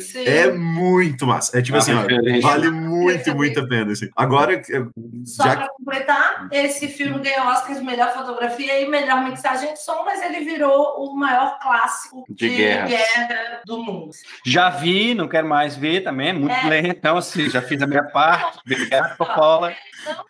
[0.00, 0.24] Sim.
[0.24, 1.58] É muito massa.
[1.58, 4.08] É tipo Uma assim, ó, vale muito, muito a pena, assim.
[4.16, 4.60] Agora,
[5.24, 9.80] Só já para completar, esse filme ganhou Oscar de melhor fotografia e melhor mixagem de
[9.82, 12.86] som, mas ele virou o maior clássico De de, guerra.
[12.88, 13.60] guerra.
[13.66, 14.10] do mundo.
[14.44, 16.68] Já vi, não quero mais ver também, é muito É.
[16.68, 16.88] lento.
[16.96, 18.58] Então, assim, já fiz a minha parte.
[18.64, 19.63] Obrigado, Coppola.
[20.04, 20.24] Não,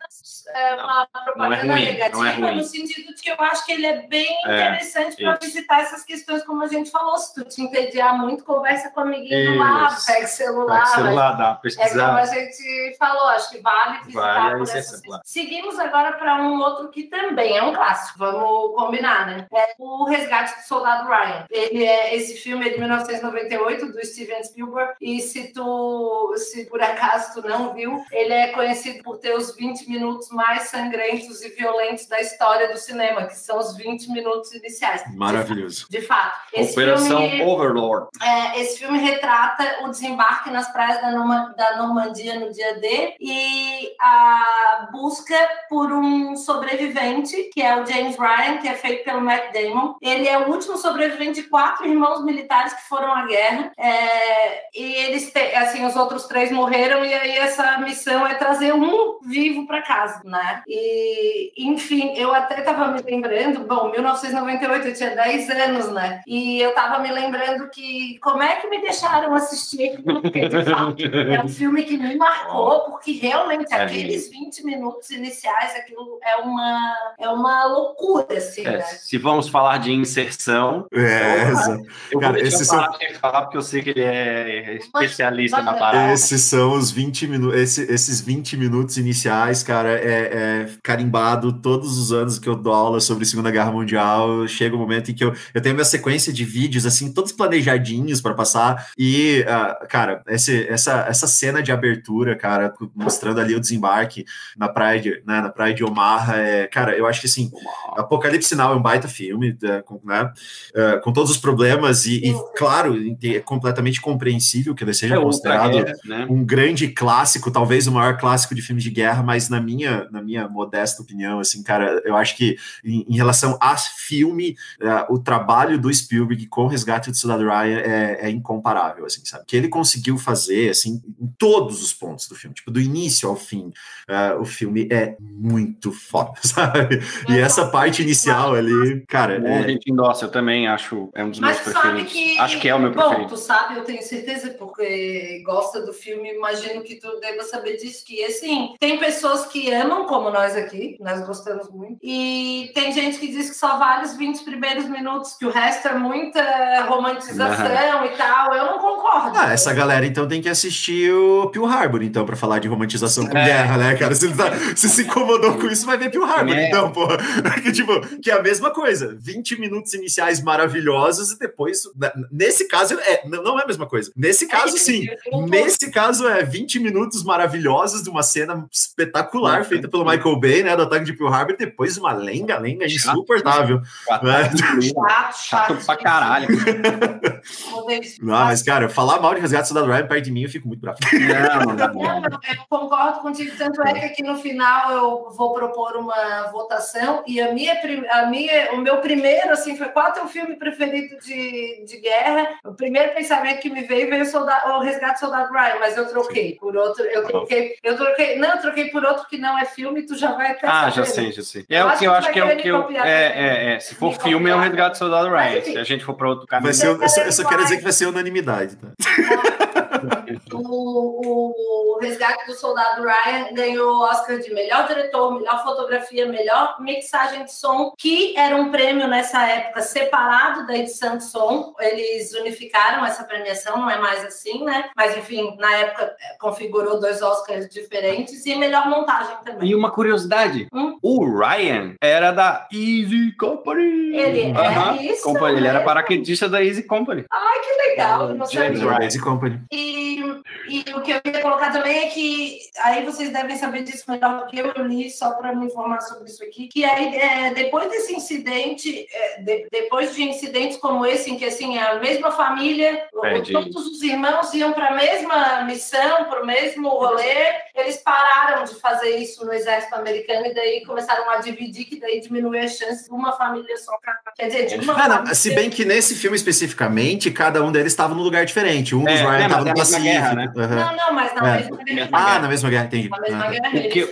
[0.49, 2.57] é uma propaganda ruim, negativa, não é ruim.
[2.57, 6.05] no sentido de que eu acho que ele é bem É, interessante para visitar essas
[6.05, 7.17] questões, como a gente falou.
[7.19, 10.07] Se tu te entediar muito, conversa com o amiguinho lá, Isso.
[10.07, 10.83] pega o celular.
[10.85, 12.27] Pega o celular, dá uma É como a pesquisada.
[12.27, 15.01] gente falou, acho que vale visitar Vale por essas.
[15.25, 19.47] Seguimos agora para um outro que também é um clássico, vamos combinar, né?
[19.53, 21.47] É o Resgate do Soldado Ryan.
[21.51, 26.81] Ele é esse filme é de 1998 do Steven Spielberg e se tu, se por
[26.83, 31.49] acaso tu não viu, ele é conhecido por ter os 20 minutos mais sangrentos e
[31.51, 35.03] violentos da história do cinema, que são os 20 minutos iniciais.
[35.15, 35.87] Maravilhoso.
[35.89, 38.09] De fato, esse Operação filme Overlord.
[38.23, 43.15] é, esse filme retrata o desembarque nas praias da, Norma- da Normandia no dia D
[43.21, 45.37] e a busca
[45.69, 49.95] por um sobrevivente, que é o James Ryan, que é feito pelo Matt Damon.
[50.01, 53.73] Ele é o último sobrevivente de quatro irmãos militares que foram à guerra.
[53.79, 58.73] É, e eles, te- assim, os outros três morreram, e aí essa missão é trazer
[58.75, 60.63] um vivo para casa, né?
[60.67, 66.21] E, enfim, eu até estava me lembrando, bom, 1998 eu tinha 10 anos, né?
[66.27, 70.65] E eu estava me lembrando que como é que me deixaram assistir aquilo, porque de
[70.65, 76.19] fato é um filme que me marcou, porque realmente É aqueles 20 minutos iniciais, aquilo
[76.23, 78.83] é uma, é uma loucura, assim, É, né?
[78.83, 81.85] se vamos falar de inserção, É, exato.
[82.11, 85.79] eu Cara, vou esses falar falar, porque eu sei que ele é especialista Manda- na
[85.79, 86.13] parada.
[86.13, 87.59] Esses são os 20 minutos.
[87.59, 92.73] Esse, esses 20 minutos iniciais, cara, é, é carimbado todos os anos que eu dou
[92.73, 94.47] aula sobre Segunda Guerra Mundial.
[94.49, 98.21] Chega o momento em que eu, eu tenho minha sequência de vídeos, assim, todos planejadinhos
[98.21, 98.89] para passar.
[98.99, 104.25] E, ah, cara, esse, essa, essa cena de abertura, cara, mostrando ali o desembarque
[104.57, 107.51] na praia de, né, na praia de Omaha, é, cara, eu acho que assim.
[107.97, 110.33] Apocalipse Now é um baita filme, né, com, né,
[110.75, 115.21] eh, com todos os problemas e, e, claro, é completamente compreensível que ele seja É
[115.21, 116.27] considerado guerra, né?
[116.29, 120.23] um grande clássico, talvez o maior clássico de filmes de guerra, mas na minha, na
[120.23, 125.19] minha modesta opinião, assim, cara, eu acho que em, em relação a filme, eh, o
[125.19, 129.45] trabalho do Spielberg com o Resgate do Soldado Ryan é, é incomparável, assim, sabe?
[129.47, 133.37] Que ele conseguiu fazer, assim, em todos os pontos do filme, tipo, do início ao
[133.37, 133.73] fim,
[134.09, 137.01] eh, o filme é muito foda, sabe?
[137.29, 141.25] E essa parte inicial ali, cara, Bom, é, A gente endossa, eu também acho, é
[141.25, 142.13] um dos Mas meus preferidos.
[142.13, 142.39] que.
[142.39, 143.29] Acho que é o meu Bom, preferido.
[143.29, 148.05] tu sabe, eu tenho certeza, porque gosta do filme, imagino que tu deva saber disso,
[148.05, 153.19] que assim, tem pessoas que amam, como nós aqui, nós gostamos muito, e tem gente
[153.19, 158.05] que diz que só vale os 20 primeiros minutos, que o resto é muita romantização
[158.05, 158.53] e tal.
[158.55, 159.39] Eu não concordo.
[159.39, 163.27] Ah, essa galera então tem que assistir o Pearl Harbor, então, pra falar de romantização
[163.27, 163.45] com É.
[163.45, 164.15] guerra, né, cara?
[164.15, 166.69] Se, tá- se se incomodou com isso, vai ver Pearl Harbor, É.
[166.69, 167.07] então, pô.
[167.63, 169.17] Que, tipo, que é a mesma coisa.
[169.21, 171.83] 20 minutos iniciais maravilhosos e depois.
[171.97, 174.11] na- Nesse caso, é, não não é a mesma coisa.
[174.17, 175.07] Nesse caso, sim.
[175.49, 179.65] Nesse caso, é 20 minutos maravilhosos de uma cena espetacular Uhum.
[179.85, 180.77] Feita pelo Michael Bay, né?
[180.77, 183.81] Do ataque de Pearl Harbor, depois uma lenga-lenga insuportável.
[184.23, 184.51] né?
[184.83, 186.49] Chato, Chato pra caralho.
[188.21, 190.67] Não, mas, cara, falar mal de Resgate do Soldado Ryan perto de mim, eu fico
[190.67, 190.99] muito bravo.
[191.13, 195.97] Não, não Não, eu, concordo contigo, tanto é que aqui no final eu vou propor
[195.97, 197.75] uma votação e a minha,
[198.11, 202.01] a minha, o meu primeiro, assim, foi qual é o teu filme preferido de, de
[202.01, 202.49] guerra?
[202.65, 205.97] O primeiro pensamento que me veio veio o, soldado, o Resgate do Soldado Ryan, mas
[205.97, 209.59] eu troquei por outro, eu troquei, eu troquei, não, eu troquei por outro que não
[209.59, 211.07] é filme, tu já vai até Ah, já saber.
[211.07, 211.65] sei, já sei.
[211.69, 212.83] É Eu o que eu acho que é o que eu.
[212.83, 213.45] copiar É, também.
[213.45, 213.81] é, é.
[213.81, 214.71] Se for Me filme, é o copiar.
[214.73, 215.59] Resgate do Soldado Mas, Ryan.
[215.59, 215.73] enfim.
[215.73, 216.65] Se a gente for para outro caminho.
[216.65, 218.89] Vai ser, eu, só, eu só quero dizer que vai ser unanimidade, tá?
[220.53, 226.77] O, o Resgate do Soldado Ryan ganhou o Oscar de melhor diretor, melhor fotografia, melhor
[226.81, 231.75] mixagem de som, que era um prêmio nessa época separado da edição de som.
[231.81, 234.91] Eles unificaram essa premiação, não é mais assim, né?
[234.97, 239.69] Mas enfim, na época eh, configurou dois Oscars diferentes e melhor montagem também.
[239.69, 240.99] E uma curiosidade: Hum?
[241.03, 244.17] o Ryan era da Easy Company.
[244.17, 247.25] Ele é Aham, isso Company, Ele era paraquedista da Easy Company.
[247.31, 248.93] Ai, que legal, não James sabia.
[248.93, 249.05] Ryan.
[249.05, 249.61] Lazy Company.
[249.71, 250.23] E,
[250.69, 254.41] e o que eu ia colocar também é que aí vocês devem saber disso melhor
[254.41, 257.55] do que eu, eu li só para me informar sobre isso aqui, que aí é,
[257.55, 262.31] depois desse incidente, é, de- depois de incidentes como esse, em que assim a mesma
[262.31, 263.07] família,
[263.53, 268.75] todos os irmãos iam para a mesma missão, para o mesmo rolê, eles pararam de
[268.77, 273.05] fazer isso no exército americano e daí começaram a dividir, que daí diminuiu a chance
[273.05, 273.93] de uma família só.
[273.99, 277.63] pra- Quer dizer, de uma Ah, não, família- se bem que nesse filme especificamente, cada
[277.63, 278.95] um deles estava num lugar diferente.
[278.95, 280.53] Um dos É, Ryan né, estava mas é guerra, né?
[280.57, 280.75] Aham.
[280.77, 281.57] Não, não, mas na É.
[281.61, 282.09] mesma guerra.
[282.13, 283.09] Ah, na mesma guerra, entendi.
[283.09, 283.51] Na mesma Ah.
[283.51, 283.71] guerra.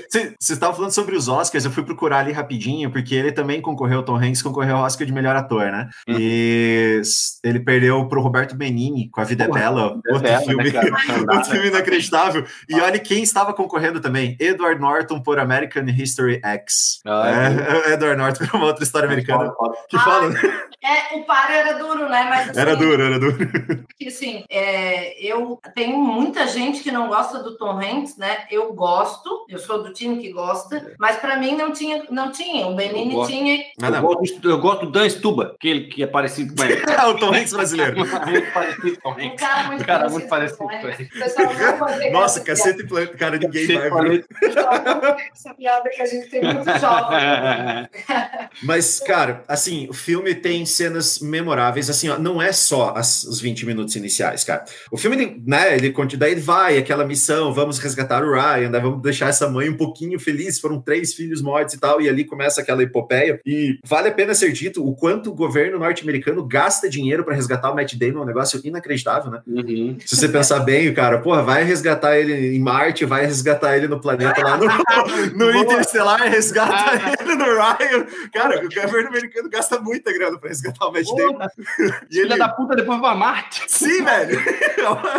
[0.09, 4.01] Vocês estavam falando sobre os Oscars, eu fui procurar ali rapidinho, porque ele também concorreu,
[4.01, 5.89] o Tom Hanks concorreu ao Oscar de melhor ator, né?
[6.09, 6.17] Uhum.
[6.19, 7.03] E
[7.45, 10.73] ele perdeu pro Roberto Benini com A Vida Porra, é Bela, É outro bela, filme.
[10.73, 10.81] né?
[11.17, 11.77] Não dá, Outro filme né?
[11.77, 12.45] inacreditável.
[12.69, 17.01] E olha quem estava concorrendo também: Edward Norton por American History X.
[17.07, 17.29] Ah,
[17.89, 19.53] é, Edward Norton por uma outra história americana
[19.89, 20.29] que Ah, fala.
[20.31, 20.41] né?
[20.85, 22.27] É, o paro era duro, né?
[22.29, 23.37] Mas assim, Era duro, era duro.
[23.37, 28.45] Porque, assim, é, eu tenho muita gente que não gosta do Tom Hanks, né?
[28.51, 32.67] Eu gosto, eu sou do time que gosta, mas pra mim não tinha, não tinha.
[32.69, 33.33] O Benini Eu gosto.
[33.33, 33.65] tinha.
[33.83, 36.83] Ah, Eu gosto, eu gosto do Dan Stuba, aquele que é parecido com ele.
[36.93, 37.97] É o Tom Hanks brasileiro.
[37.99, 39.99] Muito parecido com Um cara muito Um cara
[40.29, 41.09] parecido muito parecido
[41.79, 42.09] com ele.
[42.09, 43.17] O Nossa, cacete e planeta.
[43.17, 44.17] Cara, ninguém Cacete vai.
[44.19, 47.89] O pegar essa piada que a gente tem muito jovem.
[48.63, 53.41] Mas, cara, assim, o filme tem cenas memoráveis, assim, ó, não é só as, os
[53.41, 54.65] 20 minutos iniciais, cara.
[54.91, 58.81] O filme, né, ele continua, daí ele vai, aquela missão, vamos resgatar o Ryan, né,
[58.81, 62.25] vamos deixar essa mãe um pouquinho feliz, foram três filhos mortos e tal, e ali
[62.25, 66.89] começa aquela epopeia, e vale a pena ser dito o quanto o governo norte-americano gasta
[66.89, 69.41] dinheiro para resgatar o Matt Damon, é um negócio inacreditável, né?
[69.47, 69.97] Uhum.
[70.05, 74.01] Se você pensar bem, cara, porra, vai resgatar ele em Marte, vai resgatar ele no
[74.01, 74.67] planeta lá no,
[75.37, 75.63] no.
[75.63, 78.07] Interstellar, resgata ele no Ryan.
[78.33, 81.39] Cara, o governo americano gasta muita grana pra resgatar o Matt Damon.
[82.11, 82.39] E Filha ele...
[82.39, 83.65] da puta depois vai pra Marte.
[83.67, 84.39] Sim, velho!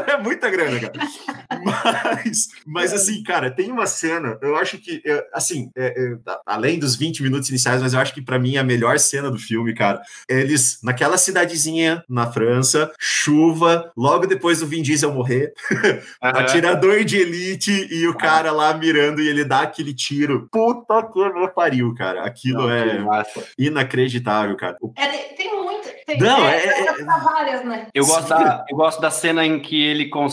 [0.07, 0.93] É muita grana, cara.
[1.63, 5.01] Mas, mas assim, cara, tem uma cena, eu acho que,
[5.31, 6.15] assim, é, é,
[6.45, 9.29] além dos 20 minutos iniciais, mas eu acho que pra mim é a melhor cena
[9.29, 10.01] do filme, cara.
[10.27, 15.53] Eles, naquela cidadezinha na França, chuva, logo depois do Vin Diesel morrer,
[16.19, 20.47] atirador de elite e o cara lá mirando e ele dá aquele tiro.
[20.51, 22.25] Puta que me pariu, cara.
[22.25, 23.43] Aquilo Não, é massa.
[23.57, 24.75] inacreditável, cara.
[24.81, 25.89] O- É, tem- muita.
[26.05, 27.87] Tem, Não, é, é- várias, né?
[27.93, 30.32] Eu gosto, da, eu gosto da cena em que ele consegue.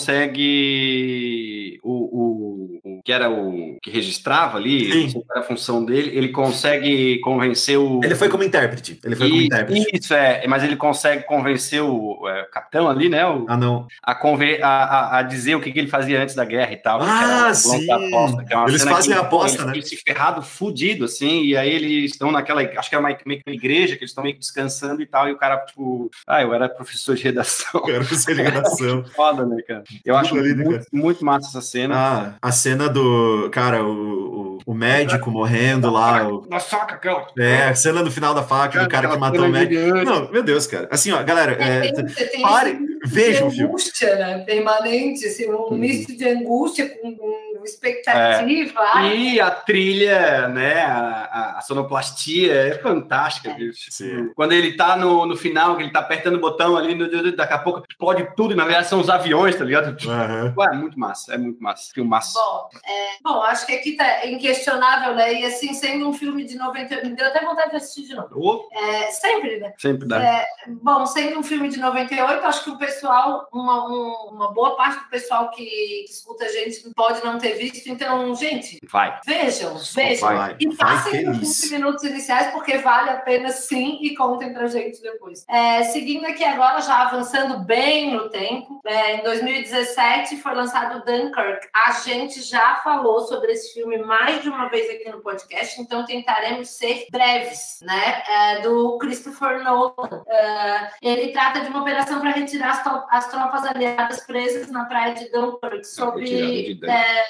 [1.83, 4.91] O, o, o que era o que registrava ali,
[5.31, 8.01] era a função dele, ele consegue convencer o.
[8.05, 8.99] Ele foi como intérprete.
[9.05, 9.91] Ele foi como Isso, intérprete.
[9.97, 13.27] isso, é, mas ele consegue convencer o, é, o capitão ali, né?
[13.27, 13.87] o- Ah, não.
[14.03, 16.77] a, conver, a, a, a dizer o que, que ele fazia antes da guerra e
[16.77, 17.01] tal.
[17.03, 17.91] Ah, sim.
[17.91, 19.73] aposta, é Eles fazem que, a aposta, né?
[19.75, 23.39] Eles se ferrado, fudido, assim, e aí eles estão naquela, acho que é uma, meio
[23.43, 26.11] que uma igreja, que eles estão meio que descansando e tal, e o cara, tipo,
[26.27, 27.83] ah, eu era professor de redação.
[27.89, 29.05] Era pra ser ligação.
[29.17, 29.83] Foda, né, cara?
[30.05, 31.95] Eu acho ali, né, muito, muito massa essa cena.
[31.97, 33.49] Ah, a cena do.
[33.51, 36.27] Cara, o, o, o médico morrendo lá.
[36.29, 37.27] o- Na soca, aquela.
[37.39, 39.81] é, a cena do final da faca, do cara que matou o médico.
[40.05, 40.89] Não, meu Deus, cara.
[40.91, 44.39] Assim, ó, galera, é, tem, você tem pare, esse vejam o de angústia, né?
[44.45, 45.77] Permanente, assim, um Uhum.
[45.79, 48.81] misto de angústia com, com expectativa.
[48.95, 53.91] Ai, E a trilha, né, a, a- sonoplastia é fantástica, bicho.
[53.91, 54.31] Sim.
[54.35, 57.53] Quando ele tá no, no final, que ele tá apertando o botão ali, no- daqui
[57.53, 59.97] a pouco explode tudo, e na verdade são os aviões, tá ligado?
[60.09, 60.55] Aham.
[60.57, 61.91] Ué, é muito massa, é muito massa.
[61.95, 62.35] Filmaço.
[62.35, 65.35] Bom, é, bom, acho que aqui tá inquestionável, né?
[65.35, 68.29] E assim, sendo um filme de 90, me deu até vontade de assistir de novo.
[68.35, 69.73] Ô, É, sempre, né?
[69.79, 70.23] sempre dá.
[70.23, 74.77] É, bom, sendo um filme de 98, acho que o pessoal, uma, um- uma boa
[74.77, 77.87] parte do pessoal que, escuta a gente pode não ter visto.
[77.89, 79.19] Então, gente, Vai.
[79.25, 80.29] vejam, vejam.
[80.29, 81.61] vai, e passem os feliz.
[81.63, 85.45] 20 minutos iniciais, porque vale a pena sim, e contem pra gente depois.
[85.49, 91.69] É, seguindo aqui agora, já avançando bem no tempo, é, em 2017 foi lançado Dunkirk.
[91.87, 96.05] A gente já falou sobre esse filme mais de uma vez aqui no podcast, então
[96.05, 98.23] tentaremos ser breves, né?
[98.29, 100.23] É, do Christopher Nolan.
[100.27, 102.80] É, ele trata de uma operação para retirar
[103.11, 105.83] as, tropas aliadas presas na praia de Dunkirk
[106.25, 107.25] de é,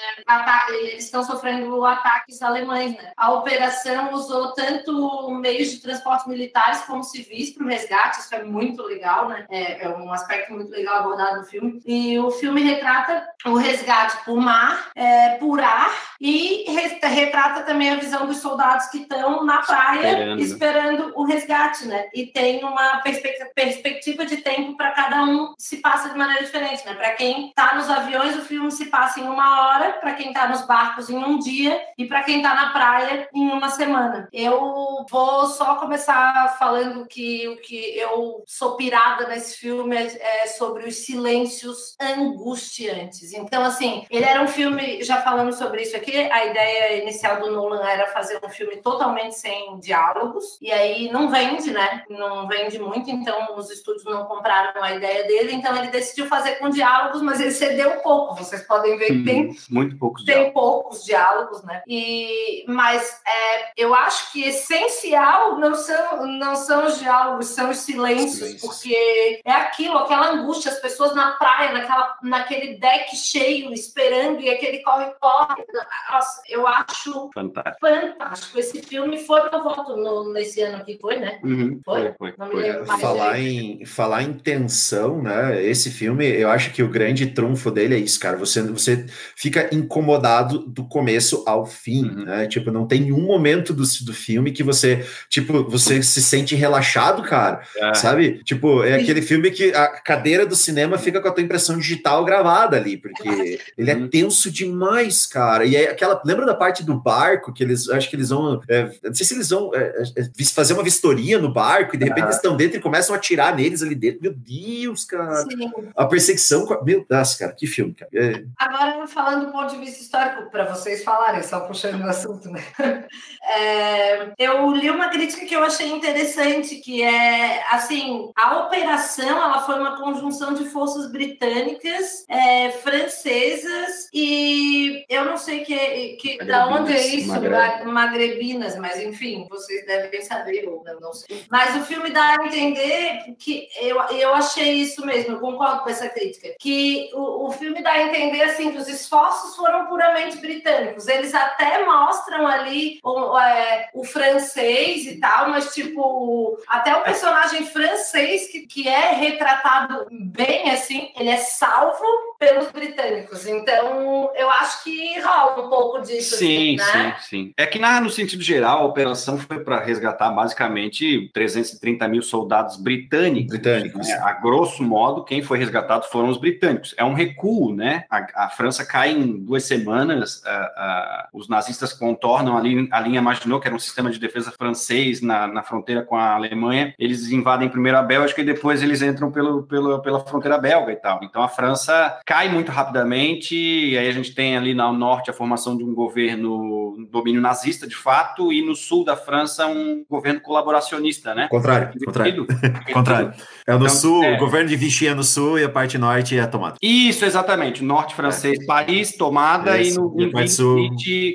[0.71, 2.97] eles estão sofrendo ataques alemães.
[2.97, 3.13] Né?
[3.17, 8.43] A operação usou tanto meios de transporte militares como civis para o resgate, isso é
[8.43, 9.47] muito legal, né?
[9.51, 11.81] É, é um aspecto muito legal abordado no filme.
[11.85, 15.91] E o filme retrata o resgate por mar, é, por ar
[16.21, 20.41] e re- retrata também a visão dos soldados que estão na praia Esperando.
[20.41, 22.09] esperando o resgate, né?
[22.15, 26.85] E tem uma perspe- perspectiva de tempo para cada um se passa de maneira diferente,
[26.85, 26.95] né?
[26.95, 30.49] Para quem está nos aviões, o filme se passa em uma hora, para quem está
[30.49, 34.29] nos barcos em um dia e para quem está na praia em uma semana.
[34.33, 40.47] Eu vou só começar falando que o que eu sou pirada nesse filme é, é
[40.47, 43.33] sobre os silêncios angustiantes.
[43.33, 47.51] Então, assim, ele era um filme, já falamos sobre isso aqui, a ideia inicial do
[47.51, 52.05] Nolan era fazer um filme totalmente sem diálogos, e aí não vende, né?
[52.09, 56.52] Não vende muito, então os estúdios não compraram a ideia dele, então ele decidiu fazer
[56.57, 58.35] com diálogos, mas ele cedeu um pouco.
[58.36, 60.52] Vocês podem ver que tem Muito poucos tem diálogos.
[60.55, 61.82] poucos diálogos, né?
[61.86, 67.78] E, mas é, eu acho que essencial não são, não são os diálogos, são os
[67.78, 68.61] silêncios, Silêncios.
[68.62, 74.51] porque é aquilo, aquela angústia, as pessoas na praia, naquela, naquele deck cheio, esperando, e
[74.51, 75.65] aquele corre-corre.
[76.11, 77.78] Nossa, eu acho Fantástico.
[77.86, 78.59] fantástico.
[78.59, 81.39] Esse filme foi meu voto no, nesse ano que foi, né?
[81.44, 82.01] Uhum, Foi?
[82.01, 82.35] Foi, foi.
[82.39, 83.01] Não me lembro mais.
[83.01, 85.65] Falar em, falar em tensão, né?
[85.65, 88.37] Esse filme, eu acho que o grande trunfo dele é isso, cara.
[88.37, 89.07] Você, você
[89.37, 92.25] fica incomodado do começo ao fim, Uhum.
[92.25, 92.47] né?
[92.47, 97.23] Tipo, não tem um momento do, do filme que você, tipo, você se sente relaxado,
[97.23, 97.61] cara.
[97.77, 97.95] É.
[97.95, 98.41] Sabe?
[98.45, 102.25] Tipo, é aquele filme que a cadeira do cinema fica com a tua impressão digital
[102.25, 104.09] gravada ali, porque ele é Uhum.
[104.09, 105.65] tenso demais, cara.
[105.65, 106.21] E é aquela.
[106.25, 108.61] Lembra da parte do barco que eles acho que eles vão.
[108.69, 111.99] é, não sei se eles vão é, é, vis- fazer uma vistoria no barco e
[111.99, 114.21] de repente eles estão dentro e começam a atirar neles ali dentro.
[114.23, 115.37] Meu Deus, cara.
[115.43, 115.70] Sim.
[115.97, 116.66] A perseguição.
[116.66, 118.11] com a- Meu Deus, cara, que filme, cara.
[118.15, 122.49] É, Agora, falando do ponto de vista histórico, para vocês falarem, só puxando o assunto,
[122.51, 122.62] né?
[123.53, 129.62] É, eu li uma crítica que eu achei interessante, que é, assim, a operação, ela
[129.62, 136.69] foi uma conjunção de forças britânicas, é, francesas e eu não sei que, que, da
[136.69, 141.45] onde é isso, Magrebinas, ma- magrebinas, mas enfim, vocês devem saber, ou não sei.
[141.51, 145.91] Mas o filme dá a entender que eu, eu achei isso mesmo, eu concordo com
[145.91, 150.39] essa crítica, que o, o filme dá a entender assim que os esforços foram puramente
[150.39, 151.09] britânicos.
[151.09, 157.67] Eles até mostram ali o, é, o francês e tal, mas tipo, até o personagem
[157.67, 162.05] francês que, que é retratado bem assim, ele é salvo
[162.39, 163.47] pelos britânicos.
[163.47, 166.37] Então, eu acho que rola um pouco disso.
[166.37, 167.17] Sim, assim, né?
[167.21, 167.55] sim, sim.
[167.57, 172.77] É que na, no sentido geral, a operação foi para resgatar basicamente 330 mil soldados
[172.77, 173.51] britânicos.
[173.51, 174.09] Britânicos.
[174.09, 174.15] né?
[174.15, 176.94] A grosso modo, quem foi resgatado foram os britânicos.
[176.97, 178.05] É um recuo, né?
[178.11, 183.23] A, a França cai em duas semanas, a- a- os nazistas contornam ali a linha
[183.23, 186.94] Maginot, que era um sistema de defesa francês na, na fronteira com a Alemanha.
[186.98, 190.97] Eles invadem primeiro a Bélgica e depois eles entram pelo, pelo, pela fronteira belga e
[190.97, 191.20] tal.
[191.23, 195.32] Então a França cai muito rapidamente, e aí a gente tem ali no norte a
[195.32, 200.05] formação de um governo um domínio nazista, de fato, e no sul da França um
[200.09, 201.48] governo colaboracionista, né?
[201.51, 202.47] contrário, contrário.
[202.93, 203.32] Contrário.
[203.66, 204.35] É no Então, sul, é.
[204.35, 206.77] o governo de Vichy é no sul e a parte norte é tomada.
[206.81, 207.83] Isso, exatamente.
[207.83, 209.83] Norte francês, Paris, tomada, É.
[209.83, 210.89] E no e em sul.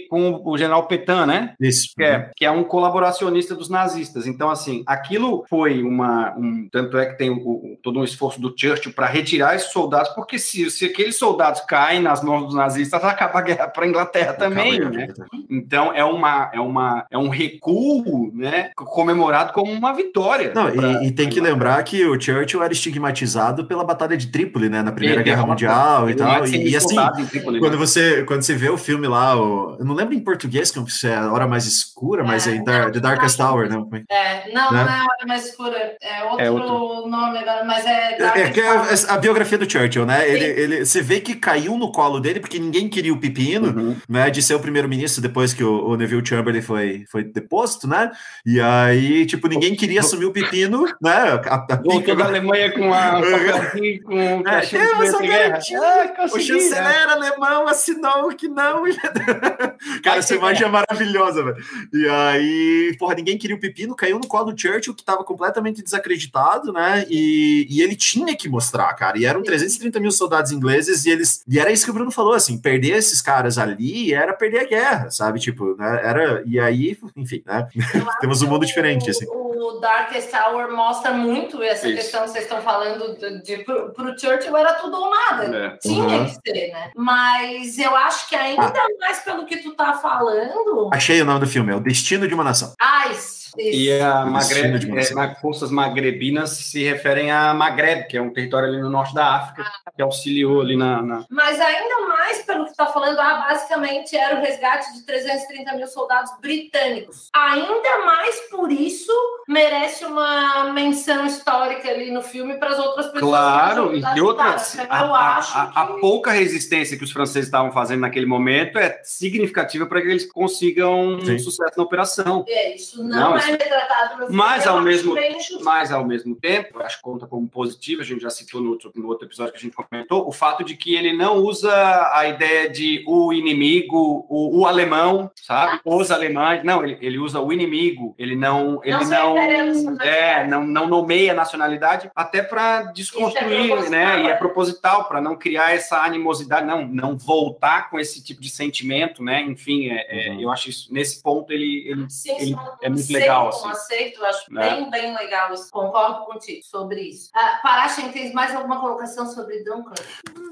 [0.10, 1.54] Com o general Petain, né?
[1.60, 1.90] Isso.
[1.96, 4.28] que é, que é um colaboracionista dos nazistas.
[4.28, 6.34] Então, assim, aquilo foi uma.
[6.38, 9.72] Um, tanto é que tem o- o- todo um esforço do Churchill para retirar esses
[9.72, 13.86] soldados, porque se, se aqueles soldados caem nas mãos dos nazistas, acaba a guerra para
[13.86, 15.08] a Inglaterra também, né?
[15.50, 20.52] Então é uma é uma é um recuo, né, comemorado como uma vitória.
[20.56, 23.25] Não, pra- e, e tem que lembrar que o Churchill era estigmatizado
[23.66, 24.82] pela Batalha de Trípoli, né?
[24.82, 26.28] Na Primeira Ele Guerra Mundial e tal.
[26.28, 26.96] mata E, 100 e assim,
[27.30, 27.68] Trípoli, né?
[27.68, 30.80] quando você, quando você vê o filme lá, o, eu não lembro em português, que
[31.08, 33.52] é a hora mais escura, mas é, É, Dar- não, The Darkest não.
[33.54, 33.90] Hour, não?
[34.10, 34.84] É, não, Né?
[34.84, 37.08] não é Hora Mais Escura, é outro, É outro.
[37.10, 38.18] nome agora, mas é...
[38.20, 40.28] É, que é a, a biografia do Churchill, né?
[40.30, 40.62] Ele, Sim.
[40.62, 43.96] ele, você vê que caiu no colo dele porque ninguém queria o pepino, Uhum.
[44.10, 44.30] né?
[44.30, 48.12] De ser o primeiro-ministro depois que o, o Neville Chamberlain foi, foi deposto, né?
[48.46, 51.12] E aí, tipo, ninguém queria assumir o pepino, né?
[51.48, 55.60] A, a Voltou da Alemanha com a papelzinho com É, de guerra.
[55.76, 56.60] Ah, O consegui, né?
[56.60, 58.84] chanceler alemão assinou que não.
[60.04, 61.58] Cara, essa imagem é maravilhosa, velho.
[61.94, 65.82] E aí, porra, ninguém queria o pepino, caiu no colo do Churchill, que tava completamente
[65.82, 67.06] desacreditado, né?
[67.10, 69.18] E, e ele tinha que mostrar, cara.
[69.18, 71.44] E eram 330 mil soldados ingleses, e eles.
[71.48, 74.66] E era isso que o Bruno falou, assim, perder esses caras ali era perder a
[74.66, 75.40] guerra, sabe?
[75.40, 76.02] Tipo, né?
[76.04, 76.44] Era.
[76.46, 77.68] E aí, enfim, né?
[78.20, 79.26] Temos um mundo diferente, assim.
[79.28, 81.98] O Darkest Hour mostra muito essa Isso.
[81.98, 85.58] questão que vocês estão falando de, de pro, pro Churchill era tudo ou nada.
[85.58, 85.78] É.
[85.78, 86.26] Tinha Uhum.
[86.26, 86.92] que ser, né?
[86.96, 90.90] Mas eu acho que ainda mais pelo que tu tá falando.
[90.94, 92.74] Achei o nome do filme, é O Destino de uma Nação.
[92.82, 93.36] Ah, isso.
[93.58, 93.78] isso.
[93.80, 98.82] E a Magreb, é, forças magrebinas se referem a Magreb, que é um território ali
[98.82, 99.64] no norte da África,
[99.96, 101.02] que auxiliou ali na.
[101.02, 105.04] na- Mas ainda mais pelo que tu tá falando, ah, basicamente era o resgate de
[105.06, 107.30] 330 mil soldados britânicos.
[107.34, 109.12] Ainda mais por isso
[109.48, 113.22] merece uma menção histórica ali no filme para as outras pessoas.
[113.32, 114.76] Claro, e outras.
[114.76, 114.88] cara.
[114.90, 118.26] A, Eu a- acho a- a que- pouca resistência que os franceses estavam fazendo naquele
[118.26, 121.36] momento é significativa para que eles consigam Sim.
[121.36, 122.46] um sucesso na operação.
[122.48, 124.36] É, isso não, Não, é isso- retratado no filme.
[124.36, 125.16] Mas, ao mesmo-.
[125.62, 128.92] Mas, ao mesmo tempo, acho que conta como positivo, a gente já citou no outro,
[128.96, 131.72] no outro episódio que a gente comentou, o fato de que ele não usa
[132.14, 135.80] a ideia de o inimigo, o, o alemão, sabe?
[135.86, 136.64] Os alemães.
[136.64, 138.16] Não, ele, ele usa o inimigo.
[138.18, 138.80] Ele não.
[138.84, 139.35] Ele Não não,
[139.74, 144.24] se é, não, não nomeia nacionalidade, até para desconstruir, é né?
[144.24, 148.42] E é, é proposital, para não criar essa animosidade, não, não voltar com esse tipo
[148.42, 149.42] de sentimento, né?
[149.42, 150.42] Enfim, é, é uhum.
[150.42, 153.50] eu acho isso, nesse ponto ele, ele, Sim, ele é muito legal.
[153.50, 153.68] Assim.
[153.68, 154.70] Um aceito, eu acho né?
[154.70, 155.70] bem, bem legal isso.
[155.72, 157.30] Concordo contigo sobre isso.
[157.34, 159.94] Ah, Parachem, tem mais alguma colocação sobre Duncan?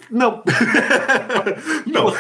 [0.10, 0.44] Não.
[1.88, 2.14] não.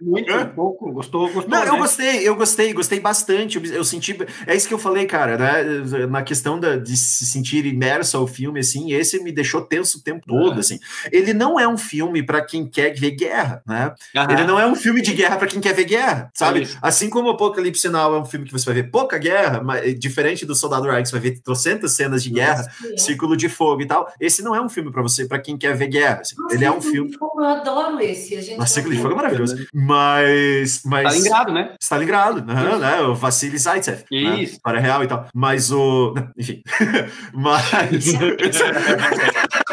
[0.00, 0.92] Muito, um pouco.
[0.92, 1.48] Gostou, gostou.
[1.48, 1.70] Não, né?
[1.70, 3.56] eu gostei, eu gostei, gostei bastante.
[3.58, 4.16] Eu, eu, senti.
[4.46, 6.06] É isso que eu falei, cara, né?
[6.08, 10.02] Na questão da, de se sentir imerso ao filme, assim, esse me deixou tenso o
[10.02, 10.78] tempo todo, assim.
[11.10, 13.94] Ele não é um filme para quem quer ver guerra, né?
[14.30, 16.62] Ele não é um filme de guerra para quem quer ver guerra, sabe?
[16.62, 19.62] É assim como o Apocalipse Sinal é um filme que você vai ver pouca guerra,
[19.62, 23.36] mas, diferente do Soldado Ryan, que você vai ver trocentas cenas de guerra, Nossa, círculo
[23.36, 24.12] de fogo e tal.
[24.20, 26.20] Esse não é um filme para você, para quem quer ver guerra.
[26.20, 26.36] Assim.
[26.36, 27.16] Nossa, ele é um filme.
[27.20, 28.36] Eu adoro esse.
[28.36, 29.66] A gente Nossa, círculo de fogo é maravilhoso.
[29.72, 30.82] Mas.
[30.84, 31.14] mas...
[31.14, 31.74] Stalingrado, né?
[31.80, 33.00] Stalingrado, uhum, né?
[33.02, 34.04] O Vassili Zaitsev.
[34.10, 34.42] Né?
[34.42, 34.54] Isso.
[34.54, 34.60] Né?
[34.62, 35.26] Para real e tal.
[35.34, 35.97] Mas o.
[36.36, 36.62] Enfim.
[37.32, 38.12] mas.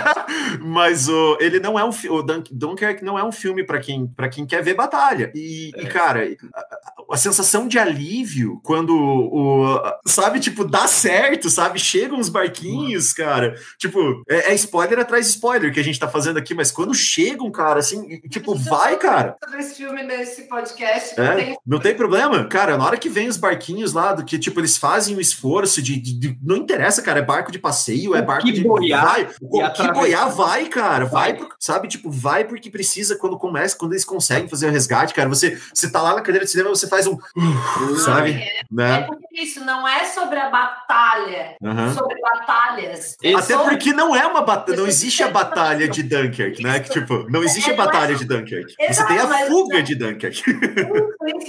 [0.62, 4.08] mas o, ele não é um o Dunk, Dunkirk não é um filme para quem
[4.08, 5.32] para quem quer ver batalha.
[5.36, 5.84] E, é.
[5.84, 6.66] e cara a,
[7.12, 11.80] a, sensação de alívio quando o sabe tipo dá certo sabe?
[11.80, 13.56] Chegam os barquinhos cara.
[13.78, 16.94] Tipo é, é, spoiler atrás de spoiler que a gente tá fazendo aqui mas quando
[16.94, 19.36] chegam cara assim tipo vai cara.
[19.58, 21.58] esse filme nesse podcast é, tem...
[21.66, 22.46] não tem problema?
[22.46, 25.82] Cara na hora que vem os barquinhos lá do que tipo eles fazem o esforço
[25.82, 29.30] de, de, de não interessa cara é barco de passeio é barco de boiar vai,
[29.42, 33.94] o que boiar vai cara vai, vai sabe tipo vai porque precisa quando começa quando
[33.94, 36.88] eles conseguem fazer o resgate cara você você tá lá na cadeira de cinema você
[36.88, 37.18] faz um
[38.04, 39.00] sabe é, né?
[39.00, 41.94] é porque isso não é sobre a batalha uhum.
[41.94, 43.70] sobre batalhas é Até sobre...
[43.72, 46.80] porque não é uma batalha, não existe a batalha de Dunkirk, né?
[46.80, 48.16] Que, tipo, não existe a é, batalha é...
[48.16, 48.76] de Dunkirk.
[48.80, 49.84] Exato, Você tem a fuga não...
[49.84, 50.44] de Dunkirk.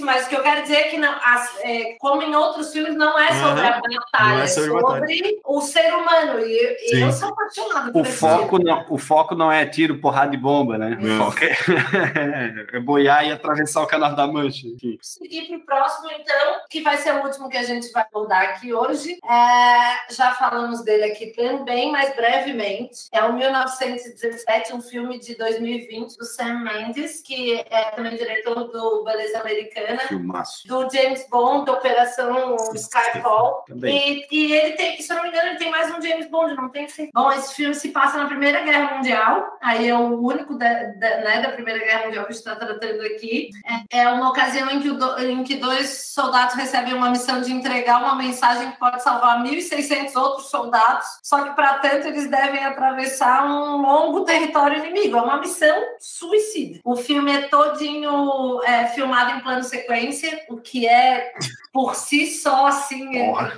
[0.00, 2.96] Mas o que eu quero dizer é que, não, as, é, como em outros filmes,
[2.96, 3.68] não é sobre uhum.
[3.68, 6.40] a batalha, é sobre, sobre o ser humano.
[6.40, 10.30] E, e eu sou apaixonada por o foco não, O foco não é tiro, porrada
[10.30, 10.98] de bomba, né?
[11.00, 14.66] O foco é, é boiar e atravessar o Canal da Mancha.
[15.00, 18.42] Seguir para o próximo, então, que vai ser o último que a gente vai abordar
[18.42, 19.18] aqui hoje.
[19.24, 23.08] É, já falamos dele aqui também, mas brevemente.
[23.12, 29.04] É o 1917, um filme de 2020 do Sam Mendes, que é também diretor do
[29.04, 29.98] Beleza Americana.
[30.00, 30.66] Filmaço.
[30.66, 33.64] Do James Bond, da Operação Skyfall.
[33.84, 36.54] E, e, ele tem, se eu não me engano, ele tem mais um James Bond,
[36.54, 36.86] não tem?
[37.12, 41.18] Bom, esse filme se passa na Primeira Guerra Mundial, aí é o único da, da,
[41.18, 43.50] né, da Primeira Guerra Mundial que está tratando aqui.
[43.90, 47.52] É, é uma ocasião em que, o, em que dois soldados recebem uma missão de
[47.52, 52.64] entregar uma mensagem que pode salvar 1.600 outros soldados, só que para tanto eles devem
[52.64, 55.16] atravessar um longo território inimigo.
[55.16, 56.80] É uma missão suicida.
[56.84, 61.32] O filme é todinho é, filmado em plano sequência, o que é
[61.72, 63.16] por si só assim.
[63.16, 63.52] É,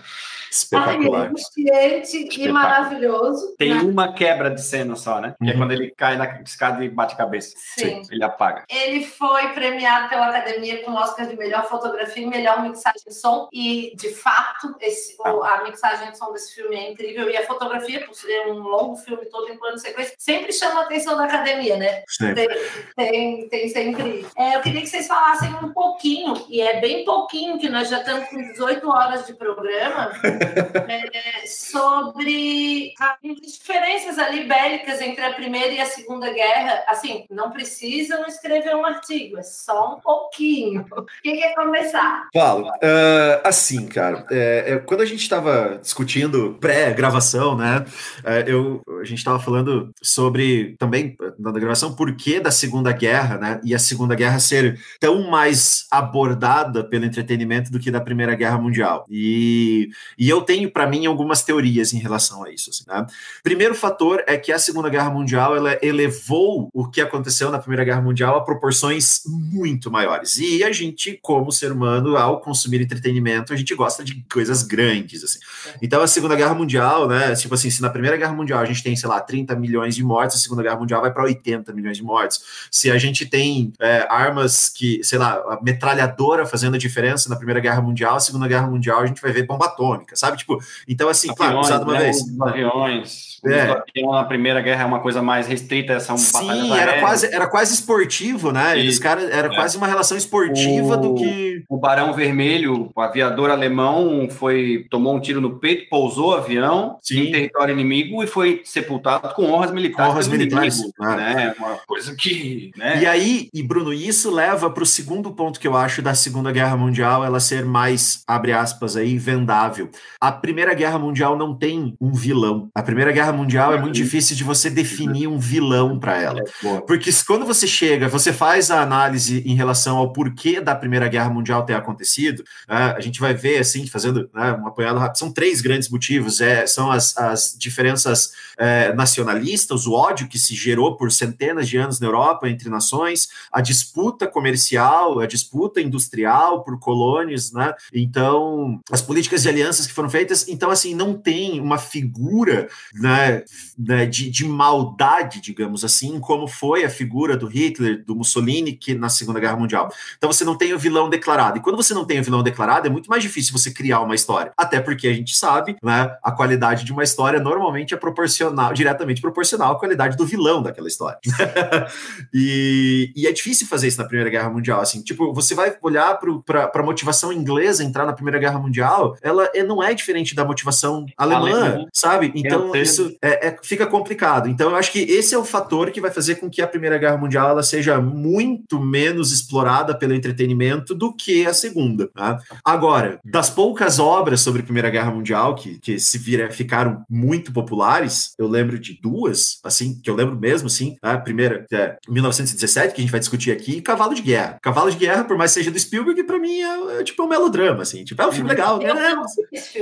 [0.51, 1.21] Espetacular.
[1.21, 3.55] Ai, angustiante e maravilhoso.
[3.57, 3.83] Tem né?
[3.83, 5.35] uma quebra de cena só, né?
[5.43, 5.59] Que é uhum.
[5.59, 7.55] quando ele cai na escada e bate a cabeça.
[7.57, 8.03] Sim.
[8.11, 8.65] Ele apaga.
[8.69, 13.15] Ele foi premiado pela Academia com o Oscar de melhor fotografia e melhor mixagem de
[13.15, 13.49] som.
[13.53, 15.31] E, de fato, esse, ah.
[15.31, 17.29] a mixagem de som desse filme é incrível.
[17.29, 20.85] E a fotografia, por ser um longo filme todo em plano sequência, sempre chama a
[20.85, 22.03] atenção da Academia, né?
[22.35, 22.49] Tem,
[22.97, 24.27] tem, tem sempre.
[24.37, 27.99] É, eu queria que vocês falassem um pouquinho, e é bem pouquinho, que nós já
[27.99, 30.13] estamos com 18 horas de programa.
[30.39, 36.85] É, sobre as diferenças ali bélicas entre a Primeira e a Segunda Guerra.
[36.89, 40.85] Assim, não precisam escrever um artigo, é só um pouquinho.
[41.23, 42.29] Quem quer começar?
[42.33, 47.85] Paulo, uh, assim, cara, é, é, quando a gente estava discutindo pré-gravação, né,
[48.25, 53.39] é, eu, a gente estava falando sobre também na gravação por que da Segunda Guerra,
[53.39, 58.35] né, e a Segunda Guerra ser tão mais abordada pelo entretenimento do que da Primeira
[58.35, 59.07] Guerra Mundial.
[59.09, 62.69] E, e e eu tenho, para mim, algumas teorias em relação a isso.
[62.69, 63.07] Assim, né?
[63.43, 67.83] Primeiro fator é que a Segunda Guerra Mundial ela elevou o que aconteceu na Primeira
[67.83, 70.37] Guerra Mundial a proporções muito maiores.
[70.37, 75.25] E a gente, como ser humano, ao consumir entretenimento, a gente gosta de coisas grandes.
[75.25, 75.39] Assim.
[75.81, 77.35] Então, a Segunda Guerra Mundial, né?
[77.35, 80.05] Tipo assim, se na Primeira Guerra Mundial a gente tem, sei lá, 30 milhões de
[80.05, 82.39] mortes, a Segunda Guerra Mundial vai para 80 milhões de mortes.
[82.71, 87.37] Se a gente tem é, armas que, sei lá, a metralhadora fazendo a diferença na
[87.37, 90.39] Primeira Guerra Mundial, a Segunda Guerra Mundial a gente vai ver bomba atômica sabe?
[90.39, 92.01] Tipo, então assim, aviões, claro, usado uma né?
[92.01, 92.17] vez.
[92.17, 93.29] Os aviões.
[93.45, 94.03] É.
[94.03, 98.51] na Primeira Guerra é uma coisa mais restrita, são Sim, era quase, era quase esportivo,
[98.51, 98.79] né?
[98.79, 99.55] E, Os caras era é.
[99.55, 105.15] quase uma relação esportiva o, do que o Barão Vermelho, o aviador alemão, foi tomou
[105.15, 107.21] um tiro no peito, pousou o avião Sim.
[107.21, 110.11] em território inimigo e foi sepultado com honras militares.
[110.11, 110.81] Honras militares.
[111.01, 111.17] É.
[111.17, 111.55] né?
[111.59, 112.73] Uma coisa que.
[112.77, 113.03] Né?
[113.03, 116.51] E aí, e Bruno, isso leva para o segundo ponto que eu acho da Segunda
[116.51, 119.89] Guerra Mundial ela ser mais, abre aspas aí, vendável.
[120.21, 122.69] A Primeira Guerra Mundial não tem um vilão.
[122.75, 126.41] A Primeira Guerra Mundial é muito difícil de você definir um vilão para ela.
[126.65, 131.09] É, Porque quando você chega, você faz a análise em relação ao porquê da Primeira
[131.09, 135.19] Guerra Mundial ter acontecido, né, a gente vai ver, assim, fazendo né, um apanhado rápido,
[135.19, 136.41] são três grandes motivos.
[136.41, 141.77] É, são as, as diferenças é, nacionalistas, o ódio que se gerou por centenas de
[141.77, 147.75] anos na Europa entre nações, a disputa comercial, a disputa industrial por colônias, né?
[147.93, 153.43] Então, as políticas de alianças que foram feitas, então, assim, não tem uma figura né,
[153.77, 158.95] né, de, de maldade, digamos assim, como foi a figura do Hitler, do Mussolini, que
[158.95, 159.93] na Segunda Guerra Mundial.
[160.17, 161.59] Então, você não tem o vilão declarado.
[161.59, 164.15] E quando você não tem o vilão declarado, é muito mais difícil você criar uma
[164.15, 164.53] história.
[164.57, 169.21] Até porque a gente sabe, né, a qualidade de uma história normalmente é proporcional, diretamente
[169.21, 171.19] proporcional à qualidade do vilão daquela história.
[172.33, 174.81] e, e, é difícil fazer isso na Primeira Guerra Mundial.
[174.81, 176.17] Assim, tipo, você vai olhar
[176.47, 180.45] para a motivação inglesa entrar na Primeira Guerra Mundial, ela é, não é diferente da
[180.45, 181.87] motivação alemã, Alemã.
[181.93, 182.33] sabe?
[182.35, 184.49] Então, isso é, é, fica complicado.
[184.49, 186.99] Então, eu acho que esse é o fator que vai fazer com que a Primeira
[186.99, 192.09] Guerra Mundial ela seja muito menos explorada pelo entretenimento do que a Segunda.
[192.09, 192.39] Tá?
[192.65, 197.53] Agora, das poucas obras sobre a Primeira Guerra Mundial que, que se vira, ficaram muito
[197.53, 202.95] populares, eu lembro de duas, assim, que eu lembro mesmo, assim, a primeira, é 1917,
[202.95, 204.59] que a gente vai discutir aqui, e Cavalo de Guerra.
[204.63, 207.83] Cavalo de Guerra, por mais seja do Spielberg, para mim é, é, tipo um melodrama,
[207.83, 209.17] assim, tipo, é um filme legal, né?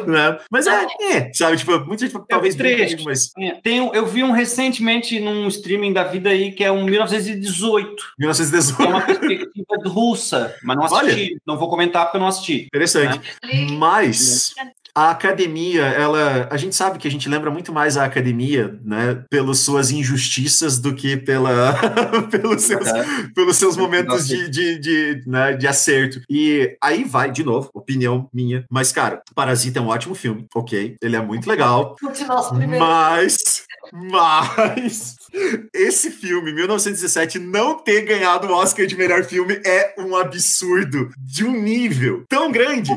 [0.05, 0.39] Né?
[0.51, 3.32] Mas é, é, sabe, tipo, muita gente talvez trecho, mas...
[3.39, 8.14] É, tem, eu vi um recentemente num streaming da vida aí, que é um 1918.
[8.18, 8.82] 1918.
[8.82, 12.66] É uma perspectiva russa, mas não assisti, Olha, não vou comentar porque eu não assisti.
[12.66, 13.20] Interessante.
[13.43, 13.66] Né?
[13.73, 14.55] Mas
[14.97, 19.23] a academia, ela, a gente sabe que a gente lembra muito mais a academia, né,
[19.28, 21.74] pelas suas injustiças do que pela,
[22.32, 23.05] pelos seus, é.
[23.35, 26.23] pelos seus momentos de, de, de, né, de acerto.
[26.31, 30.97] E aí vai, de novo, opinião minha, mas, cara, Parasita é um ótimo filme, ok?
[31.02, 31.94] Ele é muito legal,
[32.78, 35.17] mas, mas
[35.73, 41.45] esse filme, 1917, não ter ganhado o Oscar de melhor filme é um absurdo de
[41.45, 42.93] um nível tão grande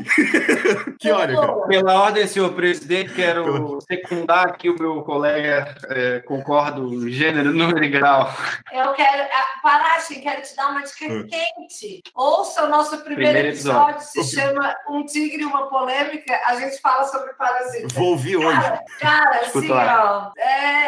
[0.98, 7.08] que, olha, cara, Pela ordem, senhor presidente, quero secundar aqui o meu colega, é, concordo,
[7.10, 8.32] gênero, número e grau.
[8.72, 9.28] Eu quero,
[9.62, 11.26] Parachi, quero te dar uma dica hum.
[11.28, 12.02] quente.
[12.14, 16.56] Ouça o nosso primeiro, primeiro episódio, episódio, se chama Um Tigre e uma Polêmica, a
[16.56, 17.88] gente fala sobre parasita.
[17.94, 18.60] Vou ouvir hoje.
[18.60, 20.79] Cara, cara assim, ó, é,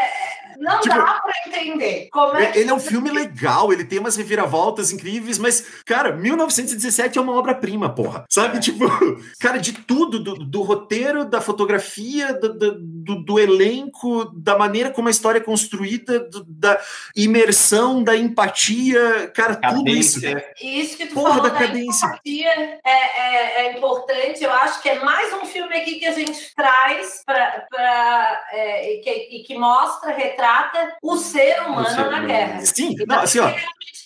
[0.58, 2.08] não tipo, dá pra entender.
[2.10, 7.18] Como é ele é um filme legal, ele tem umas reviravoltas incríveis, mas, cara, 1917
[7.18, 8.24] é uma obra-prima, porra.
[8.28, 8.58] Sabe?
[8.58, 8.60] É.
[8.60, 8.84] Tipo,
[9.40, 15.08] cara, de tudo, do, do roteiro, da fotografia, do, do, do, elenco, da maneira como
[15.08, 16.80] a história é construída, da
[17.16, 19.74] imersão, da empatia, cara, cadência.
[19.78, 20.20] tudo isso.
[20.62, 22.06] Isso que tu porra falou da, da cadência.
[22.06, 24.42] empatia é, é, é, importante.
[24.42, 28.94] Eu acho que é mais um filme aqui que a gente traz pra, pra é,
[28.94, 32.60] e, que, e que mostra, retrata o ser humano ser na guerra.
[32.64, 33.52] Sim, não, assim, ó,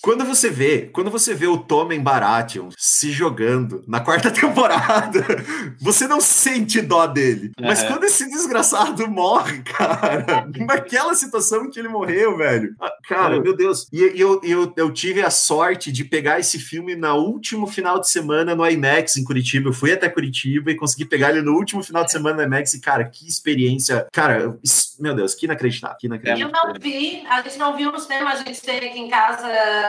[0.06, 5.24] quando você vê, quando você vê o Tommen Baratheon se jogando na quarta temporada,
[5.80, 7.50] você não sente dó dele.
[7.58, 7.66] É.
[7.66, 13.56] Mas quando esse desgraçado morre, cara, naquela situação que ele morreu, velho, ah, cara, meu
[13.56, 13.88] Deus.
[13.92, 18.08] E eu, eu, eu tive a sorte de pegar esse filme no último final de
[18.08, 19.70] semana no IMAX em Curitiba.
[19.70, 22.74] Eu fui até Curitiba e consegui pegar ele no último final de semana no IMAX.
[22.74, 24.06] E, cara, que experiência.
[24.12, 24.56] Cara,
[25.00, 25.65] meu Deus, que inacreditável.
[25.98, 26.46] Que inacreditável.
[26.46, 29.46] Eu não vi, a gente não viu no cinema, a gente tem aqui em casa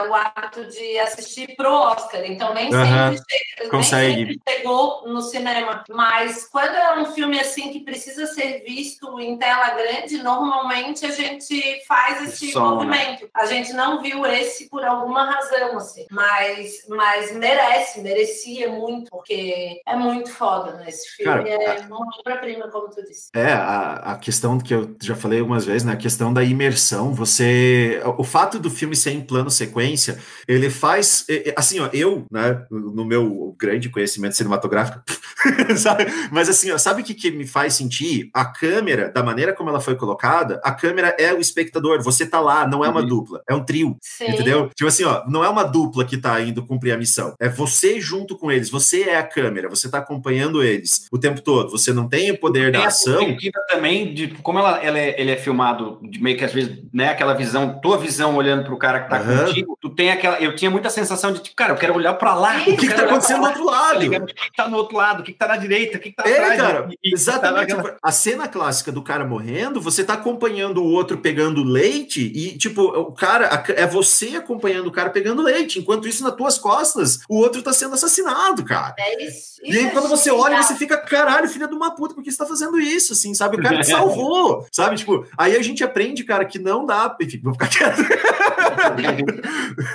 [0.08, 4.24] o hábito de assistir pro Oscar, então nem, sempre, chega, Consegue.
[4.24, 5.84] nem sempre chegou no cinema.
[5.88, 11.10] Mas quando é um filme assim que precisa ser visto em tela grande, normalmente a
[11.10, 13.22] gente faz esse Som, movimento.
[13.22, 13.28] Né?
[13.34, 16.06] A gente não viu esse por alguma razão, assim.
[16.10, 20.86] Mas, mas merece, merecia muito, porque é muito foda, né?
[20.88, 23.30] Esse filme Cara, é uma obra-prima, como tu disse.
[23.34, 25.92] É, a, a questão que eu já falei algumas vezes, né?
[25.92, 27.14] A questão da imersão.
[27.14, 28.00] Você.
[28.16, 31.24] O fato do filme ser em plano sequência, ele faz.
[31.56, 35.00] Assim, ó, eu, né, no meu grande conhecimento cinematográfico,
[35.76, 36.06] sabe?
[36.32, 38.30] Mas assim, ó, sabe o que, que me faz sentir?
[38.34, 42.02] A câmera, da maneira como ela foi colocada, a câmera é o espectador.
[42.02, 43.06] Você tá lá, não é uma uhum.
[43.06, 43.96] dupla, é um trio.
[44.00, 44.30] Sim.
[44.30, 44.70] Entendeu?
[44.74, 47.34] Tipo assim, ó, não é uma dupla que tá indo cumprir a missão.
[47.38, 48.70] É você junto com eles.
[48.70, 51.70] Você é a câmera, você tá acompanhando eles o tempo todo.
[51.70, 53.36] Você não tem o poder tem da ação.
[53.68, 55.57] também de como ela, ela é, ele é filmado,
[56.02, 59.20] de meio que às vezes, né, aquela visão, tua visão olhando pro cara que tá
[59.20, 59.46] uhum.
[59.46, 60.38] contigo tu tem aquela.
[60.40, 62.58] Eu tinha muita sensação de, tipo, cara, eu quero olhar pra lá.
[62.58, 64.06] O que, que tá acontecendo do outro lado?
[64.06, 65.20] O que, que tá no outro lado?
[65.20, 65.98] O que, que tá na direita?
[65.98, 66.60] O que, que tá É, atrás?
[66.60, 67.74] cara, E- exatamente.
[67.74, 72.56] tá A cena clássica do cara morrendo, você tá acompanhando o outro pegando leite e,
[72.56, 75.78] tipo, o cara, é você acompanhando o cara pegando leite.
[75.78, 78.94] Enquanto isso, nas tuas costas, o outro tá sendo assassinado, cara.
[78.98, 79.57] É isso.
[79.62, 82.22] E aí, isso quando é você olha, você fica, caralho, filha de uma puta, por
[82.22, 83.56] que você tá fazendo isso, assim, sabe?
[83.56, 84.96] O cara te salvou, sabe?
[84.96, 87.16] Tipo, aí a gente aprende, cara, que não dá.
[87.20, 87.98] Enfim, vou ficar quieto.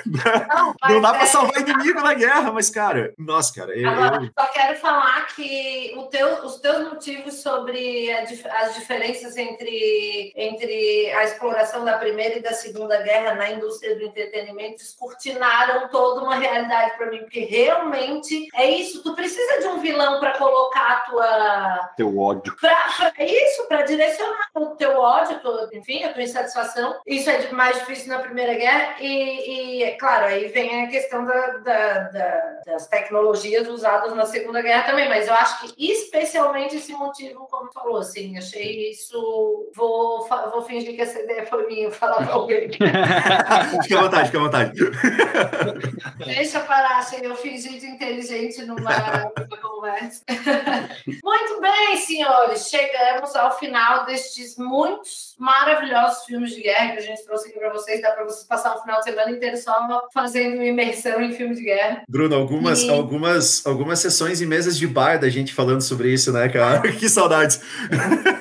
[0.06, 3.90] Não, Não dá pra é- salvar inimigo na guerra, mas, cara, nossa, cara, eu.
[3.90, 8.23] Agora, eu- só quero falar que o teu- os teus motivos sobre a
[8.64, 14.03] as diferenças entre, entre a exploração da Primeira e da Segunda Guerra na indústria do
[14.06, 19.03] entretenimento descortinaram toda uma realidade para mim, porque realmente é isso.
[19.03, 21.89] Tu precisa de um vilão para colocar a tua.
[21.97, 22.55] Teu ódio.
[22.59, 26.95] Para isso, para direcionar o teu ódio, tua- enfim, a tua insatisfação.
[27.05, 28.95] Isso é mais difícil na Primeira Guerra.
[28.99, 34.25] E, e, é claro, aí vem a questão da- da- da- das tecnologias usadas na
[34.25, 35.07] Segunda Guerra também.
[35.09, 39.69] Mas eu acho que especialmente esse motivo, como tu falou, assim, achei isso.
[39.75, 42.69] Vou, vou fingir que essa ideia foi minha, falar pra alguém.
[43.84, 44.71] fica à vontade, fica à vontade.
[46.25, 48.91] Deixa parar, assim, eu fingi de inteligente numa,
[49.49, 50.23] numa conversa.
[51.23, 57.23] Muito bem, senhores, chegamos ao final destes muitos maravilhosos filmes de guerra que a gente
[57.25, 58.01] trouxe aqui para vocês.
[58.01, 59.73] Dá para vocês passar um final de semana inteiro só
[60.13, 62.03] fazendo imersão em filme de guerra.
[62.07, 66.31] Bruno, algumas, E- algumas, algumas sessões em mesas de bar da gente falando sobre isso,
[66.31, 66.81] né, cara?
[66.93, 67.61] que saudades.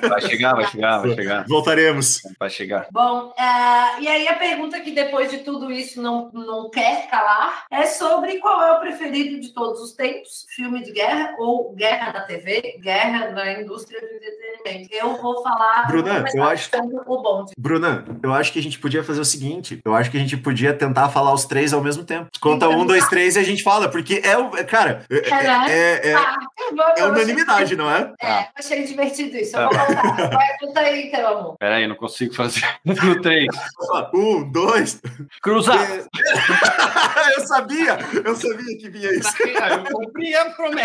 [0.07, 1.45] Vai chegar, vai chegar, vai chegar.
[1.47, 2.21] Voltaremos.
[2.39, 2.87] Vai chegar.
[2.91, 7.65] Bom, é, e aí a pergunta que depois de tudo isso não, não quer calar
[7.71, 12.13] é sobre qual é o preferido de todos os tempos, filme de guerra ou guerra
[12.13, 14.89] na TV, guerra na indústria do entretenimento.
[14.93, 15.87] Eu vou falar...
[15.87, 16.69] Bruna, vou eu acho-
[17.07, 17.51] O bonde.
[17.57, 20.37] Bruna, eu acho que a gente podia fazer o seguinte: eu acho que a gente
[20.37, 22.29] podia tentar falar os três ao mesmo tempo.
[22.39, 24.49] Conta um, dois, três e a gente fala, porque é o.
[24.65, 25.65] Cara, é, É, né?
[25.69, 26.37] é, é, Ah,
[26.71, 28.13] vou- é unanimidade, não é?
[28.21, 29.57] É, achei divertido isso.
[29.57, 30.29] Eu vou voltar.
[30.29, 31.57] Vai, conta aí, então, amor.
[31.57, 33.47] Pera aí, não consigo fazer no 3.
[34.13, 35.01] Um, dois.
[35.41, 35.77] Cruzar.
[35.85, 36.07] três.
[37.37, 37.97] eu sabia!
[38.23, 39.33] Eu sabia que vinha isso.
[39.43, 40.82] Eu cumpri a promessa.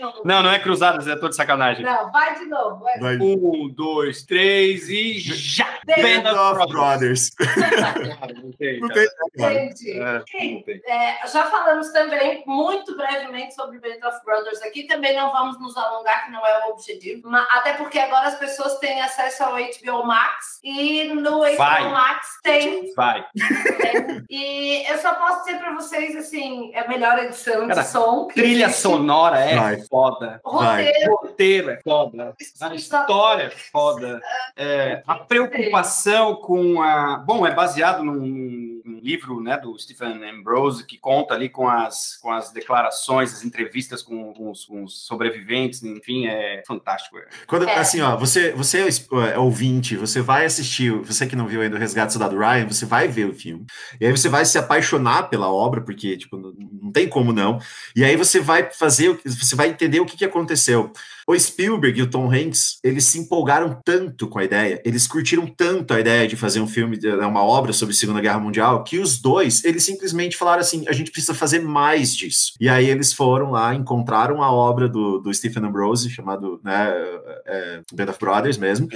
[0.00, 1.84] Não, Não, não é cruzadas, é tô de sacanagem.
[1.84, 2.80] não, vai de novo.
[2.84, 2.98] Vai.
[2.98, 3.16] Vai.
[3.16, 5.66] Um, dois, três e já!
[5.86, 7.30] Band of Brothers.
[7.36, 9.06] Cara, não tem, Não tem.
[9.36, 10.64] Gente, É, não tem.
[10.86, 14.84] é, já falamos também muito brevemente sobre Band of Brothers aqui.
[14.86, 17.28] Também não vamos nos alongar, que não é o objetivo.
[17.28, 20.60] Ma- Até porque agora as pessoas têm acesso ao HBO Max.
[20.62, 21.88] E no HBO Vai.
[21.90, 23.24] Max tem Vai.
[24.30, 28.28] E eu só posso dizer pra vocês, assim, é a melhor edição Cara, de som.
[28.34, 29.80] Trilha sonora é Vai.
[29.82, 30.40] foda.
[30.44, 31.16] Roteiro.
[31.16, 32.34] Roteiro é foda.
[32.60, 34.20] A história é foda.
[34.56, 37.16] É, a preocupação com a.
[37.18, 42.16] Bom, é baseado num, num livro né, do Stephen Ambrose que conta ali com as,
[42.20, 47.18] com as declarações, as entrevistas com, com os, com os sobreviventes, enfim, é fantástico.
[47.18, 47.24] é.
[47.46, 47.74] Quando, É.
[47.78, 48.88] Assim, ó, você, você é
[49.34, 52.66] é ouvinte, você vai assistir, você que não viu ainda o Resgate do Soldado Ryan,
[52.66, 53.64] você vai ver o filme.
[54.00, 56.52] E aí você vai se apaixonar pela obra, porque, tipo, não,
[56.82, 57.58] não tem como não.
[57.96, 60.92] E aí você vai fazer, o que- você vai entender o que, que aconteceu.
[61.26, 65.46] O Spielberg e o Tom Hanks, eles se empolgaram tanto com a ideia, eles curtiram
[65.46, 68.84] tanto a ideia de fazer um filme, de- uma obra sobre a Segunda Guerra Mundial,
[68.84, 72.52] que os dois, eles simplesmente falaram assim, a gente precisa fazer mais disso.
[72.60, 76.92] E aí eles foram lá, encontraram a obra do, do Stephen Ambrose, chamado, né,
[77.46, 78.88] é, Band of Brothers mesmo,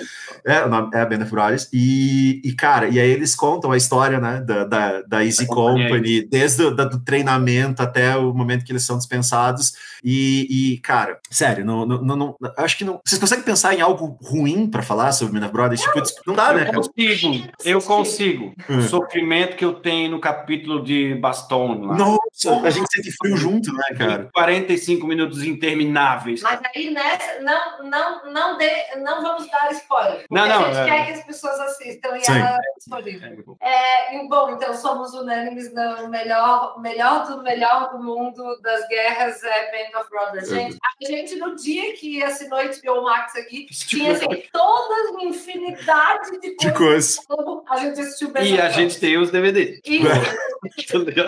[0.45, 3.77] é, o nome é Band of Brothers, e, e, cara, e aí eles contam a
[3.77, 8.65] história, né, da, da, da Easy Da Company, desde o do treinamento até o momento
[8.65, 9.73] que eles são dispensados,
[10.05, 13.01] e, e, cara, sério, não, não, não, acho que não.
[13.05, 15.81] Vocês conseguem pensar em algo ruim pra falar sobre Men of Brothers?
[15.81, 16.63] Tipo, não dá, né?
[16.63, 16.77] Eu cara?
[16.77, 18.55] consigo, eu consigo.
[18.69, 18.79] Hum.
[18.79, 21.97] O sofrimento que eu tenho no capítulo de Baston lá.
[21.97, 24.29] Nossa, a gente sente frio junto, né, cara?
[24.33, 26.43] 45 minutos intermináveis.
[26.43, 30.27] Mas aí, nessa, não, não, não, dê, não vamos dar spoiler.
[30.31, 30.85] Não, não, A gente é.
[30.85, 32.33] quer que as pessoas assistam e Sim.
[32.33, 33.57] ela é disponível.
[33.61, 39.71] É, bom, então somos unânimes no melhor, melhor do melhor do mundo das guerras é
[39.71, 40.49] Band of Brothers.
[40.49, 46.31] Gente, a gente no dia que assinou HBO Max aqui, tinha assim, toda uma infinidade
[46.41, 47.17] de De coisas.
[47.27, 47.63] coisa.
[47.69, 49.81] A gente assistiu E a gente tem os DVDs.
[49.85, 50.01] E-?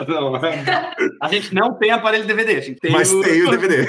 [0.09, 0.65] Não, é.
[1.23, 3.21] A gente não tem aparelho DVD, a gente tem Mas o...
[3.23, 3.87] tem o DVD.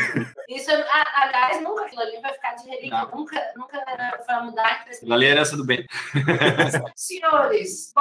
[0.49, 3.83] Isso, a- aliás, nunca aquilo ali vai ficar de relíquia, nunca, nunca
[4.27, 4.85] vai mudar.
[4.87, 5.85] Aquilo ali é herança do bem.
[6.95, 7.91] Senhores,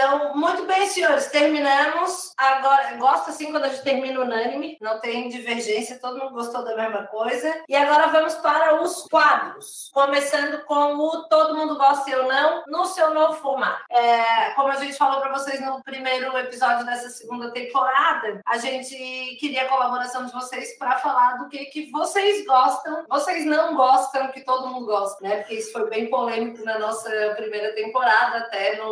[0.00, 2.32] Então, muito bem, senhores, terminamos.
[2.36, 6.76] Agora, gosto assim quando a gente termina unânime, não tem divergência, todo mundo gostou da
[6.76, 7.64] mesma coisa.
[7.68, 12.84] E agora vamos para os quadros, começando com o Todo Mundo Gosta Eu Não, no
[12.84, 13.82] seu novo formato.
[13.90, 18.94] É, como a gente falou para vocês no primeiro episódio dessa segunda temporada, a gente
[19.40, 24.28] queria a colaboração de vocês para falar do que, que vocês gostam, vocês não gostam,
[24.28, 25.38] que todo mundo gosta, né?
[25.38, 28.84] Porque isso foi bem polêmico na nossa primeira temporada, até no,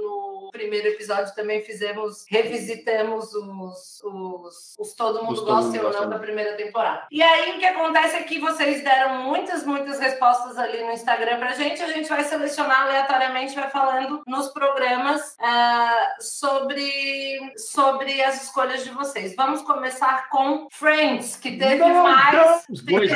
[0.00, 0.13] no
[0.54, 6.18] primeiro episódio também fizemos, revisitamos os, os, os Todo Mundo Os Gosta Gosta, Não da
[6.18, 7.08] primeira temporada.
[7.10, 11.38] E aí o que acontece é que vocês deram muitas, muitas respostas ali no Instagram
[11.38, 18.44] pra gente, a gente vai selecionar aleatoriamente, vai falando nos programas ah, sobre, sobre as
[18.44, 19.34] escolhas de vocês.
[19.34, 22.64] Vamos começar com Friends, que teve mais.
[22.70, 23.10] Os dois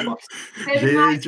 [0.65, 1.25] Teve, mais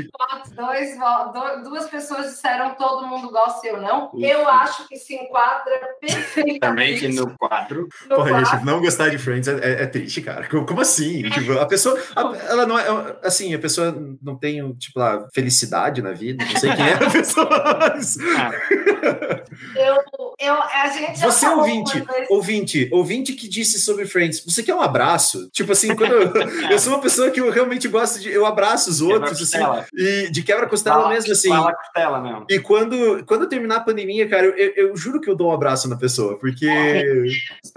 [0.96, 4.06] votos, dois, duas pessoas disseram todo mundo gosta eu não.
[4.06, 4.26] Ufa.
[4.26, 7.88] Eu acho que se enquadra perfeitamente Também que no quadro.
[8.08, 8.50] no Porra, quadro.
[8.50, 10.48] gente, não gostar de Friends é, é- é triste, cara.
[10.48, 11.22] Como, assim?
[11.30, 16.00] Tipo, a pessoa, a- ela não é, assim, a pessoa não tem, tipo, lá, felicidade
[16.02, 17.78] na vida, não sei quem é a pessoa.
[17.78, 18.16] mas-
[19.76, 19.96] Eu,
[20.38, 25.48] eu, a gente Você, ouvinte, ouvinte, ouvinte que disse sobre Friends, você quer um abraço?
[25.50, 26.32] Tipo assim, quando eu,
[26.70, 29.58] eu sou uma pessoa que eu realmente gosto de, eu abraço os outros, assim,
[29.94, 31.48] e de quebra-costela mesmo, assim.
[31.48, 32.46] Fala costela mesmo.
[32.48, 35.52] E quando, quando terminar a pandemia, cara, eu, eu- eu juro que eu dou um
[35.52, 36.66] abraço na pessoa, porque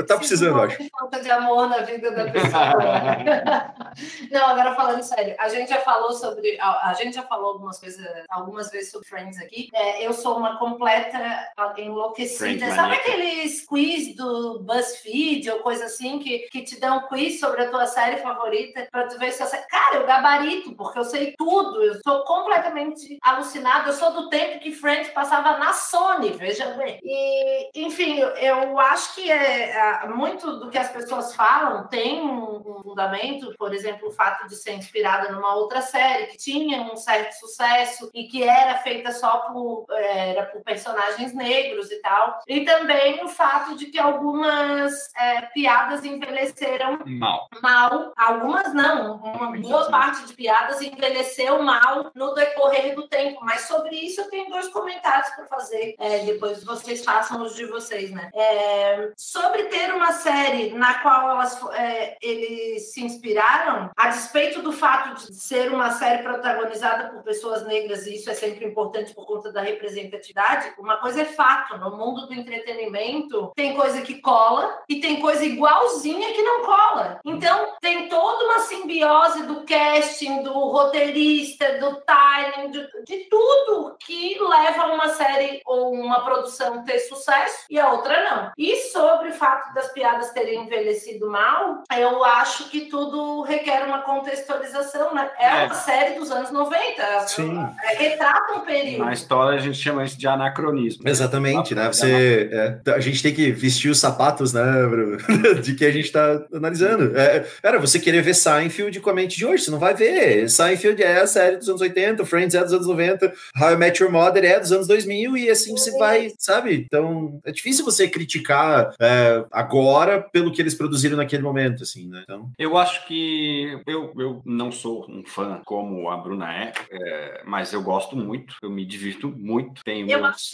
[0.07, 0.89] tá precisando, eu acho.
[0.89, 2.73] Falta de amor na vida da pessoa.
[4.31, 7.79] Não, agora falando sério, a gente já falou sobre, a, a gente já falou algumas
[7.79, 9.69] coisas, algumas vezes sobre Friends aqui.
[9.73, 12.37] É, eu sou uma completa enlouquecida.
[12.37, 17.63] Friends Sabe aqueles quiz do BuzzFeed ou coisa assim que, que te dão quiz sobre
[17.63, 19.57] a tua série favorita pra tu ver se você.
[19.69, 21.81] Cara, eu gabarito, porque eu sei tudo.
[21.81, 23.89] Eu sou completamente alucinada.
[23.89, 26.99] Eu sou do tempo que Friends passava na Sony, veja bem.
[27.03, 32.21] E, enfim, eu, eu acho que é, ah, muito do que as pessoas falam tem
[32.21, 36.95] um, fundamento, por exemplo, o fato de ser inspirada numa outra série que tinha um
[36.95, 42.39] certo sucesso e que era feita só por, era por personagens negros e tal.
[42.47, 47.47] E também o fato de que algumas eh, piadas envelheceram Mal.
[47.61, 53.61] mal, algumas não, uma boa parte de piadas envelheceu mal no decorrer do tempo, mas
[53.61, 57.92] sobre isso eu tenho dois comentários para fazer, é, depois vocês façam os de vocês,
[58.11, 58.29] né?
[58.33, 64.71] É, sobre ter uma série na qual elas, é, eles se inspiraram, a despeito do
[64.71, 69.25] fato de ser uma série protagonizada por pessoas negras, e isso é sempre importante por
[69.25, 74.81] conta da representatividade, uma coisa é fato, no mundo do entretenimento tem coisa que cola
[74.87, 77.19] e tem coisa igualzinha que não cola.
[77.25, 84.37] Então, tem toda uma simbiose do casting, do roteirista, do timing, de, de tudo que
[84.39, 88.51] leva uma série ou uma produção a ter sucesso e a outra não.
[88.57, 93.99] E sobre o fato das piadas terem envelhecido mal, eu acho que tudo requer uma
[94.01, 95.29] contextualização, né?
[95.37, 95.65] É, É.
[95.65, 97.27] uma série dos anos 90.
[97.27, 97.57] Sim.
[97.83, 99.05] É, retrata um período.
[99.05, 101.07] Na história a gente chama isso de anacronismo.
[101.07, 101.87] Exatamente, né?
[101.87, 105.17] Você, é, a gente tem que vestir os sapatos, né, Bruno?
[105.61, 107.17] de que a gente tá analisando.
[107.17, 110.49] É, cara, você querer ver Seinfeld com a mente de hoje, você não vai ver.
[110.49, 114.01] Seinfeld é a série dos anos 80, Friends é dos anos 90, How I Met
[114.01, 116.85] Your Mother é dos anos 2000 e assim você vai, sabe?
[116.85, 122.21] Então, é difícil você criticar é, agora pelo que eles produziram naquele momento, assim, né?
[122.23, 127.41] Então, Eu acho que eu, eu não sou um fã como a Bruna é, é,
[127.45, 130.51] mas eu gosto muito, eu me divirto muito, tenho Eu meus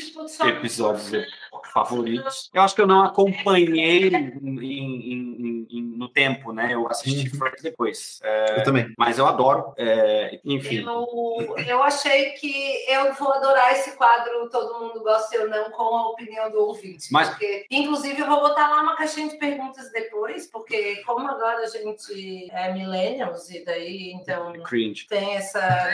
[0.47, 1.11] episódios
[1.73, 2.49] favoritos.
[2.53, 6.73] Eu acho que eu não acompanhei em- em- em- no tempo, né?
[6.73, 7.37] Eu assisti Uhum.
[7.39, 8.93] Friends depois, é, eu também.
[8.97, 10.83] mas eu adoro, é, enfim.
[10.85, 15.83] Eu, eu achei que eu vou adorar esse quadro Todo Mundo Gosta ou Não com
[15.95, 16.98] a opinião do ouvinte.
[17.11, 21.63] Mas- Porque, inclusive, eu vou botar lá uma caixinha de perguntas depois, porque como agora
[21.63, 25.07] a gente é millennials e daí, então, Cringe.
[25.07, 25.89] tem essa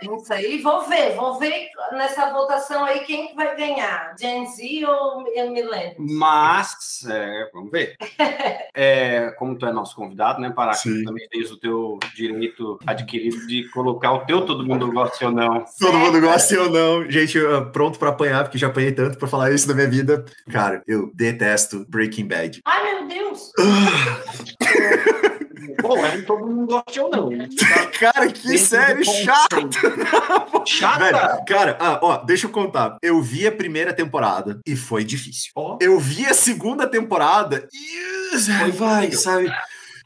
[0.00, 4.84] pergunta aí, vou ver, vou ver nessa votação aí quem que vai ganhar, Gen Z
[4.86, 5.94] ou millennials?
[5.98, 7.96] Mas, é, vamos ver.
[8.72, 10.72] É, como tu é nosso convidado, né, Pará?
[11.04, 15.64] Também tens o teu direito adquirido de colocar o teu todo mundo gosta ou não.
[15.78, 17.10] Todo mundo gosta eu não.
[17.10, 20.24] Gente, eu, pronto pra apanhar, porque já apanhei tanto pra falar isso na minha vida.
[20.50, 22.60] Cara, eu detesto Breaking Bad.
[22.64, 23.52] Ai, meu Deus!
[25.80, 27.48] Pô, é todo mundo gosta ou não.
[27.98, 29.56] Cara, que série chata!
[30.66, 30.98] Chata?
[30.98, 32.98] Velho, cara, ah, ó, deixa eu contar.
[33.02, 35.50] Eu vi a primeira temporada e foi difícil.
[35.54, 35.78] Ó.
[35.80, 38.50] Eu vi a segunda temporada e.
[38.52, 39.18] Ai, vai, incrível.
[39.18, 39.52] sabe?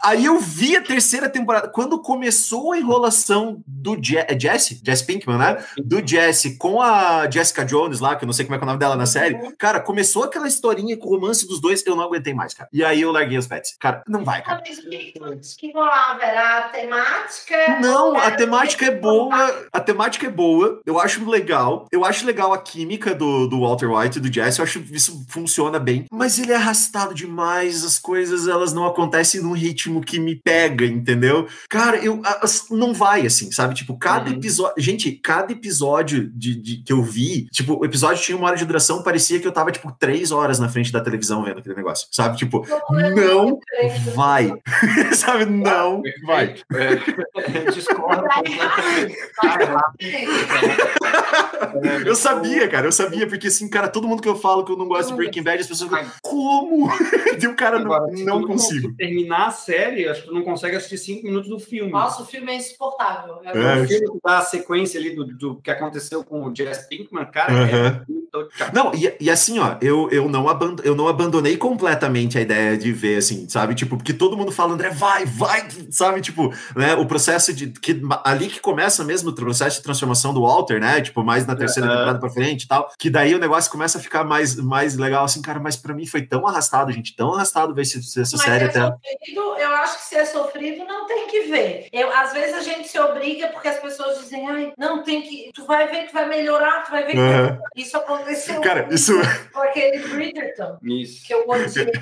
[0.05, 1.69] Aí eu vi a terceira temporada.
[1.69, 5.65] Quando começou a enrolação do Je é Jesse, Jesse Pinkman, né?
[5.79, 8.67] Do Jesse com a Jessica Jones lá, que eu não sei como é, é o
[8.67, 9.39] nome dela na série.
[9.57, 12.69] Cara, começou aquela historinha com o romance dos dois, eu não aguentei mais, cara.
[12.71, 13.77] E aí eu larguei os pets.
[13.81, 14.63] Cara, não vai, cara.
[14.63, 16.23] Que rolava?
[16.23, 17.81] Era a temática?
[17.81, 19.67] Não, a temática é boa.
[19.73, 20.83] A temática é boa.
[20.85, 21.87] Eu acho legal.
[21.91, 24.59] Eu acho legal a química do, do Walter White e do Jesse.
[24.59, 26.05] Eu acho que isso funciona bem.
[26.13, 27.85] Mas ele é arrastado demais.
[27.85, 31.47] As coisas, elas não acontecem num ritmo que me pega, entendeu?
[31.69, 32.21] Cara, eu
[32.71, 33.75] não vai assim, sabe?
[33.75, 34.37] Tipo, cada Uhum.
[34.37, 34.83] episódio.
[34.83, 38.65] Gente, cada episódio de, de- que eu vi, tipo, o episódio tinha uma hora de
[38.65, 42.09] duração, parecia que eu tava, tipo, três horas na frente da televisão vendo aquele negócio,
[42.11, 42.37] sabe?
[42.37, 43.59] Tipo, não
[44.15, 44.53] vai.
[45.15, 45.45] sabe?
[45.47, 46.55] Não vai.
[46.73, 46.95] É,
[47.71, 49.17] discordo completamente.
[52.07, 54.77] Eu sabia, cara, eu sabia, porque assim, cara, todo mundo que eu falo que eu
[54.77, 56.89] não gosto de Breaking Bad, as pessoas ficam, como?
[57.41, 58.83] E o cara, não, Agora, não não consigo.
[58.89, 61.91] conseguir terminar a série, acho que tu não consegue assistir cinco minutos do filme.
[61.91, 63.41] Nossa, o filme é insuportável.
[63.45, 63.83] É É.
[63.83, 68.05] O filme da sequência ali do, do que aconteceu com o Jess Pinkman, cara, Aham.
[68.09, 68.15] é.
[68.73, 72.77] Não, e, e assim, ó, eu, eu, não abando, eu não abandonei completamente a ideia
[72.77, 73.77] de ver, assim, sabe?
[73.77, 76.21] Tipo, porque todo mundo fala, André, vai, vai, sabe?
[76.21, 77.69] Tipo, né, o processo de.
[77.71, 81.01] Que, ali que começa mesmo o processo de transformação do Walter, né?
[81.01, 82.91] Tipo, mais na terceira temporada pra frente e tal.
[82.99, 86.05] Que daí o negócio começa a ficar mais, mais legal, assim, cara, mas pra mim
[86.07, 88.81] foi tão arrastado, gente, tão arrastado ver esse- essa Mas série até.
[88.81, 91.89] sofrido, eu acho que se é sofrido, não tem que ver.
[91.93, 95.51] Eu, às vezes a gente se obriga porque as pessoas dizem, ai, não tem que.
[95.53, 97.59] Tu vai ver que vai melhorar, tu vai ver que melhorar.
[97.75, 99.13] Isso aconteceu Cara, isso.
[99.53, 100.79] com aquele Bridgerton.
[100.83, 101.27] Isso.
[101.27, 101.93] Que eu odiei.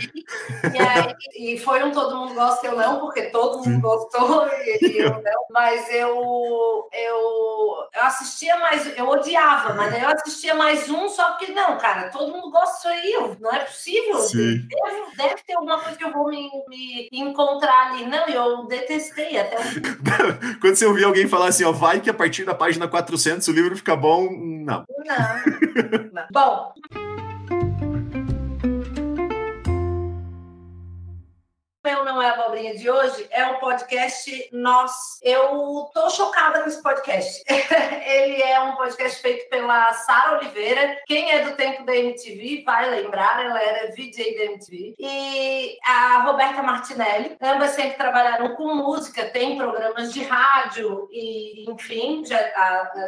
[0.75, 3.81] e, aí, e foi um todo mundo gosta, eu não, porque todo mundo Sim.
[3.81, 5.47] gostou e, e eu não.
[5.51, 11.53] Mas eu, eu, eu assistia mais, eu odiava, mas eu assistia mais um só porque,
[11.53, 14.19] não, cara, todo mundo gosta disso aí, não é possível.
[14.19, 14.67] Sim.
[14.69, 18.07] Deve, deve ter alguma coisa que eu vou me, me encontrar ali.
[18.07, 19.83] Não, eu detestei até o fim.
[20.61, 23.53] Quando você ouvir alguém falar assim, ó, vai que a partir da página 400 o
[23.53, 24.85] livro fica bom, não.
[25.05, 26.11] Não.
[26.13, 26.27] não.
[26.31, 26.73] Bom.
[31.85, 35.19] Meu Não É Abobrinha de hoje é o podcast Nós.
[35.21, 37.43] Eu tô chocada com esse podcast.
[38.07, 41.01] Ele é um podcast feito pela Sara Oliveira.
[41.07, 44.95] Quem é do tempo da MTV vai lembrar, ela era VJ da MTV.
[44.97, 47.37] E a Roberta Martinelli.
[47.43, 52.39] Ambas sempre trabalharam com música, tem programas de rádio e, enfim, já,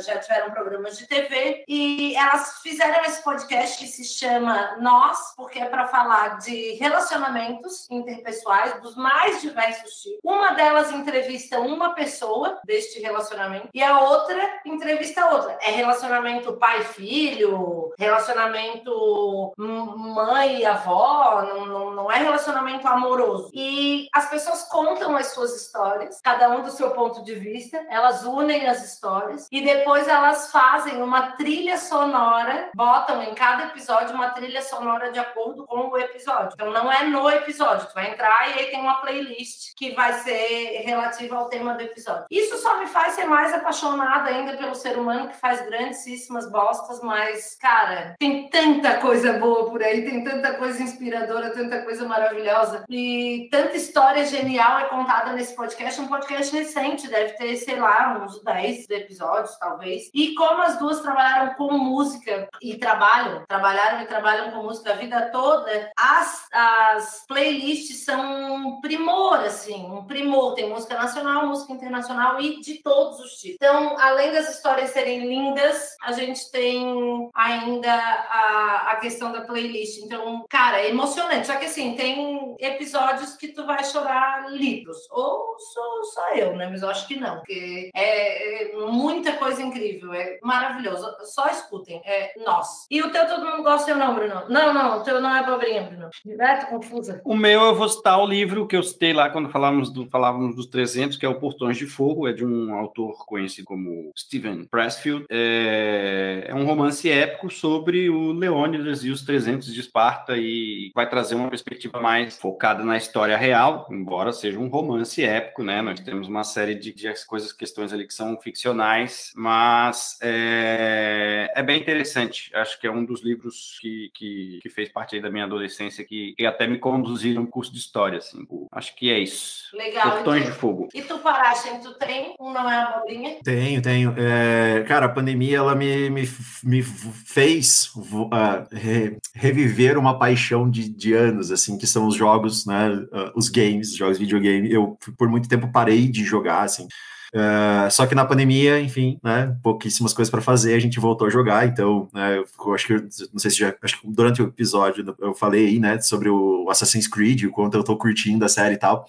[0.00, 1.62] já tiveram programas de TV.
[1.68, 7.88] E elas fizeram esse podcast que se chama Nós, porque é para falar de relacionamentos
[7.88, 10.20] interpessoais dos mais diversos tipos.
[10.22, 15.58] Uma delas entrevista uma pessoa deste relacionamento e a outra entrevista outra.
[15.62, 23.50] É relacionamento pai-filho, relacionamento mãe avó, não, não, não é relacionamento amoroso.
[23.52, 28.24] E as pessoas contam as suas histórias, cada um do seu ponto de vista, elas
[28.24, 34.30] unem as histórias e depois elas fazem uma trilha sonora, botam em cada episódio uma
[34.30, 36.50] trilha sonora de acordo com o episódio.
[36.54, 40.12] Então não é no episódio, tu vai entrar e aí tem uma playlist que vai
[40.20, 42.26] ser relativa ao tema do episódio.
[42.30, 47.00] Isso só me faz ser mais apaixonada ainda pelo ser humano que faz grandíssimas bostas,
[47.02, 52.84] mas, cara, tem tanta coisa boa por aí, tem tanta coisa inspiradora, tanta coisa maravilhosa
[52.88, 56.00] e tanta história genial é contada nesse podcast.
[56.00, 60.10] Um podcast recente, deve ter, sei lá, uns 10 episódios, talvez.
[60.14, 64.96] E como as duas trabalharam com música e trabalham, trabalharam e trabalham com música a
[64.96, 70.54] vida toda, as, as playlists são um primor, assim, um primor.
[70.54, 73.56] Tem música nacional, música internacional e de todos os tipos.
[73.56, 79.98] Então, além das histórias serem lindas, a gente tem ainda a, a questão da playlist.
[79.98, 81.46] Então, cara, é emocionante.
[81.46, 84.98] Só que assim, tem episódios que tu vai chorar litros.
[85.10, 86.68] Ou sou só eu, né?
[86.70, 91.06] Mas eu acho que não, porque é, é muita coisa incrível, é maravilhoso.
[91.24, 92.86] Só escutem, é nós.
[92.90, 94.44] E o teu todo mundo gosta ou não, Bruno?
[94.48, 96.10] Não, não, o teu não é abobrinha, Bruno.
[96.40, 97.20] É, tô confusa.
[97.24, 100.56] O meu, eu vou citar o livro que eu citei lá quando falávamos, do, falávamos
[100.56, 104.64] dos 300, que é o Portões de Fogo, é de um autor conhecido como Stephen
[104.64, 105.24] Pressfield.
[105.30, 111.08] É, é um romance épico sobre o Leônidas e os 300 de Esparta e vai
[111.08, 115.80] trazer uma perspectiva mais focada na história real, embora seja um romance épico, né?
[115.80, 121.62] Nós temos uma série de, de coisas, questões ali que são ficcionais, mas é, é
[121.62, 122.50] bem interessante.
[122.54, 126.34] Acho que é um dos livros que, que, que fez parte da minha adolescência que,
[126.36, 128.46] que até me conduziram no curso de história, assim.
[128.72, 129.64] Acho que é isso.
[129.74, 130.12] Legal.
[130.12, 130.58] Portões de então.
[130.58, 130.88] Fogo.
[130.94, 133.36] E tu, Parachem, tu tem um não é abobrinha?
[133.42, 134.14] Tenho, tenho.
[134.16, 136.24] É, cara, a pandemia ela me, me
[136.64, 142.64] me fez uh, re, reviver uma paixão de, de, anos, assim, que são os jogos,
[142.66, 144.72] né, uh, os games, jogos videogame.
[144.72, 146.88] Eu, por muito tempo, parei de jogar, assim.
[147.34, 151.30] Uh, só que na pandemia, enfim, né, pouquíssimas coisas para fazer, a gente voltou a
[151.30, 152.94] jogar, então, né, eu acho que,
[153.32, 156.70] não sei se já, acho que durante o episódio eu falei aí, né, sobre o
[156.70, 159.04] Assassin's Creed, o quanto eu tô curtindo a série e tal,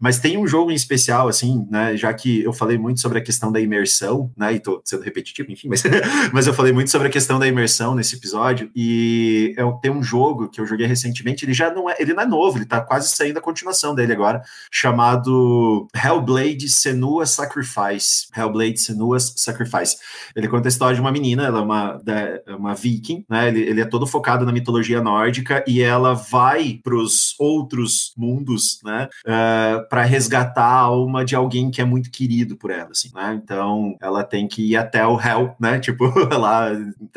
[0.00, 1.96] mas tem um jogo em especial, assim, né?
[1.96, 4.54] Já que eu falei muito sobre a questão da imersão, né?
[4.54, 5.82] E tô sendo repetitivo, enfim, mas,
[6.32, 8.70] mas eu falei muito sobre a questão da imersão nesse episódio.
[8.74, 12.22] E eu tenho um jogo que eu joguei recentemente, ele já não é, ele não
[12.22, 18.26] é novo, ele tá quase saindo a continuação dele agora, chamado Hellblade Senua Sacrifice.
[18.36, 19.96] Hellblade Senua Sacrifice.
[20.34, 22.00] Ele conta a história de uma menina, ela é uma,
[22.46, 23.48] é uma viking, né?
[23.48, 28.80] Ele, ele é todo focado na mitologia nórdica e ela vai para os outros mundos,
[28.84, 29.08] né?
[29.26, 33.40] Uh, para resgatar a alma de alguém que é muito querido por ela, assim, né?
[33.42, 35.78] Então ela tem que ir até o Hell, né?
[35.86, 36.06] Tipo,
[36.36, 36.70] lá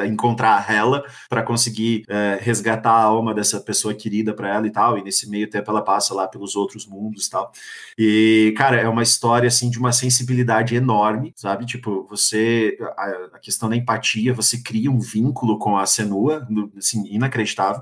[0.05, 4.71] encontrar a Hela para conseguir é, resgatar a alma dessa pessoa querida para ela e
[4.71, 4.97] tal.
[4.97, 7.51] E nesse meio tempo ela passa lá pelos outros mundos e tal.
[7.97, 11.65] E, cara, é uma história assim de uma sensibilidade enorme, sabe?
[11.65, 16.47] Tipo, você a, a questão da empatia, você cria um vínculo com a Senua,
[16.77, 17.81] assim, inacreditável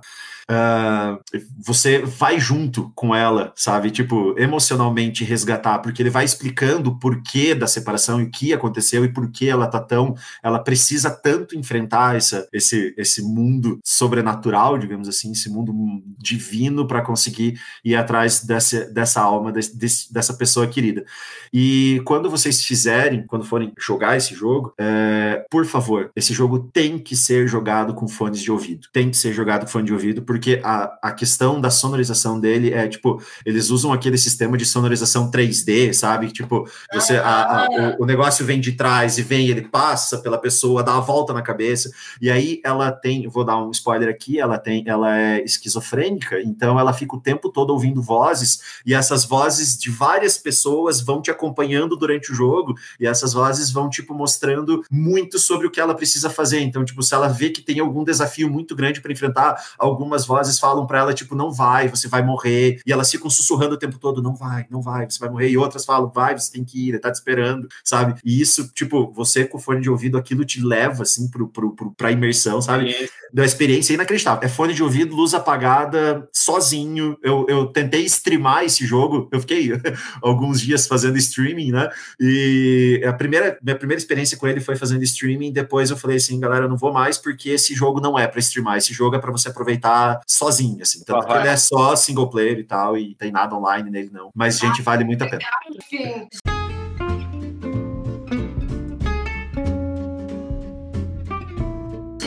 [0.49, 1.21] uh,
[1.57, 3.91] você vai junto com ela, sabe?
[3.91, 4.76] Tipo, emocionalmente
[5.23, 9.29] resgatar, porque ele vai explicando o porquê da separação e o que aconteceu e por
[9.29, 10.15] que ela tá tão.
[10.41, 15.73] Ela precisa tanto enfrentar essa, esse, esse mundo sobrenatural, digamos assim, esse mundo
[16.17, 21.05] divino para conseguir ir atrás dessa, dessa alma, desse, dessa pessoa querida.
[21.53, 26.97] E quando vocês fizerem, quando forem jogar esse jogo, é, por favor, esse jogo tem
[26.97, 28.87] que ser jogado com fones de ouvido.
[28.91, 32.39] Tem que ser jogado com fone de ouvido, porque porque a, a questão da sonorização
[32.39, 36.31] dele é, tipo, eles usam aquele sistema de sonorização 3D, sabe?
[36.31, 40.37] Tipo, você, a, a, o, o, negócio vem de trás e vem, ele passa pela
[40.37, 41.91] pessoa, dá a volta na cabeça,
[42.21, 46.79] e aí ela tem, vou dar um spoiler aqui, ela tem, ela é esquizofrênica, então
[46.79, 51.31] ela fica o tempo todo ouvindo vozes, e essas vozes de várias pessoas vão te
[51.31, 55.95] acompanhando durante o jogo, e essas vozes vão, tipo, mostrando muito sobre o que ela
[55.95, 56.59] precisa fazer.
[56.61, 60.59] Então, tipo, se ela vê que tem algum desafio muito grande para enfrentar, algumas vozes
[60.59, 62.81] falam para ela, tipo, não vai, você vai morrer.
[62.85, 65.49] E elas ficam sussurrando o tempo todo, não vai, não vai, você vai morrer.
[65.49, 68.19] E outras falam, vai, você tem que ir, ele tá te esperando, sabe?
[68.23, 71.91] E isso, tipo, você com fone de ouvido, aquilo te leva, assim, pro, pro, pro,
[71.91, 73.09] pra imersão, sabe?
[73.33, 74.43] Da experiência inacreditável.
[74.43, 77.17] É fone de ouvido, luz apagada, sozinho.
[77.23, 79.71] Eu, eu tentei streamar esse jogo, eu fiquei
[80.21, 81.89] alguns dias fazendo streaming, né?
[82.19, 85.51] E a primeira, minha primeira experiência com ele foi fazendo streaming.
[85.51, 88.39] Depois eu falei assim, galera, eu não vou mais porque esse jogo não é para
[88.39, 88.77] streamar.
[88.77, 91.03] Esse jogo é para você aproveitar sozinho, assim.
[91.03, 94.29] Tanto que ele é só single player e tal, e tem nada online nele, não.
[94.33, 96.66] Mas, gente, vale muito a pena.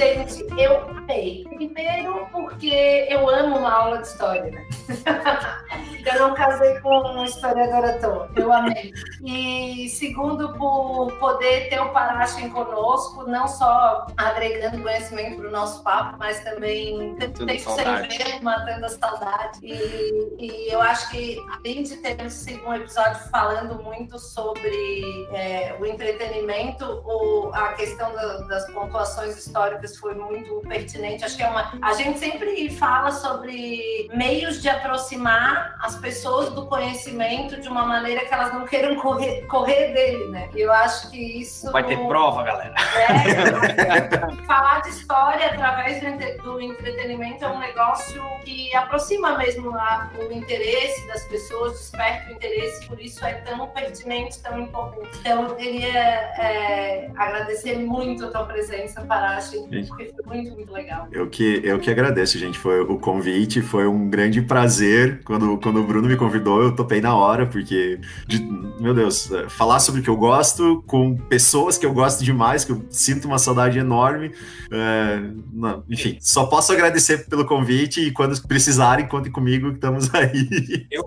[0.00, 1.44] Gente, eu amei.
[1.44, 4.66] Primeiro porque eu amo uma aula de história, né?
[6.06, 8.40] eu não casei com uma historiadora toda.
[8.40, 8.94] Eu amei.
[9.22, 15.82] E segundo, por poder ter o Parachem conosco, não só agregando conhecimento para o nosso
[15.82, 19.58] papo, mas também tempo sem ver, matando a saudade.
[19.62, 25.84] E, e, eu acho que, além de termos um episódio falando muito sobre é, o
[25.84, 31.24] entretenimento, o, a questão da, das pontuações históricas foi muito pertinente.
[31.24, 31.72] Acho que é uma.
[31.82, 38.24] A gente sempre fala sobre meios de aproximar as pessoas do conhecimento de uma maneira
[38.24, 40.48] que elas não queiram correr, correr dele, né?
[40.54, 41.70] E eu acho que isso.
[41.72, 42.74] Vai ter prova, galera.
[42.96, 46.00] É, falar de história através
[46.42, 52.34] do entretenimento é um negócio que aproxima mesmo a, o interesse das pessoas, desperta o
[52.34, 55.18] interesse, por isso é tão pertinente, tão importante.
[55.20, 59.02] Então, eu queria é, agradecer muito a tua presença,
[59.88, 61.08] Porque foi muito, muito legal.
[61.12, 62.58] Eu que, eu que agradeço, gente.
[62.58, 65.22] Foi o convite, foi um grande prazer.
[65.24, 68.40] Quando, quando o Bruno me convidou, eu topei na hora, porque, de,
[68.80, 72.64] meu Deus, é, falar sobre o que eu gosto com pessoas que eu gosto demais,
[72.64, 74.32] que eu sinto uma saudade enorme.
[74.72, 75.20] É,
[75.52, 80.86] não, enfim, só posso agradecer pelo convite e quando precisarem, contem comigo que estamos aí.
[80.90, 81.04] Eu,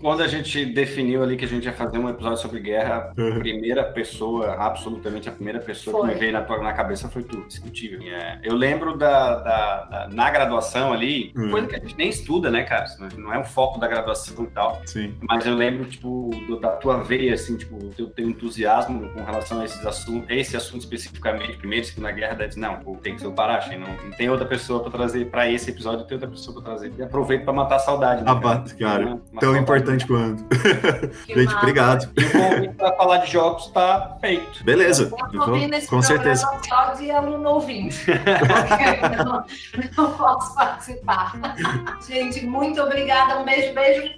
[0.00, 3.38] quando a gente definiu ali que a gente ia fazer um episódio sobre guerra, a
[3.38, 6.08] primeira pessoa, absolutamente a primeira pessoa foi.
[6.08, 8.00] que me veio na, na cabeça foi tu, discutível.
[8.02, 11.50] É, eu lembro da, da, da, na graduação ali, hum.
[11.50, 12.86] coisa que a gente nem estuda, né, cara?
[13.16, 14.80] Não é o foco da graduação e tal.
[14.84, 15.14] Sim.
[15.28, 19.22] Mas eu lembro, tipo, do, da tua veia, assim, tipo, o teu, teu entusiasmo com
[19.24, 23.14] relação a esses assuntos, esse assunto especificamente, primeiro e segunda guerra, daí, não, pô, tem
[23.14, 26.16] que ser o Parache, não, não tem outra pessoa para trazer para esse episódio, tem
[26.16, 26.92] outra pessoa para trazer.
[26.96, 28.22] E aproveito para matar a saudade.
[28.22, 28.68] Né, cara?
[28.78, 30.44] cara, tão importante quanto.
[31.28, 32.10] Gente, obrigado.
[32.16, 34.64] E o convite para falar de jogos tá feito.
[34.64, 35.10] Beleza.
[35.88, 36.46] com certeza.
[36.66, 37.60] Só de no, no
[39.24, 39.44] não,
[39.96, 41.32] não posso participar.
[42.06, 43.38] Gente, muito obrigada.
[43.38, 44.14] Um beijo, beijo.